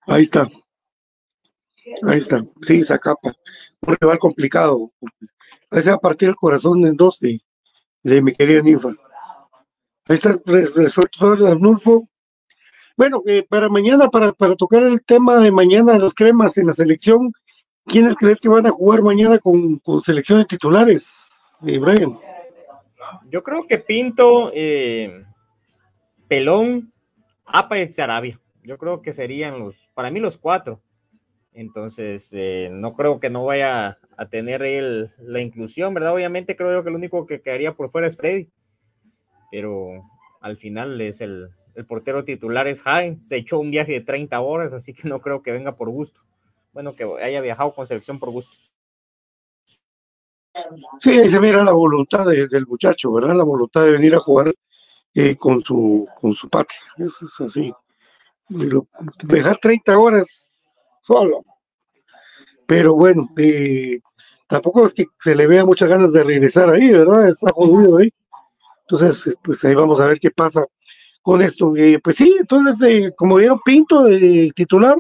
Ahí 0.03 0.25
está. 0.25 0.51
Ahí 2.03 2.19
está. 2.19 2.43
Sí, 2.61 2.85
Zacapa. 2.85 3.33
Un 3.81 3.97
rival 3.99 4.19
complicado. 4.19 4.93
Ahí 5.71 5.83
se 5.83 5.89
va 5.89 5.97
a 5.97 5.99
partir 5.99 6.29
el 6.29 6.37
corazón 6.37 6.87
en 6.87 6.95
dos 6.95 7.19
de, 7.21 7.41
de 8.03 8.21
mi 8.21 8.35
querida 8.35 8.61
ninfa. 8.61 8.95
Ahí 10.07 10.17
está 10.17 10.39
resuelto 10.45 11.33
el 11.33 11.47
Arnulfo. 11.47 12.09
Bueno, 12.97 13.23
eh, 13.27 13.45
para 13.49 13.69
mañana, 13.69 14.09
para, 14.09 14.33
para 14.33 14.55
tocar 14.55 14.83
el 14.83 15.03
tema 15.03 15.39
de 15.39 15.51
mañana 15.51 15.95
de 15.95 15.99
los 15.99 16.15
cremas 16.15 16.59
en 16.59 16.67
la 16.67 16.75
selección, 16.75 17.33
¿quiénes 17.87 18.15
crees 18.17 18.41
que 18.41 18.49
van 18.49 18.67
a 18.67 18.71
jugar 18.71 19.03
mañana 19.03 19.39
con, 19.39 19.79
con 19.79 20.01
selecciones 20.01 20.47
titulares, 20.47 21.31
eh, 21.67 21.79
Brian? 21.79 22.19
Yo 23.31 23.43
creo 23.43 23.67
que 23.67 23.79
Pinto, 23.79 24.51
eh, 24.55 25.25
Pelón, 26.29 26.93
Apa 27.47 27.79
y 27.79 27.93
Sarabia. 27.93 28.41
Yo 28.63 28.79
creo 28.79 29.03
que 29.03 29.13
serían 29.13 29.59
los, 29.59 29.75
para 29.95 30.11
mí 30.11 30.21
los 30.21 30.37
cuatro. 30.37 30.81
Entonces, 31.53 32.29
eh, 32.33 32.69
no 32.71 32.95
creo 32.95 33.21
que 33.21 33.31
no 33.31 33.45
vaya 33.45 33.99
a 34.17 34.29
tener 34.29 34.63
él 34.63 35.13
la 35.19 35.41
inclusión, 35.41 35.95
¿verdad? 35.95 36.15
Obviamente 36.15 36.57
creo 36.57 36.73
yo 36.73 36.83
que 36.83 36.91
el 36.91 36.97
único 36.97 37.27
que 37.27 37.41
quedaría 37.41 37.75
por 37.75 37.91
fuera 37.91 38.07
es 38.07 38.17
Freddy. 38.17 38.51
Pero 39.55 40.03
al 40.41 40.57
final 40.57 41.01
es 41.01 41.21
el, 41.21 41.49
el 41.77 41.87
portero 41.87 42.25
titular 42.25 42.67
es 42.67 42.83
Jaime. 42.83 43.23
Se 43.23 43.37
echó 43.37 43.61
un 43.61 43.71
viaje 43.71 43.93
de 43.93 44.01
30 44.01 44.41
horas, 44.41 44.73
así 44.73 44.93
que 44.93 45.09
no 45.09 45.21
creo 45.21 45.43
que 45.45 45.53
venga 45.53 45.77
por 45.77 45.91
gusto. 45.91 46.21
Bueno, 46.73 46.97
que 46.97 47.05
haya 47.23 47.41
viajado 47.41 47.73
con 47.73 47.87
selección 47.87 48.19
por 48.19 48.31
gusto. 48.33 48.53
Sí, 50.99 51.29
se 51.29 51.39
mira 51.41 51.63
la 51.63 51.71
voluntad 51.71 52.27
de- 52.27 52.49
del 52.49 52.67
muchacho, 52.67 53.13
¿verdad? 53.13 53.37
La 53.37 53.45
voluntad 53.45 53.85
de 53.85 53.93
venir 53.93 54.17
a 54.17 54.19
jugar 54.19 54.53
eh, 55.15 55.37
con, 55.37 55.63
su, 55.63 56.09
con 56.21 56.35
su 56.35 56.49
patria. 56.49 56.81
Eso 56.99 57.27
es 57.27 57.41
así. 57.41 57.73
Lo- 58.49 58.89
Dejar 59.23 59.59
30 59.59 59.97
horas 59.97 60.65
solo. 61.03 61.45
Pero 62.67 62.97
bueno, 62.97 63.29
eh, 63.37 64.01
tampoco 64.49 64.87
es 64.87 64.95
que 64.95 65.05
se 65.21 65.37
le 65.37 65.47
vea 65.47 65.65
muchas 65.65 65.89
ganas 65.89 66.13
de 66.13 66.25
regresar 66.25 66.71
ahí, 66.71 66.91
¿verdad? 66.91 67.29
Está 67.29 67.53
jodido 67.53 67.99
ahí. 67.99 68.11
Entonces, 68.89 69.27
eh, 69.27 69.37
pues 69.43 69.65
ahí 69.65 69.75
vamos 69.75 70.01
a 70.01 70.07
ver 70.07 70.19
qué 70.19 70.31
pasa 70.31 70.67
con 71.25 71.41
esto. 71.41 71.75
Eh, 71.75 71.99
pues 72.05 72.17
sí, 72.17 72.37
entonces, 72.39 72.77
eh, 72.87 73.15
como 73.17 73.37
vieron 73.37 73.59
Pinto, 73.65 74.07
eh, 74.09 74.51
titular, 74.55 74.97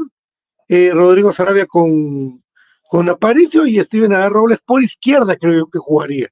Rodrigo 0.66 1.32
Sarabia 1.32 1.66
con, 1.66 2.42
con 2.88 3.08
Aparicio 3.10 3.66
y 3.66 3.78
Steven 3.84 4.14
A. 4.14 4.28
Robles 4.30 4.62
por 4.62 4.82
izquierda, 4.82 5.36
creo 5.36 5.52
yo 5.52 5.66
que 5.66 5.78
jugaría. 5.78 6.28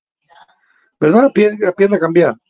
¿Verdad? 0.99 1.31
Pierna, 1.33 1.71
pierna 1.73 1.99
cambiada. 1.99 2.41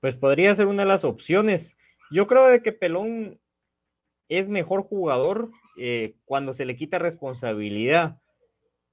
Pues 0.00 0.16
podría 0.16 0.54
ser 0.56 0.66
una 0.66 0.82
de 0.82 0.88
las 0.88 1.04
opciones. 1.04 1.76
Yo 2.10 2.26
creo 2.26 2.48
de 2.48 2.62
que 2.62 2.72
Pelón 2.72 3.38
es 4.28 4.48
mejor 4.48 4.82
jugador 4.82 5.50
cuando 6.24 6.52
se 6.52 6.64
le 6.64 6.76
quita 6.76 6.98
responsabilidad. 6.98 8.18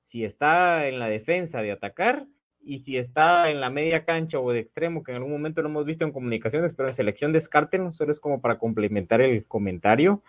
Si 0.03 0.24
está 0.24 0.88
en 0.88 0.99
la 0.99 1.07
defensa 1.07 1.64
de 1.64 1.72
atacar 1.72 2.28
y 2.64 2.80
si 2.80 2.97
está 2.97 3.49
en 3.49 3.59
la 3.62 3.70
media 3.70 4.05
cancha 4.05 4.39
o 4.39 4.51
de 4.51 4.59
extremo, 4.59 5.03
que 5.03 5.12
en 5.12 5.18
algún 5.18 5.32
momento 5.32 5.62
lo 5.62 5.70
hemos 5.70 5.86
visto 5.86 6.05
en 6.05 6.12
comunicaciones, 6.12 6.76
pero 6.76 6.89
en 6.89 6.95
selección 6.95 7.34
descártenlo, 7.34 7.91
solo 7.93 8.12
es 8.12 8.20
como 8.20 8.41
para 8.41 8.59
complementar 8.59 9.22
el 9.22 9.45
comentario. 9.45 10.24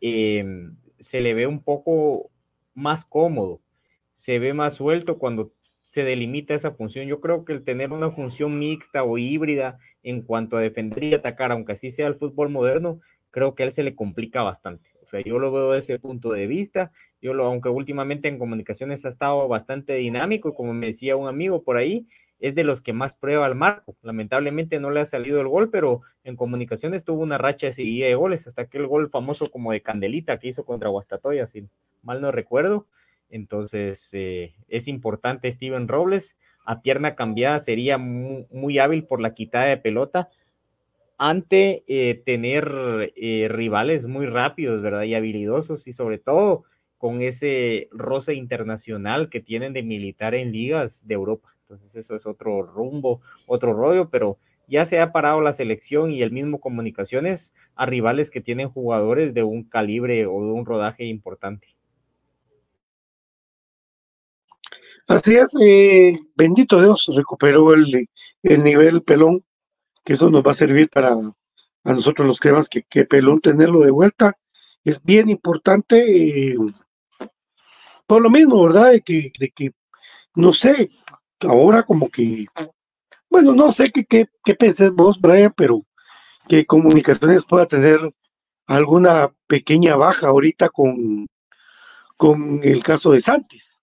eh, 0.00 0.44
se 0.98 1.20
le 1.20 1.34
ve 1.34 1.46
un 1.46 1.62
poco 1.62 2.30
más 2.74 3.04
cómodo, 3.04 3.60
se 4.14 4.38
ve 4.38 4.52
más 4.54 4.74
suelto 4.74 5.18
cuando 5.18 5.52
se 5.84 6.04
delimita 6.04 6.54
esa 6.54 6.72
función. 6.72 7.06
Yo 7.06 7.20
creo 7.20 7.44
que 7.44 7.52
el 7.52 7.64
tener 7.64 7.92
una 7.92 8.10
función 8.10 8.58
mixta 8.58 9.02
o 9.02 9.18
híbrida 9.18 9.78
en 10.02 10.22
cuanto 10.22 10.56
a 10.56 10.60
defender 10.60 11.04
y 11.04 11.14
atacar, 11.14 11.52
aunque 11.52 11.72
así 11.72 11.90
sea 11.90 12.06
el 12.06 12.16
fútbol 12.16 12.50
moderno, 12.50 13.00
creo 13.30 13.54
que 13.54 13.62
a 13.62 13.66
él 13.66 13.72
se 13.72 13.82
le 13.82 13.94
complica 13.94 14.42
bastante. 14.42 14.90
Sea, 15.10 15.20
yo 15.22 15.38
lo 15.38 15.50
veo 15.52 15.72
desde 15.72 15.94
ese 15.94 16.00
punto 16.00 16.32
de 16.32 16.46
vista. 16.46 16.92
Yo 17.20 17.34
lo, 17.34 17.44
aunque 17.46 17.68
últimamente 17.68 18.28
en 18.28 18.38
comunicaciones 18.38 19.04
ha 19.04 19.08
estado 19.08 19.48
bastante 19.48 19.94
dinámico, 19.94 20.54
como 20.54 20.72
me 20.72 20.86
decía 20.86 21.16
un 21.16 21.28
amigo 21.28 21.62
por 21.62 21.76
ahí, 21.76 22.06
es 22.38 22.54
de 22.54 22.64
los 22.64 22.80
que 22.80 22.92
más 22.92 23.12
prueba 23.12 23.46
al 23.46 23.54
marco. 23.54 23.96
Lamentablemente 24.02 24.80
no 24.80 24.90
le 24.90 25.00
ha 25.00 25.06
salido 25.06 25.40
el 25.40 25.48
gol, 25.48 25.70
pero 25.70 26.02
en 26.24 26.36
comunicaciones 26.36 27.04
tuvo 27.04 27.22
una 27.22 27.38
racha 27.38 27.70
seguida 27.72 28.06
de 28.06 28.14
goles, 28.14 28.46
hasta 28.46 28.62
aquel 28.62 28.86
gol 28.86 29.10
famoso 29.10 29.50
como 29.50 29.72
de 29.72 29.82
Candelita 29.82 30.38
que 30.38 30.48
hizo 30.48 30.64
contra 30.64 30.88
Guastatoya, 30.88 31.46
si 31.46 31.66
mal 32.02 32.20
no 32.20 32.32
recuerdo. 32.32 32.86
Entonces, 33.28 34.08
eh, 34.12 34.54
es 34.68 34.88
importante 34.88 35.52
Steven 35.52 35.86
Robles. 35.88 36.36
A 36.64 36.82
pierna 36.82 37.14
cambiada 37.14 37.60
sería 37.60 37.98
muy, 37.98 38.46
muy 38.50 38.78
hábil 38.78 39.04
por 39.04 39.20
la 39.20 39.34
quitada 39.34 39.66
de 39.66 39.76
pelota 39.76 40.28
ante 41.22 41.84
eh, 41.86 42.22
tener 42.24 43.12
eh, 43.14 43.46
rivales 43.50 44.06
muy 44.06 44.24
rápidos, 44.24 44.80
¿verdad? 44.80 45.02
Y 45.02 45.14
habilidosos 45.14 45.86
y 45.86 45.92
sobre 45.92 46.16
todo 46.16 46.64
con 46.96 47.20
ese 47.20 47.88
roce 47.92 48.32
internacional 48.32 49.28
que 49.28 49.40
tienen 49.40 49.74
de 49.74 49.82
militar 49.82 50.34
en 50.34 50.50
ligas 50.50 51.06
de 51.06 51.12
Europa. 51.12 51.54
Entonces 51.60 51.94
eso 51.94 52.16
es 52.16 52.24
otro 52.24 52.62
rumbo, 52.62 53.20
otro 53.46 53.74
rollo, 53.74 54.08
pero 54.08 54.38
ya 54.66 54.86
se 54.86 54.98
ha 54.98 55.12
parado 55.12 55.42
la 55.42 55.52
selección 55.52 56.10
y 56.10 56.22
el 56.22 56.32
mismo 56.32 56.58
comunicaciones 56.58 57.52
a 57.74 57.84
rivales 57.84 58.30
que 58.30 58.40
tienen 58.40 58.70
jugadores 58.70 59.34
de 59.34 59.42
un 59.42 59.64
calibre 59.64 60.24
o 60.24 60.42
de 60.42 60.52
un 60.52 60.64
rodaje 60.64 61.04
importante. 61.04 61.68
Así 65.06 65.34
es, 65.34 65.50
eh, 65.60 66.14
bendito 66.34 66.80
Dios, 66.80 67.12
recuperó 67.14 67.74
el, 67.74 68.08
el 68.42 68.64
nivel 68.64 69.02
pelón, 69.02 69.44
que 70.04 70.14
eso 70.14 70.30
nos 70.30 70.42
va 70.44 70.52
a 70.52 70.54
servir 70.54 70.88
para 70.88 71.12
a 71.12 71.92
nosotros 71.92 72.26
los 72.26 72.40
cremas, 72.40 72.68
que, 72.68 72.82
que 72.82 73.04
pelón 73.04 73.40
tenerlo 73.40 73.80
de 73.80 73.90
vuelta 73.90 74.36
es 74.84 75.02
bien 75.02 75.30
importante, 75.30 76.50
eh, 76.50 76.56
por 78.06 78.20
lo 78.20 78.30
mismo, 78.30 78.62
¿verdad? 78.64 78.92
De 78.92 79.00
que, 79.00 79.32
de 79.38 79.50
que, 79.50 79.72
no 80.34 80.52
sé, 80.52 80.90
ahora 81.40 81.82
como 81.82 82.10
que, 82.10 82.46
bueno, 83.30 83.54
no 83.54 83.72
sé 83.72 83.90
qué, 83.90 84.04
qué, 84.04 84.28
qué 84.44 84.54
pensás 84.54 84.92
vos, 84.92 85.18
Brian, 85.20 85.52
pero 85.56 85.82
que 86.48 86.66
comunicaciones 86.66 87.46
pueda 87.46 87.66
tener 87.66 88.00
alguna 88.66 89.32
pequeña 89.46 89.96
baja 89.96 90.28
ahorita 90.28 90.68
con, 90.68 91.26
con 92.16 92.60
el 92.62 92.82
caso 92.82 93.12
de 93.12 93.20
Santis 93.20 93.80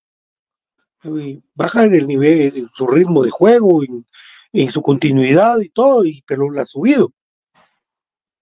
baja 1.56 1.86
en 1.86 1.96
el 1.96 2.08
nivel, 2.08 2.58
en 2.58 2.70
su 2.70 2.88
ritmo 2.88 3.24
de 3.24 3.30
juego, 3.30 3.82
en 4.62 4.72
su 4.72 4.82
continuidad 4.82 5.60
y 5.60 5.70
todo, 5.70 6.04
y, 6.04 6.24
pero 6.26 6.50
la 6.50 6.64
ha 6.64 6.66
subido, 6.66 7.12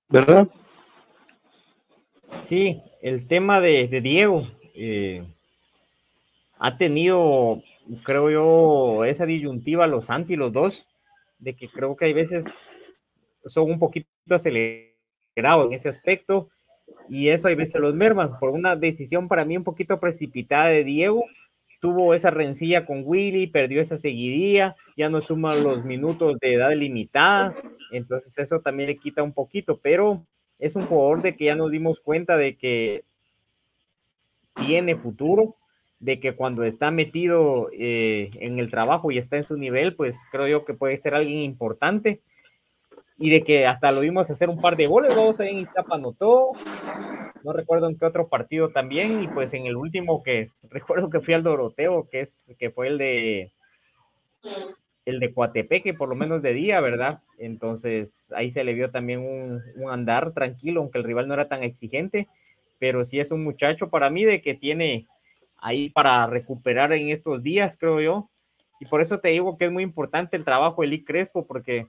¿verdad? 0.08 0.48
Sí, 2.42 2.82
el 3.02 3.28
tema 3.28 3.60
de, 3.60 3.88
Diego 4.02 4.48
eh, 4.74 5.28
ha 6.58 6.78
tenido, 6.78 7.62
creo 8.04 8.30
yo, 8.30 9.04
esa 9.04 9.26
disyuntiva 9.26 9.88
los 9.88 10.10
anti, 10.10 10.38
los 10.38 10.54
dos, 10.54 10.90
de 11.38 11.54
que 11.54 11.68
creo 11.68 11.98
que 11.98 12.06
hay 12.06 12.14
veces 12.14 12.94
son 13.46 13.70
un 13.70 13.80
poquito 13.80 14.08
acelerados 14.30 15.68
en 15.68 15.74
ese 15.74 15.90
aspecto, 15.90 16.50
y 17.10 17.28
eso 17.28 17.50
hay 17.50 17.56
veces 17.56 17.82
los 17.82 17.94
mermas 17.94 18.32
por 18.40 18.52
una 18.52 18.78
decisión 18.78 19.28
para 19.28 19.44
mí 19.44 19.58
un 19.58 19.66
poquito 19.66 20.00
precipitada 20.00 20.68
de 20.68 20.86
Diego, 20.86 21.26
tuvo 21.86 22.16
esa 22.16 22.32
rencilla 22.32 22.84
con 22.84 23.04
Willy, 23.06 23.46
perdió 23.46 23.80
esa 23.80 24.00
seguidilla, 24.00 24.76
ya 24.98 25.08
no 25.08 25.22
suma 25.22 25.54
los 25.54 25.86
minutos 25.86 26.40
de 26.40 26.56
edad 26.56 26.74
limitada, 26.74 27.54
entonces 27.92 28.36
eso 28.40 28.60
también 28.60 28.90
le 28.90 28.98
quita 28.98 29.22
un 29.22 29.34
poquito, 29.34 29.78
pero 29.78 30.26
es 30.58 30.76
un 30.76 30.88
jugador 30.88 31.22
de 31.22 31.36
que 31.36 31.46
ya 31.46 31.54
nos 31.54 31.70
dimos 31.70 32.00
cuenta 32.00 32.38
de 32.38 32.58
que 32.58 33.04
tiene 34.56 34.96
futuro, 34.96 35.58
de 36.00 36.20
que 36.20 36.34
cuando 36.34 36.64
está 36.64 36.90
metido 36.90 37.70
eh, 37.72 38.32
en 38.40 38.58
el 38.58 38.72
trabajo 38.72 39.12
y 39.12 39.20
está 39.20 39.38
en 39.38 39.44
su 39.44 39.56
nivel, 39.56 39.96
pues 39.96 40.18
creo 40.32 40.48
yo 40.48 40.66
que 40.66 40.74
puede 40.74 40.98
ser 40.98 41.14
alguien 41.14 41.38
importante. 41.38 42.24
Y 43.18 43.30
de 43.30 43.44
que 43.44 43.66
hasta 43.66 43.92
lo 43.92 44.02
vimos 44.02 44.30
hacer 44.30 44.50
un 44.50 44.60
par 44.60 44.76
de 44.76 44.88
goles, 44.88 45.16
vamos 45.16 45.40
en 45.40 45.60
Iztapa 45.60 45.96
anotó, 45.96 46.52
no 47.44 47.54
recuerdo 47.54 47.88
en 47.88 47.98
qué 47.98 48.06
otro 48.06 48.28
partido 48.28 48.70
también, 48.70 49.24
y 49.24 49.28
pues 49.28 49.54
en 49.54 49.66
el 49.66 49.78
último 49.78 50.24
que 50.24 50.50
recuerdo 50.70 51.10
que 51.10 51.22
fui 51.22 51.34
al 51.34 51.44
Doroteo, 51.44 52.08
que 52.10 52.22
es 52.22 52.54
que 52.60 52.72
fue 52.72 52.88
el 52.88 52.98
de 52.98 53.52
el 55.06 55.20
de 55.20 55.34
Coatepeque, 55.34 55.94
por 55.94 56.10
lo 56.10 56.16
menos 56.16 56.42
de 56.42 56.54
día, 56.54 56.82
¿verdad? 56.82 57.20
Entonces 57.38 58.34
ahí 58.36 58.52
se 58.52 58.64
le 58.64 58.74
vio 58.74 58.90
también 58.90 59.20
un, 59.20 59.62
un, 59.76 59.92
andar 59.92 60.34
tranquilo, 60.34 60.82
aunque 60.82 60.98
el 60.98 61.04
rival 61.04 61.28
no 61.28 61.36
era 61.36 61.48
tan 61.48 61.62
exigente, 61.64 62.28
pero 62.80 63.06
sí 63.06 63.20
es 63.20 63.30
un 63.30 63.44
muchacho 63.44 63.90
para 63.90 64.10
mí 64.10 64.26
de 64.26 64.42
que 64.42 64.56
tiene 64.56 65.06
ahí 65.58 65.90
para 65.90 66.26
recuperar 66.26 66.92
en 66.94 67.10
estos 67.10 67.44
días, 67.44 67.78
creo 67.78 68.02
yo. 68.02 68.30
Y 68.80 68.86
por 68.86 69.02
eso 69.02 69.20
te 69.20 69.30
digo 69.30 69.58
que 69.58 69.66
es 69.66 69.72
muy 69.72 69.84
importante 69.84 70.36
el 70.36 70.44
trabajo 70.44 70.82
de 70.82 70.88
Lee 70.88 71.04
Crespo, 71.04 71.46
porque 71.46 71.88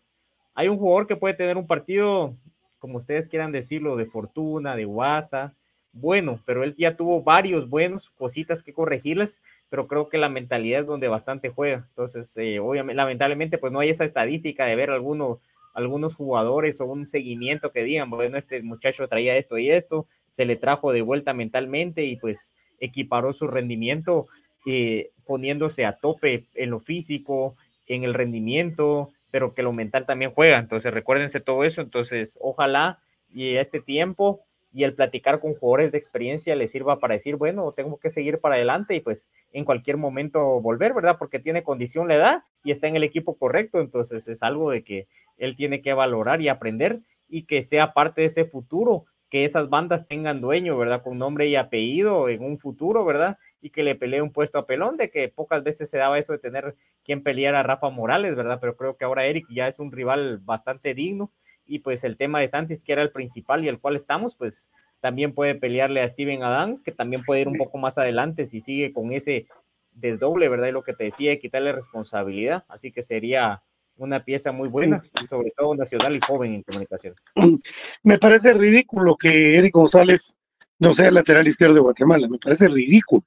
hay 0.57 0.69
un 0.69 0.79
jugador 0.79 1.07
que 1.07 1.17
puede 1.17 1.35
tener 1.35 1.57
un 1.57 1.67
partido, 1.67 2.35
como 2.79 2.99
ustedes 2.99 3.29
quieran 3.29 3.53
decirlo, 3.53 3.95
de 3.95 4.07
fortuna, 4.07 4.75
de 4.75 4.87
guasa, 4.87 5.55
bueno, 5.93 6.41
pero 6.45 6.65
él 6.65 6.75
ya 6.77 6.97
tuvo 6.97 7.23
varios 7.23 7.69
buenos, 7.69 8.11
cositas 8.19 8.63
que 8.63 8.73
corregirles, 8.73 9.41
pero 9.69 9.87
creo 9.87 10.09
que 10.09 10.19
la 10.19 10.29
mentalidad 10.29 10.81
es 10.81 10.87
donde 10.87 11.09
bastante 11.09 11.51
juega. 11.51 11.87
Entonces, 11.91 12.35
eh, 12.37 12.59
obviamente, 12.59 12.97
lamentablemente, 12.97 13.59
pues 13.59 13.73
no 13.73 13.81
hay 13.81 13.91
esa 13.91 14.05
estadística 14.05 14.67
de 14.67 14.77
ver 14.77 14.91
algunos, 14.91 15.39
algunos 15.75 16.15
jugadores 16.15 16.81
o 16.81 16.87
un 16.87 17.07
seguimiento 17.07 17.71
que 17.71 17.85
digan, 17.85 18.11
bueno, 18.11 18.39
este 18.39 18.63
muchacho 18.63 19.09
traía 19.09 19.37
esto 19.37 19.59
y 19.59 19.71
esto, 19.71 20.07
se 20.31 20.45
le 20.45 20.57
trajo 20.57 20.93
de 20.93 21.03
vuelta 21.03 21.33
mentalmente 21.33 22.05
y 22.05 22.17
pues 22.17 22.55
equiparó 22.79 23.33
su 23.33 23.47
rendimiento 23.47 24.27
eh, 24.67 25.11
poniéndose 25.27 25.85
a 25.87 25.97
tope 25.97 26.45
en 26.55 26.71
lo 26.71 26.81
físico, 26.81 27.57
en 27.87 28.05
el 28.05 28.15
rendimiento, 28.15 29.13
pero 29.31 29.55
que 29.55 29.63
lo 29.63 29.73
mental 29.73 30.07
también 30.07 30.33
juega. 30.33 30.59
Entonces, 30.59 30.93
recuérdense 30.93 31.41
todo 31.41 31.65
eso. 31.65 31.81
Entonces, 31.81 32.39
ojalá 32.41 33.01
y 33.29 33.57
este 33.57 33.81
tiempo 33.81 34.47
y 34.73 34.85
el 34.85 34.95
platicar 34.95 35.41
con 35.41 35.55
jugadores 35.55 35.91
de 35.91 35.97
experiencia 35.97 36.55
les 36.55 36.71
sirva 36.71 36.99
para 36.99 37.15
decir, 37.15 37.37
bueno, 37.37 37.73
tengo 37.73 37.99
que 37.99 38.11
seguir 38.11 38.41
para 38.41 38.57
adelante 38.57 38.95
y 38.95 39.01
pues 39.01 39.31
en 39.53 39.65
cualquier 39.65 39.97
momento 39.97 40.61
volver, 40.61 40.93
¿verdad? 40.93 41.17
Porque 41.19 41.39
tiene 41.39 41.63
condición 41.63 42.09
la 42.09 42.17
edad 42.17 42.43
y 42.63 42.73
está 42.73 42.87
en 42.87 42.97
el 42.97 43.03
equipo 43.03 43.39
correcto, 43.39 43.81
entonces 43.81 44.29
es 44.29 44.43
algo 44.43 44.71
de 44.71 44.85
que 44.85 45.07
él 45.39 45.57
tiene 45.57 45.81
que 45.81 45.95
valorar 45.95 46.43
y 46.43 46.49
aprender 46.49 47.01
y 47.27 47.45
que 47.45 47.63
sea 47.63 47.95
parte 47.95 48.21
de 48.21 48.27
ese 48.27 48.45
futuro, 48.45 49.07
que 49.31 49.47
esas 49.47 49.71
bandas 49.71 50.07
tengan 50.07 50.43
dueño, 50.43 50.77
¿verdad? 50.77 51.03
Con 51.03 51.17
nombre 51.17 51.49
y 51.49 51.57
apellido 51.57 52.29
en 52.29 52.45
un 52.45 52.59
futuro, 52.59 53.05
¿verdad? 53.07 53.39
Y 53.61 53.71
que 53.71 53.83
le 53.83 53.95
pelee 53.95 54.23
un 54.23 54.33
puesto 54.33 54.59
a 54.59 54.67
Pelón, 54.67 54.97
de 54.97 55.11
que 55.11 55.29
pocas 55.29 55.65
veces 55.65 55.91
se 55.91 55.99
daba 55.99 56.19
eso 56.19 56.33
de 56.33 56.39
tener 56.39 56.77
quien 57.05 57.23
peleara 57.23 57.61
a 57.61 57.63
Rafa 57.63 57.91
Morales, 57.91 58.37
¿verdad? 58.37 58.59
Pero 58.61 58.77
creo 58.77 58.97
que 58.97 59.05
ahora 59.05 59.27
Eric 59.27 59.47
ya 59.51 59.69
es 59.69 59.79
un 59.79 59.93
rival 59.93 60.39
bastante 60.39 60.95
digno 60.95 61.31
y 61.67 61.81
pues 61.81 62.05
el 62.05 62.17
tema 62.17 62.41
de 62.41 62.49
Santis, 62.49 62.85
que 62.85 62.93
era 62.93 63.03
el 63.03 63.11
principal 63.11 63.65
y 63.65 63.69
el 63.69 63.81
cual 63.81 63.97
estamos, 63.97 64.37
pues 64.37 64.69
también 65.01 65.35
puede 65.35 65.55
pelearle 65.55 66.01
a 66.01 66.09
Steven 66.09 66.43
Adán, 66.43 66.83
que 66.83 66.93
también 66.93 67.23
puede 67.25 67.43
ir 67.43 67.49
un 67.49 67.59
poco 67.59 67.79
más 67.79 67.99
adelante 67.99 68.47
si 68.47 68.61
sigue 68.61 68.93
con 68.93 69.13
ese 69.13 69.47
desdoble, 69.93 70.49
¿verdad? 70.49 70.69
Y 70.69 70.73
lo 70.73 70.83
que 70.83 70.95
te 70.95 71.05
decía, 71.05 71.39
quitarle 71.39 71.73
responsabilidad, 71.73 72.65
así 72.69 72.93
que 72.93 73.03
sería 73.03 73.63
una 73.97 74.25
pieza 74.25 74.53
muy 74.53 74.69
buena, 74.69 75.03
y 75.23 75.27
sobre 75.27 75.53
todo 75.57 75.75
nacional 75.75 76.15
y 76.15 76.21
joven 76.21 76.55
en 76.55 76.63
comunicaciones. 76.63 77.19
Me 78.03 78.19
parece 78.19 78.53
ridículo 78.53 79.17
que 79.17 79.57
Eric 79.57 79.75
González 79.75 80.39
no 80.79 80.93
sea 80.93 81.09
el 81.09 81.15
lateral 81.15 81.49
izquierdo 81.49 81.75
de 81.75 81.81
Guatemala, 81.81 82.29
me 82.29 82.39
parece 82.39 82.69
ridículo. 82.69 83.25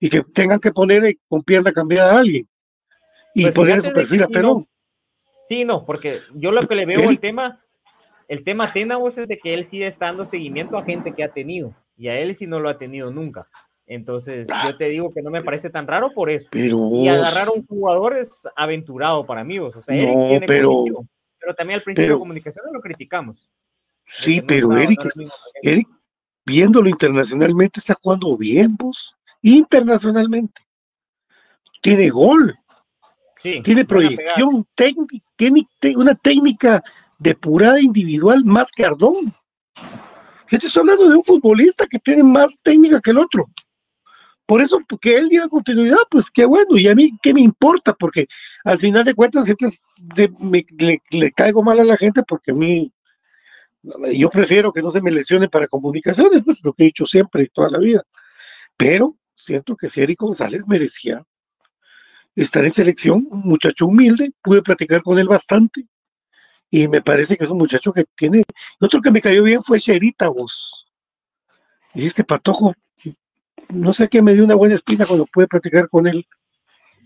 Y 0.00 0.08
que 0.10 0.22
tengan 0.22 0.60
que 0.60 0.70
poner 0.72 1.16
con 1.28 1.42
pierna 1.42 1.72
cambiada 1.72 2.14
a 2.16 2.20
alguien 2.20 2.48
y 3.34 3.42
Pues 3.42 3.54
poner 3.54 3.76
en 3.76 3.82
su 3.82 3.92
perfil 3.92 4.22
a 4.22 4.26
sí, 4.26 4.32
Pelón. 4.32 4.58
no. 4.58 4.68
Sí, 5.48 5.64
no, 5.64 5.84
porque 5.86 6.20
yo 6.34 6.52
lo 6.52 6.66
que 6.68 6.74
le 6.74 6.86
veo 6.86 6.98
Eric. 6.98 7.10
el 7.10 7.20
tema, 7.20 7.64
el 8.28 8.44
tema 8.44 8.72
Tenagos 8.72 9.16
es 9.18 9.26
de 9.28 9.38
que 9.38 9.54
él 9.54 9.66
está 9.70 10.06
dando 10.06 10.26
seguimiento 10.26 10.76
a 10.76 10.84
gente 10.84 11.12
que 11.14 11.24
ha 11.24 11.28
tenido, 11.28 11.74
y 11.96 12.08
a 12.08 12.18
él 12.18 12.34
sí 12.34 12.46
no 12.46 12.60
lo 12.60 12.68
ha 12.68 12.76
tenido 12.78 13.10
nunca. 13.10 13.48
Entonces, 13.86 14.46
yo 14.64 14.76
te 14.76 14.84
digo 14.90 15.10
que 15.14 15.22
no 15.22 15.30
me 15.30 15.42
parece 15.42 15.70
tan 15.70 15.86
raro 15.86 16.12
por 16.12 16.28
eso. 16.28 16.46
Pero 16.52 16.90
Y 16.92 17.08
agarrar 17.08 17.48
a 17.48 17.52
un 17.52 17.66
jugador 17.66 18.16
es 18.18 18.46
aventurado 18.54 19.24
para 19.24 19.42
mí, 19.44 19.58
o 19.58 19.72
sea, 19.72 19.82
Eric 19.96 20.08
No, 20.14 20.28
tiene 20.28 20.46
pero- 20.46 20.68
condición, 20.74 21.08
pero 21.40 21.54
también 21.54 21.78
al 21.78 21.82
principio 21.82 22.04
pero- 22.06 22.14
de 22.16 22.20
comunicaciones 22.20 22.72
lo 22.72 22.80
criticamos. 22.82 23.50
sí, 24.06 24.40
no 24.40 24.46
pero 24.46 24.76
Eric, 24.76 25.02
no 25.04 25.10
nivel. 25.16 25.32
Eric, 25.62 25.88
viéndolo 26.44 26.88
internacionalmente, 26.90 27.80
está 27.80 27.94
jugando 27.94 28.36
bien, 28.36 28.76
vos. 28.76 29.16
Internacionalmente. 29.42 30.62
Tiene 31.80 32.10
gol, 32.10 32.58
Sí, 33.40 33.62
tiene 33.62 33.84
proyección, 33.84 34.66
técnica, 34.74 35.24
tiene 35.36 35.66
una 35.96 36.14
técnica 36.16 36.82
depurada 37.18 37.80
individual 37.80 38.44
más 38.44 38.70
que 38.72 38.84
Ardón. 38.84 39.32
Yo 40.50 40.58
te 40.58 40.66
estoy 40.66 40.80
hablando 40.80 41.08
de 41.08 41.16
un 41.16 41.22
futbolista 41.22 41.86
que 41.86 42.00
tiene 42.00 42.24
más 42.24 42.58
técnica 42.62 43.00
que 43.00 43.10
el 43.10 43.18
otro. 43.18 43.46
Por 44.44 44.60
eso, 44.62 44.80
que 45.00 45.14
él 45.16 45.28
diga 45.28 45.46
continuidad, 45.48 45.98
pues 46.10 46.30
qué 46.30 46.46
bueno, 46.46 46.76
y 46.78 46.88
a 46.88 46.94
mí 46.94 47.12
qué 47.22 47.32
me 47.34 47.42
importa, 47.42 47.92
porque 47.94 48.26
al 48.64 48.78
final 48.78 49.04
de 49.04 49.14
cuentas 49.14 49.44
siempre 49.44 49.68
es 49.68 49.80
de- 49.98 50.32
me- 50.40 50.66
le, 50.76 51.00
le 51.10 51.32
caigo 51.32 51.62
mal 51.62 51.78
a 51.78 51.84
la 51.84 51.96
gente 51.98 52.22
porque 52.26 52.50
a 52.52 52.54
mí, 52.54 52.90
yo 54.14 54.30
prefiero 54.30 54.72
que 54.72 54.82
no 54.82 54.90
se 54.90 55.00
me 55.02 55.10
lesione 55.12 55.48
para 55.48 55.68
comunicaciones, 55.68 56.42
pues 56.44 56.64
lo 56.64 56.72
que 56.72 56.84
he 56.84 56.86
dicho 56.86 57.04
siempre 57.06 57.44
y 57.44 57.48
toda 57.48 57.70
la 57.70 57.78
vida. 57.78 58.02
Pero 58.76 59.16
siento 59.38 59.76
que 59.76 59.88
Eric 59.94 60.20
González 60.20 60.62
merecía 60.66 61.24
estar 62.34 62.64
en 62.64 62.72
selección, 62.72 63.26
un 63.30 63.40
muchacho 63.40 63.86
humilde, 63.86 64.32
pude 64.42 64.62
platicar 64.62 65.02
con 65.02 65.18
él 65.18 65.28
bastante, 65.28 65.86
y 66.70 66.86
me 66.86 67.00
parece 67.00 67.36
que 67.36 67.44
es 67.44 67.50
un 67.50 67.58
muchacho 67.58 67.92
que 67.92 68.04
tiene, 68.14 68.44
otro 68.80 69.00
que 69.00 69.10
me 69.10 69.20
cayó 69.20 69.42
bien 69.42 69.62
fue 69.62 69.78
Sherita, 69.78 70.28
vos. 70.28 70.86
Y 71.94 72.06
este 72.06 72.24
patojo, 72.24 72.74
no 73.70 73.92
sé 73.92 74.08
qué 74.08 74.22
me 74.22 74.34
dio 74.34 74.44
una 74.44 74.54
buena 74.54 74.74
espina 74.74 75.06
cuando 75.06 75.26
pude 75.26 75.46
platicar 75.46 75.88
con 75.88 76.06
él 76.06 76.26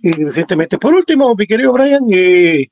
eh, 0.02 0.12
recientemente. 0.12 0.78
Por 0.78 0.94
último, 0.94 1.34
mi 1.34 1.46
querido 1.46 1.72
Brian, 1.72 2.04
eh, 2.10 2.68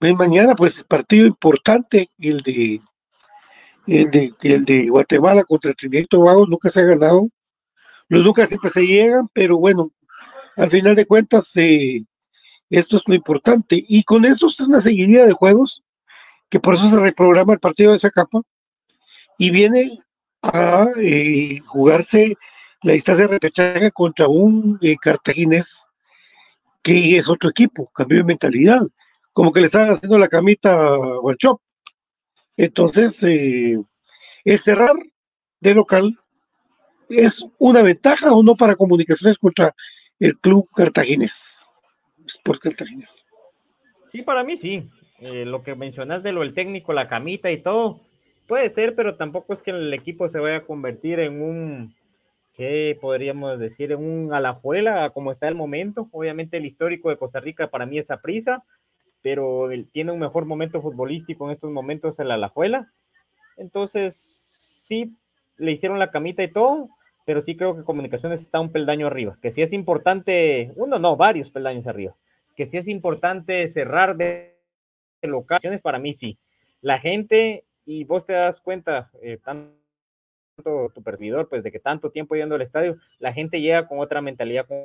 mañana, 0.00 0.54
pues 0.54 0.82
partido 0.84 1.26
importante, 1.26 2.08
el 2.18 2.40
de 2.40 2.80
el 3.86 4.10
de, 4.10 4.34
el 4.42 4.64
de 4.66 4.88
Guatemala 4.88 5.44
contra 5.44 5.72
Trinidad 5.72 6.02
y 6.02 6.06
Tobago, 6.06 6.46
nunca 6.46 6.68
se 6.70 6.80
ha 6.80 6.84
ganado. 6.84 7.28
Los 8.08 8.24
nunca 8.24 8.46
siempre 8.46 8.70
se 8.70 8.86
llegan, 8.86 9.28
pero 9.32 9.58
bueno, 9.58 9.90
al 10.56 10.70
final 10.70 10.94
de 10.94 11.06
cuentas, 11.06 11.50
eh, 11.56 12.04
esto 12.70 12.96
es 12.96 13.06
lo 13.06 13.14
importante. 13.14 13.84
Y 13.86 14.02
con 14.04 14.24
eso 14.24 14.46
es 14.46 14.60
una 14.60 14.80
seguidilla 14.80 15.26
de 15.26 15.32
juegos, 15.32 15.82
que 16.48 16.60
por 16.60 16.74
eso 16.74 16.88
se 16.88 16.96
reprograma 16.96 17.52
el 17.52 17.60
partido 17.60 17.90
de 17.90 17.98
esa 17.98 18.10
capa, 18.10 18.42
y 19.38 19.50
viene 19.50 20.00
a 20.42 20.88
eh, 20.96 21.60
jugarse 21.66 22.36
la 22.82 22.92
distancia 22.92 23.26
de 23.26 23.32
repechaje 23.32 23.90
contra 23.90 24.28
un 24.28 24.78
eh, 24.80 24.96
cartaginés 25.00 25.88
que 26.82 27.18
es 27.18 27.28
otro 27.28 27.50
equipo, 27.50 27.90
cambió 27.94 28.18
de 28.18 28.24
mentalidad, 28.24 28.82
como 29.32 29.52
que 29.52 29.60
le 29.60 29.66
estaban 29.66 29.90
haciendo 29.90 30.18
la 30.18 30.28
camita 30.28 30.72
a 30.74 30.96
Guanchop. 31.20 31.60
Entonces, 32.56 33.22
eh, 33.22 33.78
el 34.44 34.58
cerrar 34.58 34.96
de 35.60 35.74
local 35.74 36.18
es 37.08 37.44
una 37.58 37.82
ventaja 37.82 38.32
o 38.32 38.42
no 38.42 38.54
para 38.54 38.76
comunicaciones 38.76 39.38
contra 39.38 39.74
el 40.18 40.38
club 40.38 40.68
cartaginés. 40.74 41.66
Sport 42.26 42.60
cartaginés. 42.60 43.24
Sí, 44.10 44.22
para 44.22 44.44
mí 44.44 44.56
sí. 44.56 44.88
Eh, 45.20 45.44
lo 45.44 45.62
que 45.62 45.74
mencionas 45.74 46.22
de 46.22 46.32
lo 46.32 46.40
del 46.40 46.54
técnico, 46.54 46.92
la 46.92 47.08
camita 47.08 47.50
y 47.50 47.60
todo, 47.60 48.00
puede 48.46 48.70
ser, 48.70 48.94
pero 48.94 49.16
tampoco 49.16 49.52
es 49.52 49.62
que 49.62 49.72
el 49.72 49.92
equipo 49.92 50.28
se 50.28 50.38
vaya 50.38 50.58
a 50.58 50.64
convertir 50.64 51.18
en 51.18 51.42
un, 51.42 51.94
¿qué 52.54 52.96
podríamos 53.00 53.58
decir? 53.58 53.92
En 53.92 53.98
un 53.98 54.32
alajuela, 54.32 55.10
como 55.10 55.32
está 55.32 55.48
el 55.48 55.54
momento. 55.54 56.08
Obviamente 56.12 56.56
el 56.56 56.66
histórico 56.66 57.10
de 57.10 57.16
Costa 57.16 57.40
Rica 57.40 57.68
para 57.68 57.86
mí 57.86 57.98
es 57.98 58.08
prisa, 58.22 58.64
pero 59.22 59.70
él 59.72 59.88
tiene 59.92 60.12
un 60.12 60.20
mejor 60.20 60.44
momento 60.44 60.80
futbolístico 60.80 61.46
en 61.46 61.54
estos 61.54 61.70
momentos 61.70 62.18
el 62.20 62.30
alajuela. 62.30 62.92
Entonces, 63.56 64.14
sí, 64.58 65.16
le 65.56 65.72
hicieron 65.72 65.98
la 65.98 66.10
camita 66.10 66.42
y 66.44 66.52
todo, 66.52 66.88
pero 67.28 67.42
sí 67.42 67.58
creo 67.58 67.76
que 67.76 67.84
Comunicaciones 67.84 68.40
está 68.40 68.58
un 68.58 68.72
peldaño 68.72 69.06
arriba, 69.06 69.36
que 69.42 69.52
sí 69.52 69.60
es 69.60 69.74
importante, 69.74 70.72
uno 70.76 70.98
no, 70.98 71.14
varios 71.14 71.50
peldaños 71.50 71.86
arriba, 71.86 72.16
que 72.56 72.64
sí 72.64 72.78
es 72.78 72.88
importante 72.88 73.68
cerrar 73.68 74.16
de 74.16 74.56
locaciones, 75.20 75.82
para 75.82 75.98
mí 75.98 76.14
sí. 76.14 76.38
La 76.80 76.98
gente, 77.00 77.66
y 77.84 78.04
vos 78.04 78.24
te 78.24 78.32
das 78.32 78.62
cuenta, 78.62 79.10
eh, 79.20 79.36
tanto 79.44 80.90
tu 80.94 81.02
servidor, 81.02 81.50
pues 81.50 81.62
de 81.62 81.70
que 81.70 81.78
tanto 81.78 82.10
tiempo 82.10 82.34
yendo 82.34 82.54
al 82.54 82.62
estadio, 82.62 82.96
la 83.18 83.34
gente 83.34 83.60
llega 83.60 83.86
con 83.86 83.98
otra 83.98 84.22
mentalidad, 84.22 84.66
con, 84.66 84.78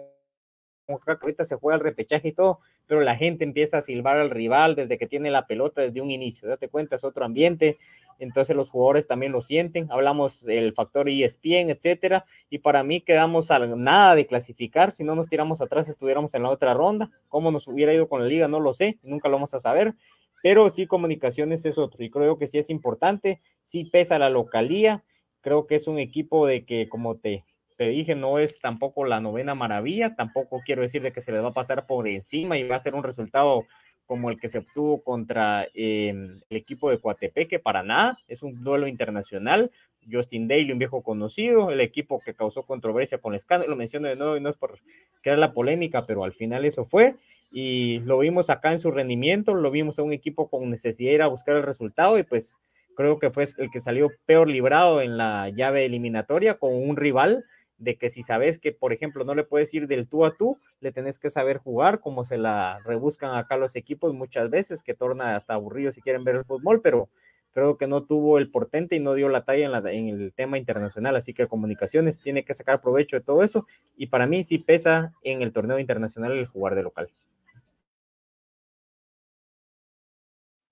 ahorita 1.21 1.45
se 1.45 1.55
juega 1.55 1.77
el 1.77 1.81
repechaje 1.81 2.27
y 2.27 2.33
todo, 2.33 2.59
pero 2.87 2.99
la 2.99 3.15
gente 3.15 3.45
empieza 3.45 3.77
a 3.77 3.81
silbar 3.81 4.17
al 4.17 4.31
rival 4.31 4.75
desde 4.75 4.97
que 4.97 5.07
tiene 5.07 5.31
la 5.31 5.47
pelota 5.47 5.79
desde 5.79 6.01
un 6.01 6.11
inicio, 6.11 6.49
date 6.49 6.67
cuenta, 6.67 6.97
es 6.97 7.05
otro 7.05 7.23
ambiente, 7.23 7.77
entonces 8.20 8.55
los 8.55 8.70
jugadores 8.70 9.07
también 9.07 9.32
lo 9.32 9.41
sienten, 9.41 9.91
hablamos 9.91 10.47
el 10.47 10.74
factor 10.74 11.09
ESPN, 11.09 11.70
etcétera, 11.70 12.26
y 12.49 12.59
para 12.59 12.84
mí 12.84 13.01
quedamos 13.01 13.51
a 13.51 13.59
nada 13.59 14.16
de 14.16 14.26
clasificar, 14.26 14.93
si 14.93 15.03
no 15.03 15.16
nos 15.16 15.30
tiramos 15.30 15.61
atrás 15.61 15.88
estuviéramos 15.89 16.34
en 16.34 16.43
la 16.43 16.49
otra 16.49 16.74
ronda, 16.74 17.09
cómo 17.30 17.51
nos 17.51 17.68
hubiera 17.68 17.93
ido 17.93 18.07
con 18.07 18.22
la 18.22 18.28
liga 18.28 18.47
no 18.47 18.59
lo 18.59 18.74
sé, 18.74 18.99
nunca 19.03 19.30
lo 19.30 19.36
vamos 19.36 19.53
a 19.53 19.59
saber, 19.59 19.93
pero 20.41 20.70
sí 20.70 20.88
comunicaciones 20.88 21.66
es 21.66 21.78
otro 21.78 22.03
y 22.03 22.09
creo 22.09 22.38
que 22.38 22.47
sí 22.47 22.57
es 22.57 22.70
importante, 22.70 23.41
sí 23.64 23.86
pesa 23.86 24.20
la 24.20 24.30
localía, 24.30 25.03
creo 25.41 25.68
que 25.68 25.76
es 25.76 25.88
un 25.88 25.99
equipo 25.99 26.47
de 26.47 26.66
que 26.66 26.89
como 26.89 27.16
te, 27.16 27.45
te 27.78 27.88
dije, 27.88 28.16
no 28.16 28.39
es 28.39 28.59
tampoco 28.59 29.05
la 29.05 29.20
novena 29.20 29.55
maravilla, 29.55 30.16
tampoco 30.16 30.61
quiero 30.66 30.82
decir 30.82 31.01
de 31.01 31.11
que 31.11 31.22
se 31.22 31.32
le 31.32 31.39
va 31.39 31.49
a 31.49 31.53
pasar 31.53 31.86
por 31.86 32.07
encima 32.07 32.57
y 32.57 32.68
va 32.68 32.76
a 32.76 32.80
ser 32.80 32.95
un 32.95 33.03
resultado 33.03 33.66
como 34.06 34.30
el 34.30 34.39
que 34.39 34.49
se 34.49 34.60
obtuvo 34.60 35.01
contra 35.04 35.68
eh, 35.74 36.10
el 36.49 36.58
equipo 36.58 36.89
de 36.89 36.99
Coatepeque, 36.99 37.60
para 37.60 37.84
nada, 37.84 38.18
es 38.28 38.43
un 38.43 38.64
duelo 38.64 38.88
internacional, 38.88 39.72
Justin 40.12 40.47
Daly, 40.47 40.72
un 40.72 40.80
viejo 40.80 41.01
conocido, 41.01 41.72
el 41.72 41.80
equipo 41.80 42.20
que 42.20 42.34
causó 42.34 42.64
controversia 42.64 43.20
con 43.20 43.34
el 43.34 43.38
escándalo, 43.38 43.72
lo 43.72 43.78
menciono 43.78 44.08
de 44.08 44.16
nuevo 44.16 44.38
y 44.38 44.41
no 44.41 44.49
es 44.49 44.58
por 44.58 44.80
crear 45.22 45.38
la 45.38 45.54
polémica, 45.54 46.06
pero 46.06 46.24
al 46.24 46.34
final 46.34 46.66
eso 46.66 46.86
fue, 46.86 47.16
y 47.51 47.99
lo 47.99 48.20
vimos 48.20 48.49
acá 48.49 48.72
en 48.72 48.80
su 48.80 48.91
rendimiento, 48.91 49.54
lo 49.54 49.72
vimos 49.72 49.99
a 49.99 50.04
un 50.04 50.12
equipo 50.12 50.49
con 50.49 50.70
necesidad 50.70 51.12
de 51.12 51.24
a 51.24 51.28
buscar 51.28 51.56
el 51.56 51.64
resultado 51.64 52.18
y 52.18 52.24
pues 52.24 52.58
creo 52.95 53.20
que 53.20 53.30
fue 53.30 53.45
el 53.58 53.70
que 53.72 53.80
salió 53.80 54.10
peor 54.26 54.49
librado 54.49 55.01
en 55.01 55.18
la 55.18 55.49
llave 55.49 55.86
eliminatoria 55.86 56.56
con 56.56 56.74
un 56.74 56.95
rival 56.95 57.45
de 57.84 57.97
que 57.97 58.09
si 58.09 58.23
sabes 58.23 58.59
que, 58.59 58.71
por 58.71 58.93
ejemplo, 58.93 59.25
no 59.25 59.36
le 59.36 59.43
puedes 59.43 59.73
ir 59.73 59.88
del 59.88 60.07
tú 60.07 60.25
a 60.25 60.36
tú, 60.36 60.57
le 60.79 60.91
tenés 60.91 61.19
que 61.19 61.29
saber 61.29 61.57
jugar, 61.57 61.99
como 61.99 62.23
se 62.23 62.38
la 62.38 62.79
rebuscan 62.86 63.36
acá 63.36 63.57
los 63.57 63.75
equipos 63.75 64.13
muchas 64.13 64.49
veces, 64.49 64.81
que 64.84 64.93
torna 64.93 65.36
hasta 65.36 65.53
aburrido 65.53 65.91
si 65.91 66.01
quieren 66.01 66.23
ver 66.23 66.36
el 66.36 66.45
fútbol, 66.45 66.81
pero 66.81 67.09
creo 67.51 67.77
que 67.77 67.88
no 67.88 68.03
tuvo 68.03 68.38
el 68.38 68.49
portente 68.49 68.95
y 68.95 68.99
no 68.99 69.13
dio 69.13 69.29
la 69.29 69.43
talla 69.43 69.65
en, 69.65 69.71
la, 69.71 69.79
en 69.91 70.07
el 70.07 70.34
tema 70.34 70.57
internacional, 70.57 71.15
así 71.15 71.34
que 71.34 71.47
comunicaciones 71.47 72.21
tiene 72.21 72.45
que 72.45 72.53
sacar 72.53 72.81
provecho 72.81 73.17
de 73.17 73.23
todo 73.23 73.43
eso, 73.43 73.67
y 73.97 74.07
para 74.07 74.27
mí 74.27 74.43
sí 74.43 74.57
pesa 74.57 75.13
en 75.21 75.41
el 75.41 75.51
torneo 75.51 75.77
internacional 75.77 76.31
el 76.31 76.47
jugar 76.47 76.75
de 76.75 76.84
local. 76.84 77.09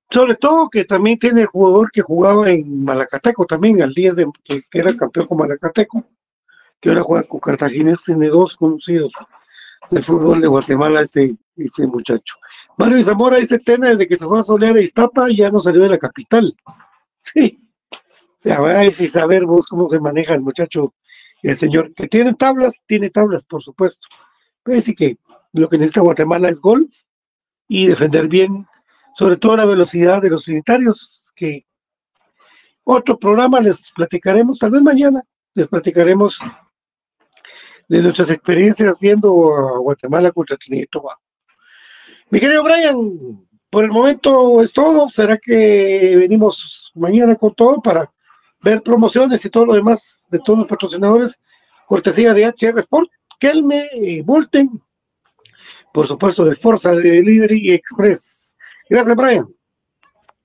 Sobre 0.09 0.35
todo 0.35 0.69
que 0.69 0.83
también 0.85 1.19
tiene 1.19 1.41
el 1.41 1.47
jugador 1.47 1.89
que 1.91 2.01
jugaba 2.01 2.49
en 2.49 2.83
Malacateco 2.83 3.45
también, 3.45 3.81
al 3.81 3.93
10 3.93 4.15
de 4.15 4.27
que, 4.43 4.61
que 4.69 4.79
era 4.79 4.93
campeón 4.95 5.27
con 5.27 5.37
Malacateco, 5.37 6.05
que 6.81 6.89
ahora 6.89 7.03
juega 7.03 7.27
con 7.27 7.39
Cartaginés, 7.39 8.03
tiene 8.03 8.27
dos 8.27 8.57
conocidos 8.57 9.13
del 9.89 10.03
fútbol 10.03 10.41
de 10.41 10.47
Guatemala, 10.47 11.01
este, 11.01 11.35
este 11.55 11.85
muchacho. 11.85 12.35
Mario 12.77 13.03
Zamora 13.03 13.37
dice 13.37 13.59
Tena 13.59 13.89
desde 13.89 14.07
que 14.07 14.17
se 14.17 14.25
fue 14.25 14.39
a 14.39 14.43
solear 14.43 14.75
a 14.75 14.81
Iztapa 14.81 15.27
ya 15.29 15.51
no 15.51 15.59
salió 15.61 15.83
de 15.83 15.89
la 15.89 15.97
capital. 15.97 16.55
Sí. 17.23 17.59
Ya 18.43 18.59
vais 18.59 18.99
a 18.99 19.07
saber 19.07 19.45
vos 19.45 19.67
cómo 19.67 19.87
se 19.87 19.99
maneja 19.99 20.33
el 20.33 20.41
muchacho, 20.41 20.95
el 21.43 21.55
señor, 21.55 21.93
que 21.93 22.07
tiene 22.07 22.33
tablas, 22.33 22.81
tiene 22.87 23.11
tablas, 23.11 23.45
por 23.45 23.61
supuesto. 23.61 24.07
Pero 24.63 24.81
sí 24.81 24.95
que 24.95 25.19
lo 25.53 25.69
que 25.69 25.77
necesita 25.77 26.01
Guatemala 26.01 26.49
es 26.49 26.59
gol 26.59 26.89
y 27.67 27.85
defender 27.85 28.27
bien, 28.27 28.67
sobre 29.13 29.37
todo 29.37 29.55
la 29.55 29.65
velocidad 29.65 30.19
de 30.23 30.31
los 30.31 30.47
unitarios, 30.47 31.31
que 31.35 31.67
otro 32.83 33.19
programa 33.19 33.59
les 33.59 33.83
platicaremos, 33.95 34.57
tal 34.57 34.71
vez 34.71 34.81
mañana, 34.81 35.23
les 35.53 35.67
platicaremos 35.67 36.39
de 37.91 38.01
nuestras 38.01 38.29
experiencias 38.31 38.97
viendo 39.01 39.53
a 39.53 39.79
Guatemala 39.79 40.31
contra 40.31 40.55
Trinidad. 40.55 40.87
Mi 42.29 42.39
querido 42.39 42.63
Brian, 42.63 43.45
por 43.69 43.83
el 43.83 43.91
momento 43.91 44.61
es 44.61 44.71
todo. 44.71 45.09
¿Será 45.09 45.37
que 45.37 46.15
venimos 46.15 46.93
mañana 46.95 47.35
con 47.35 47.53
todo 47.53 47.81
para 47.81 48.09
ver 48.61 48.81
promociones 48.81 49.43
y 49.43 49.49
todo 49.49 49.65
lo 49.65 49.73
demás 49.73 50.25
de 50.29 50.39
todos 50.39 50.59
los 50.59 50.69
patrocinadores? 50.69 51.37
Cortesía 51.85 52.33
de 52.33 52.45
HR 52.45 52.79
Sport, 52.79 53.09
Kelme, 53.37 53.89
Volten, 54.23 54.69
por 55.93 56.07
supuesto 56.07 56.45
de 56.45 56.55
Forza 56.55 56.93
Delivery 56.93 57.73
Express. 57.73 58.57
Gracias, 58.89 59.17
Brian. 59.17 59.47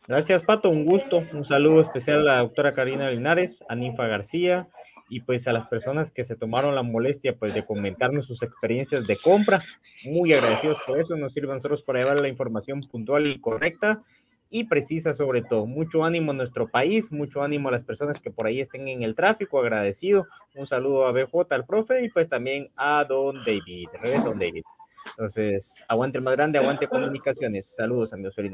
Gracias, 0.08 0.42
Pato. 0.42 0.68
Un 0.68 0.84
gusto. 0.84 1.22
Un 1.32 1.44
saludo 1.44 1.80
especial 1.80 2.28
a 2.28 2.34
la 2.34 2.38
doctora 2.38 2.74
Karina 2.74 3.08
Linares, 3.08 3.62
a 3.68 3.76
Ninfa 3.76 4.08
García, 4.08 4.68
y 5.08 5.20
pues 5.20 5.46
a 5.46 5.52
las 5.52 5.66
personas 5.66 6.10
que 6.10 6.24
se 6.24 6.36
tomaron 6.36 6.74
la 6.74 6.82
molestia 6.82 7.36
pues 7.36 7.54
de 7.54 7.64
comentarnos 7.64 8.26
sus 8.26 8.42
experiencias 8.42 9.06
de 9.06 9.16
compra. 9.16 9.60
Muy 10.04 10.32
agradecidos 10.32 10.78
por 10.86 11.00
eso, 11.00 11.16
nos 11.16 11.32
sirven 11.32 11.56
nosotros 11.56 11.82
para 11.82 12.00
llevar 12.00 12.20
la 12.20 12.28
información 12.28 12.80
puntual 12.82 13.26
y 13.26 13.40
correcta 13.40 14.02
y 14.50 14.64
precisa 14.64 15.14
sobre 15.14 15.42
todo. 15.42 15.66
Mucho 15.66 16.04
ánimo 16.04 16.32
a 16.32 16.34
nuestro 16.34 16.68
país, 16.68 17.10
mucho 17.10 17.42
ánimo 17.42 17.68
a 17.68 17.72
las 17.72 17.84
personas 17.84 18.20
que 18.20 18.30
por 18.30 18.46
ahí 18.46 18.60
estén 18.60 18.88
en 18.88 19.02
el 19.02 19.14
tráfico, 19.14 19.60
agradecido. 19.60 20.26
Un 20.54 20.66
saludo 20.66 21.06
a 21.06 21.12
BJ, 21.12 21.54
al 21.54 21.66
profe, 21.66 22.04
y 22.04 22.08
pues 22.08 22.28
también 22.28 22.70
a 22.76 23.04
Don 23.04 23.44
David. 23.44 23.88
Regreso 24.00 24.30
Don 24.30 24.38
David. 24.38 24.62
Entonces, 25.10 25.74
aguante 25.88 26.18
el 26.18 26.24
más 26.24 26.34
grande, 26.34 26.58
aguante 26.58 26.88
comunicaciones. 26.88 27.74
Saludos, 27.74 28.12
amigos 28.12 28.34
Feliz 28.34 28.52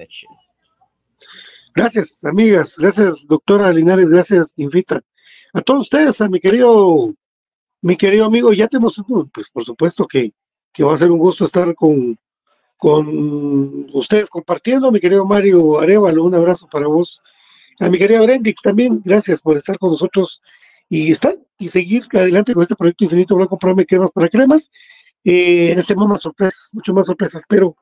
Gracias, 1.74 2.24
amigas. 2.24 2.76
Gracias, 2.78 3.26
doctora 3.26 3.72
Linares. 3.72 4.08
Gracias, 4.10 4.52
Invita 4.56 5.00
a 5.52 5.60
todos 5.60 5.82
ustedes, 5.82 6.20
a 6.20 6.28
mi 6.28 6.40
querido, 6.40 7.14
mi 7.82 7.96
querido 7.96 8.24
amigo, 8.24 8.52
ya 8.52 8.68
tenemos, 8.68 9.02
pues 9.32 9.50
por 9.50 9.64
supuesto 9.64 10.06
que, 10.06 10.32
que 10.72 10.84
va 10.84 10.94
a 10.94 10.98
ser 10.98 11.10
un 11.10 11.18
gusto 11.18 11.44
estar 11.44 11.74
con, 11.74 12.18
con 12.76 13.86
ustedes 13.92 14.30
compartiendo, 14.30 14.90
mi 14.90 15.00
querido 15.00 15.26
Mario 15.26 15.78
Arevalo, 15.80 16.24
un 16.24 16.34
abrazo 16.34 16.68
para 16.70 16.86
vos, 16.86 17.22
a 17.80 17.88
mi 17.88 17.98
querida 17.98 18.22
Brendix 18.22 18.60
también, 18.62 19.00
gracias 19.04 19.40
por 19.40 19.56
estar 19.56 19.78
con 19.78 19.90
nosotros 19.90 20.40
y 20.88 21.10
estar 21.10 21.38
y 21.58 21.68
seguir 21.68 22.06
adelante 22.12 22.54
con 22.54 22.62
este 22.62 22.76
proyecto 22.76 23.04
Infinito 23.04 23.36
Blanco 23.36 23.58
Programa 23.58 23.84
Cremas 23.84 24.10
para 24.10 24.28
Cremas. 24.28 24.70
Eh, 25.24 25.70
en 25.70 25.78
este 25.78 25.94
más 25.94 26.20
sorpresas, 26.20 26.70
mucho 26.72 26.92
más 26.92 27.06
sorpresas, 27.06 27.42
pero 27.48 27.76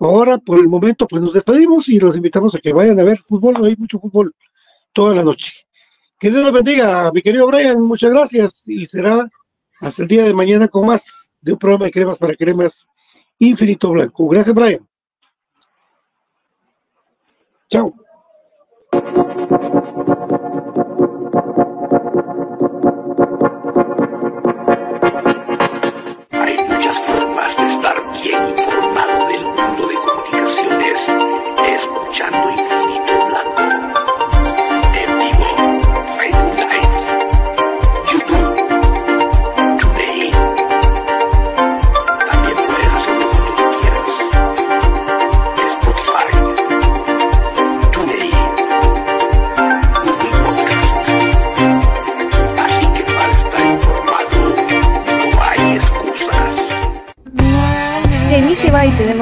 ahora 0.00 0.38
por 0.38 0.58
el 0.58 0.68
momento 0.68 1.06
pues 1.06 1.20
nos 1.20 1.34
despedimos 1.34 1.88
y 1.90 1.98
los 1.98 2.16
invitamos 2.16 2.54
a 2.54 2.58
que 2.58 2.72
vayan 2.72 2.98
a 2.98 3.04
ver 3.04 3.18
fútbol, 3.18 3.62
hay 3.64 3.76
mucho 3.76 3.98
fútbol 3.98 4.34
toda 4.94 5.14
la 5.14 5.22
noche. 5.22 5.52
Que 6.22 6.30
Dios 6.30 6.44
los 6.44 6.52
bendiga, 6.52 7.10
mi 7.12 7.20
querido 7.20 7.48
Brian, 7.48 7.82
muchas 7.82 8.12
gracias 8.12 8.68
y 8.68 8.86
será 8.86 9.28
hasta 9.80 10.02
el 10.02 10.06
día 10.06 10.22
de 10.22 10.32
mañana 10.32 10.68
con 10.68 10.86
más 10.86 11.32
de 11.40 11.54
un 11.54 11.58
programa 11.58 11.86
de 11.86 11.90
cremas 11.90 12.16
para 12.16 12.36
cremas 12.36 12.86
infinito 13.40 13.90
blanco. 13.90 14.28
Gracias, 14.28 14.54
Brian. 14.54 14.88
Chao. 17.68 17.92
Hay 26.30 26.56
muchas 26.68 26.98
formas 27.00 27.56
de 27.56 27.66
estar 27.66 27.96
bien 28.22 28.48
informado 28.48 29.26
del 29.26 29.42
mundo 29.42 29.88
de 29.88 29.94
comunicaciones, 29.96 31.12
escuchando 31.66 32.48
Infinito 32.52 32.81